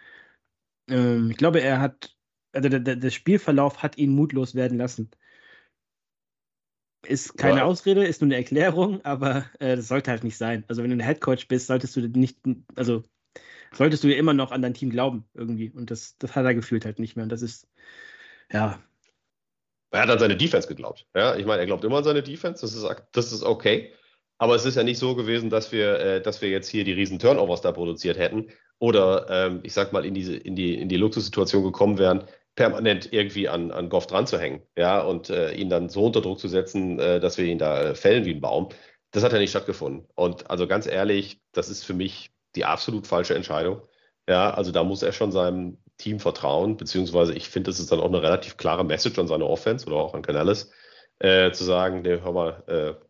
ähm, 0.89 1.29
ich 1.31 1.37
glaube, 1.37 1.61
er 1.61 1.79
hat, 1.79 2.15
also 2.51 2.69
der, 2.69 2.79
der, 2.79 2.95
der 2.95 3.09
Spielverlauf 3.09 3.83
hat 3.83 3.97
ihn 3.97 4.11
mutlos 4.11 4.55
werden 4.55 4.77
lassen. 4.77 5.11
Ist 7.05 7.37
keine 7.37 7.59
ja. 7.59 7.63
Ausrede, 7.65 8.05
ist 8.05 8.21
nur 8.21 8.27
eine 8.27 8.37
Erklärung, 8.37 9.03
aber 9.03 9.45
äh, 9.59 9.75
das 9.75 9.89
sollte 9.89 10.09
halt 10.09 10.23
nicht 10.23 10.37
sein. 10.37 10.63
Also 10.67 10.83
wenn 10.83 10.89
du 10.89 10.95
ein 10.95 11.01
Headcoach 11.01 11.47
bist, 11.49 11.67
solltest 11.67 11.95
du 11.95 12.01
nicht, 12.07 12.39
also 12.75 13.03
solltest 13.73 14.03
du 14.03 14.07
ja 14.07 14.17
immer 14.17 14.33
noch 14.33 14.51
an 14.51 14.61
dein 14.61 14.73
Team 14.73 14.89
glauben 14.89 15.25
irgendwie. 15.33 15.69
Und 15.69 15.91
das, 15.91 16.17
das 16.17 16.35
hat 16.35 16.45
er 16.45 16.55
gefühlt 16.55 16.85
halt 16.85 16.99
nicht 16.99 17.15
mehr. 17.15 17.23
Und 17.23 17.31
das 17.31 17.41
ist, 17.41 17.67
ja. 18.51 18.81
Er 19.91 20.01
hat 20.01 20.09
an 20.09 20.19
seine 20.19 20.37
Defense 20.37 20.67
geglaubt. 20.67 21.05
Ja, 21.13 21.35
ich 21.35 21.45
meine, 21.45 21.59
er 21.59 21.65
glaubt 21.65 21.83
immer 21.83 21.97
an 21.97 22.03
seine 22.03 22.23
Defense. 22.23 22.61
Das 22.61 22.73
ist, 22.73 22.85
das 23.11 23.31
ist 23.33 23.43
okay. 23.43 23.93
Aber 24.43 24.55
es 24.55 24.65
ist 24.65 24.75
ja 24.75 24.83
nicht 24.83 24.99
so 24.99 25.15
gewesen, 25.15 25.49
dass 25.49 25.71
wir, 25.71 25.99
äh, 26.01 26.21
dass 26.21 26.41
wir 26.41 26.49
jetzt 26.49 26.67
hier 26.67 26.83
die 26.83 26.91
riesen 26.91 27.17
Turnovers 27.17 27.61
da 27.61 27.71
produziert 27.71 28.17
hätten 28.17 28.49
oder 28.77 29.25
ähm, 29.29 29.61
ich 29.63 29.71
sag 29.71 29.93
mal 29.93 30.03
in 30.03 30.13
diese 30.13 30.35
in 30.35 30.53
die 30.57 30.77
in 30.77 30.89
die 30.89 30.97
Luxussituation 30.97 31.63
gekommen 31.63 31.97
wären, 31.97 32.25
permanent 32.55 33.13
irgendwie 33.13 33.47
an, 33.47 33.71
an 33.71 33.87
Goff 33.87 34.05
dran 34.05 34.27
zu 34.27 34.37
hängen, 34.37 34.61
ja, 34.77 34.99
und 34.99 35.29
äh, 35.29 35.53
ihn 35.53 35.69
dann 35.69 35.87
so 35.87 36.03
unter 36.07 36.19
Druck 36.19 36.41
zu 36.41 36.49
setzen, 36.49 36.99
äh, 36.99 37.21
dass 37.21 37.37
wir 37.37 37.45
ihn 37.45 37.57
da 37.57 37.91
äh, 37.91 37.95
fällen 37.95 38.25
wie 38.25 38.33
ein 38.33 38.41
Baum. 38.41 38.67
Das 39.11 39.23
hat 39.23 39.31
ja 39.31 39.39
nicht 39.39 39.51
stattgefunden. 39.51 40.09
Und 40.13 40.49
also 40.51 40.67
ganz 40.67 40.87
ehrlich, 40.87 41.39
das 41.53 41.69
ist 41.69 41.85
für 41.85 41.93
mich 41.93 42.31
die 42.57 42.65
absolut 42.65 43.07
falsche 43.07 43.35
Entscheidung. 43.35 43.81
Ja, 44.27 44.53
also 44.53 44.73
da 44.73 44.83
muss 44.83 45.03
er 45.03 45.13
schon 45.13 45.31
seinem 45.31 45.77
Team 45.97 46.19
vertrauen, 46.19 46.75
beziehungsweise 46.75 47.33
ich 47.33 47.47
finde, 47.47 47.69
das 47.69 47.79
ist 47.79 47.93
dann 47.93 48.01
auch 48.01 48.07
eine 48.07 48.21
relativ 48.21 48.57
klare 48.57 48.83
Message 48.83 49.17
an 49.19 49.27
seine 49.29 49.45
Offense 49.45 49.87
oder 49.87 49.95
auch 49.95 50.13
an 50.13 50.21
Canales, 50.21 50.69
äh, 51.19 51.51
zu 51.53 51.63
sagen, 51.63 52.01
nee, 52.01 52.19
hör 52.21 52.33
mal, 52.33 52.63
äh, 52.67 53.05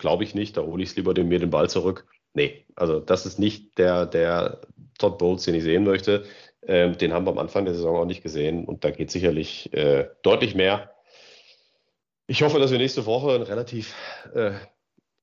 glaube 0.00 0.24
ich 0.24 0.34
nicht, 0.34 0.56
da 0.56 0.62
hole 0.62 0.82
ich 0.82 0.90
es 0.90 0.96
lieber 0.96 1.14
dem, 1.14 1.28
mir 1.28 1.38
den 1.38 1.50
Ball 1.50 1.70
zurück. 1.70 2.06
Nee, 2.34 2.64
also 2.74 2.98
das 2.98 3.26
ist 3.26 3.38
nicht 3.38 3.78
der, 3.78 4.06
der 4.06 4.60
Todd 4.98 5.18
Bowles, 5.18 5.44
den 5.44 5.54
ich 5.54 5.62
sehen 5.62 5.84
möchte. 5.84 6.24
Ähm, 6.66 6.98
den 6.98 7.12
haben 7.12 7.24
wir 7.24 7.30
am 7.30 7.38
Anfang 7.38 7.64
der 7.64 7.74
Saison 7.74 7.96
auch 7.96 8.04
nicht 8.04 8.22
gesehen 8.22 8.64
und 8.64 8.84
da 8.84 8.90
geht 8.90 9.10
sicherlich 9.10 9.72
äh, 9.72 10.08
deutlich 10.22 10.54
mehr. 10.54 10.94
Ich 12.26 12.42
hoffe, 12.42 12.58
dass 12.58 12.70
wir 12.70 12.78
nächste 12.78 13.06
Woche 13.06 13.34
ein 13.34 13.42
relativ, 13.42 13.94
äh, 14.34 14.52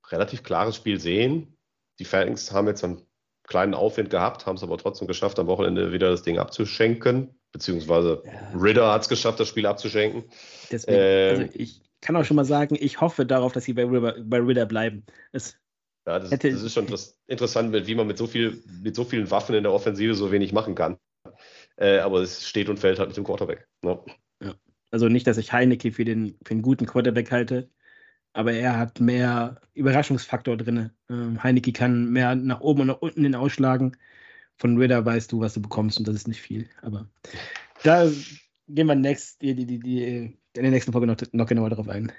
relativ 0.10 0.44
klares 0.44 0.76
Spiel 0.76 1.00
sehen. 1.00 1.58
Die 2.00 2.06
Falcons 2.06 2.52
haben 2.52 2.68
jetzt 2.68 2.84
einen 2.84 3.02
kleinen 3.44 3.74
Aufwind 3.74 4.10
gehabt, 4.10 4.46
haben 4.46 4.56
es 4.56 4.64
aber 4.64 4.78
trotzdem 4.78 5.08
geschafft, 5.08 5.40
am 5.40 5.48
Wochenende 5.48 5.94
wieder 5.94 6.10
das 6.10 6.24
Ding 6.24 6.38
abzuschenken. 6.38 7.40
Beziehungsweise 7.54 8.24
ja. 8.26 8.60
Ridder 8.60 8.92
hat 8.92 9.04
es 9.04 9.10
geschafft, 9.10 9.40
das 9.40 9.48
Spiel 9.48 9.66
abzuschenken. 9.66 10.26
Deswegen, 10.70 10.98
ähm, 11.00 11.40
also 11.40 11.54
ich 11.54 11.82
kann 12.02 12.16
auch 12.16 12.26
schon 12.26 12.36
mal 12.36 12.46
sagen, 12.46 12.78
ich 12.80 13.02
hoffe 13.02 13.26
darauf, 13.26 13.54
dass 13.54 13.66
sie 13.66 13.74
bei 13.74 13.86
Ridder, 13.86 14.16
bei 14.24 14.40
Ridder 14.40 14.66
bleiben. 14.66 15.06
Es 15.32 15.58
ja, 16.06 16.20
das, 16.20 16.32
hätte, 16.32 16.52
das 16.52 16.64
ist 16.64 16.74
schon 16.74 16.88
interessant, 17.28 17.74
wie 17.88 17.96
man 17.96 18.08
mit 18.08 18.18
so, 18.18 18.28
viel, 18.28 18.64
mit 18.82 18.96
so 18.96 19.04
vielen 19.04 19.30
Waffen 19.30 19.56
in 19.56 19.64
der 19.64 19.74
Offensive 19.74 20.16
so 20.16 20.32
wenig 20.32 20.54
machen 20.54 20.74
kann. 20.74 20.98
Äh, 21.76 22.00
aber 22.00 22.22
es 22.22 22.48
steht 22.48 22.70
und 22.70 22.80
fällt 22.80 22.98
halt 22.98 23.10
mit 23.10 23.18
dem 23.18 23.26
Quarterback. 23.26 23.68
Ne? 23.82 24.00
Ja. 24.42 24.56
Also 24.90 25.10
nicht, 25.10 25.28
dass 25.28 25.38
ich 25.38 25.52
Heineke 25.52 25.92
für 25.92 26.06
den, 26.06 26.38
für 26.46 26.52
einen 26.52 26.62
guten 26.62 26.86
Quarterback 26.86 27.30
halte, 27.32 27.70
aber 28.32 28.54
er 28.54 28.78
hat 28.78 29.02
mehr 29.02 29.60
Überraschungsfaktor 29.74 30.56
drin. 30.56 30.92
Ähm, 31.10 31.44
Heineke 31.44 31.74
kann 31.74 32.10
mehr 32.10 32.36
nach 32.36 32.62
oben 32.62 32.82
und 32.82 32.88
nach 32.88 33.02
unten 33.02 33.24
hin 33.24 33.36
ausschlagen. 33.36 33.98
Von 34.58 34.78
Ritter 34.78 35.06
weißt 35.06 35.32
du, 35.32 35.42
was 35.42 35.56
du 35.56 35.62
bekommst 35.62 36.00
und 36.00 36.08
das 36.08 36.16
ist 36.16 36.28
nicht 36.28 36.42
viel. 36.42 36.70
Aber 36.82 37.10
da 37.84 38.10
gehen 38.68 38.88
wir 38.88 38.96
next, 38.96 39.42
die, 39.42 39.56
die, 39.56 39.66
die, 39.66 39.80
die, 39.80 40.04
in 40.04 40.38
der 40.54 40.72
nächsten 40.72 40.92
Folge 40.92 41.08
noch, 41.08 41.18
noch 41.32 41.48
genauer 41.48 41.70
darauf 41.70 41.90
ein. 41.90 42.12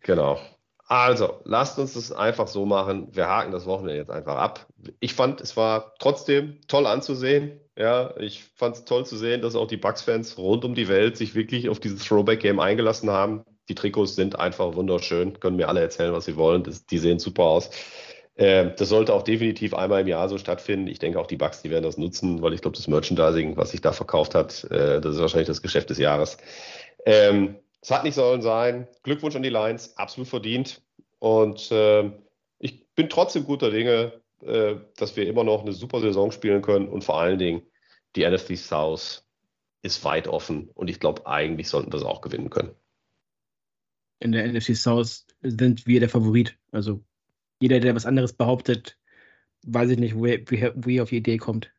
Genau. 0.00 0.38
Also, 0.88 1.40
lasst 1.44 1.78
uns 1.78 1.94
das 1.94 2.12
einfach 2.12 2.46
so 2.46 2.64
machen. 2.64 3.08
Wir 3.10 3.26
haken 3.26 3.50
das 3.50 3.66
Wochenende 3.66 3.96
jetzt 3.96 4.10
einfach 4.10 4.36
ab. 4.36 4.66
Ich 5.00 5.14
fand, 5.14 5.40
es 5.40 5.56
war 5.56 5.94
trotzdem 5.98 6.60
toll 6.68 6.86
anzusehen. 6.86 7.60
Ja, 7.76 8.16
ich 8.18 8.44
fand 8.54 8.76
es 8.76 8.84
toll 8.84 9.04
zu 9.04 9.16
sehen, 9.16 9.42
dass 9.42 9.56
auch 9.56 9.66
die 9.66 9.76
Bucks-Fans 9.76 10.38
rund 10.38 10.64
um 10.64 10.74
die 10.74 10.88
Welt 10.88 11.16
sich 11.16 11.34
wirklich 11.34 11.68
auf 11.68 11.80
dieses 11.80 12.04
Throwback-Game 12.04 12.60
eingelassen 12.60 13.10
haben. 13.10 13.42
Die 13.68 13.74
Trikots 13.74 14.14
sind 14.14 14.38
einfach 14.38 14.76
wunderschön. 14.76 15.40
Können 15.40 15.56
mir 15.56 15.68
alle 15.68 15.80
erzählen, 15.80 16.12
was 16.12 16.24
sie 16.26 16.36
wollen. 16.36 16.62
Das, 16.62 16.86
die 16.86 16.98
sehen 16.98 17.18
super 17.18 17.42
aus. 17.42 17.70
Äh, 18.36 18.72
das 18.76 18.90
sollte 18.90 19.14
auch 19.14 19.22
definitiv 19.22 19.74
einmal 19.74 20.02
im 20.02 20.06
Jahr 20.06 20.28
so 20.28 20.38
stattfinden. 20.38 20.88
Ich 20.88 20.98
denke 20.98 21.18
auch 21.18 21.26
die 21.26 21.36
Bucks, 21.36 21.62
die 21.62 21.70
werden 21.70 21.84
das 21.84 21.96
nutzen, 21.96 22.42
weil 22.42 22.52
ich 22.52 22.60
glaube, 22.60 22.76
das 22.76 22.86
Merchandising, 22.86 23.56
was 23.56 23.70
sich 23.70 23.80
da 23.80 23.92
verkauft 23.92 24.34
hat, 24.34 24.64
äh, 24.64 25.00
das 25.00 25.14
ist 25.14 25.20
wahrscheinlich 25.20 25.48
das 25.48 25.62
Geschäft 25.62 25.90
des 25.90 25.98
Jahres. 25.98 26.36
Ähm, 27.06 27.56
es 27.80 27.90
hat 27.90 28.04
nicht 28.04 28.14
sollen 28.14 28.42
sein. 28.42 28.88
Glückwunsch 29.02 29.36
an 29.36 29.42
die 29.42 29.48
Lions, 29.48 29.96
absolut 29.96 30.28
verdient. 30.28 30.82
Und 31.18 31.70
äh, 31.70 32.10
ich 32.58 32.86
bin 32.94 33.08
trotzdem 33.08 33.44
guter 33.44 33.70
Dinge, 33.70 34.20
äh, 34.42 34.76
dass 34.96 35.16
wir 35.16 35.26
immer 35.26 35.44
noch 35.44 35.62
eine 35.62 35.72
super 35.72 36.00
Saison 36.00 36.30
spielen 36.30 36.62
können 36.62 36.88
und 36.88 37.04
vor 37.04 37.18
allen 37.18 37.38
Dingen 37.38 37.62
die 38.16 38.28
NFC 38.28 38.56
South 38.56 39.24
ist 39.82 40.04
weit 40.04 40.28
offen 40.28 40.70
und 40.74 40.90
ich 40.90 41.00
glaube, 41.00 41.26
eigentlich 41.26 41.68
sollten 41.68 41.92
wir 41.92 41.98
es 41.98 42.04
auch 42.04 42.20
gewinnen 42.20 42.50
können. 42.50 42.74
In 44.18 44.32
der 44.32 44.46
NFC 44.46 44.74
South 44.74 45.26
sind 45.42 45.86
wir 45.86 46.00
der 46.00 46.08
Favorit. 46.08 46.58
Also 46.72 47.04
jeder, 47.60 47.80
der 47.80 47.94
was 47.94 48.06
anderes 48.06 48.32
behauptet, 48.32 48.98
weiß 49.66 49.90
ich 49.90 49.98
nicht, 49.98 50.14
wie, 50.14 50.44
wie, 50.48 50.70
wie 50.74 51.00
auf 51.00 51.10
die 51.10 51.18
Idee 51.18 51.38
kommt. 51.38 51.70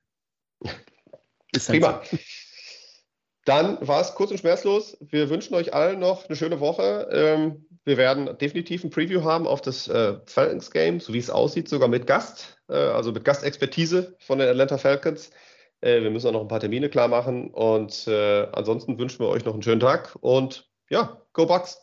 Ist 1.53 1.69
halt 1.69 1.81
Prima. 1.81 2.01
So. 2.03 2.17
Dann 3.45 3.87
war 3.87 4.01
es 4.01 4.13
kurz 4.13 4.31
und 4.31 4.39
schmerzlos. 4.39 4.97
Wir 4.99 5.29
wünschen 5.29 5.55
euch 5.55 5.73
allen 5.73 5.99
noch 5.99 6.27
eine 6.27 6.35
schöne 6.35 6.59
Woche. 6.59 7.07
Ähm, 7.13 7.65
wir 7.85 7.95
werden 7.95 8.37
definitiv 8.37 8.83
ein 8.83 8.89
Preview 8.89 9.23
haben 9.23 9.47
auf 9.47 9.61
das 9.61 9.87
äh, 9.87 10.17
Falcons 10.25 10.69
Game, 10.71 10.99
so 10.99 11.13
wie 11.13 11.19
es 11.19 11.29
aussieht, 11.29 11.69
sogar 11.69 11.87
mit 11.87 12.05
Gast, 12.05 12.61
äh, 12.67 12.73
also 12.73 13.13
mit 13.13 13.23
Gastexpertise 13.23 14.17
von 14.19 14.39
den 14.39 14.49
Atlanta 14.49 14.77
Falcons. 14.77 15.31
Äh, 15.79 16.01
wir 16.01 16.11
müssen 16.11 16.27
auch 16.27 16.33
noch 16.33 16.41
ein 16.41 16.49
paar 16.49 16.59
Termine 16.59 16.89
klar 16.89 17.07
machen 17.07 17.49
und 17.51 18.05
äh, 18.07 18.47
ansonsten 18.51 18.99
wünschen 18.99 19.19
wir 19.19 19.29
euch 19.29 19.45
noch 19.45 19.53
einen 19.53 19.63
schönen 19.63 19.79
Tag 19.79 20.17
und 20.19 20.69
ja, 20.89 21.21
go 21.31 21.45
Bucks! 21.45 21.79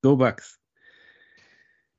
Go 0.00 0.16
Bucks! 0.16 0.61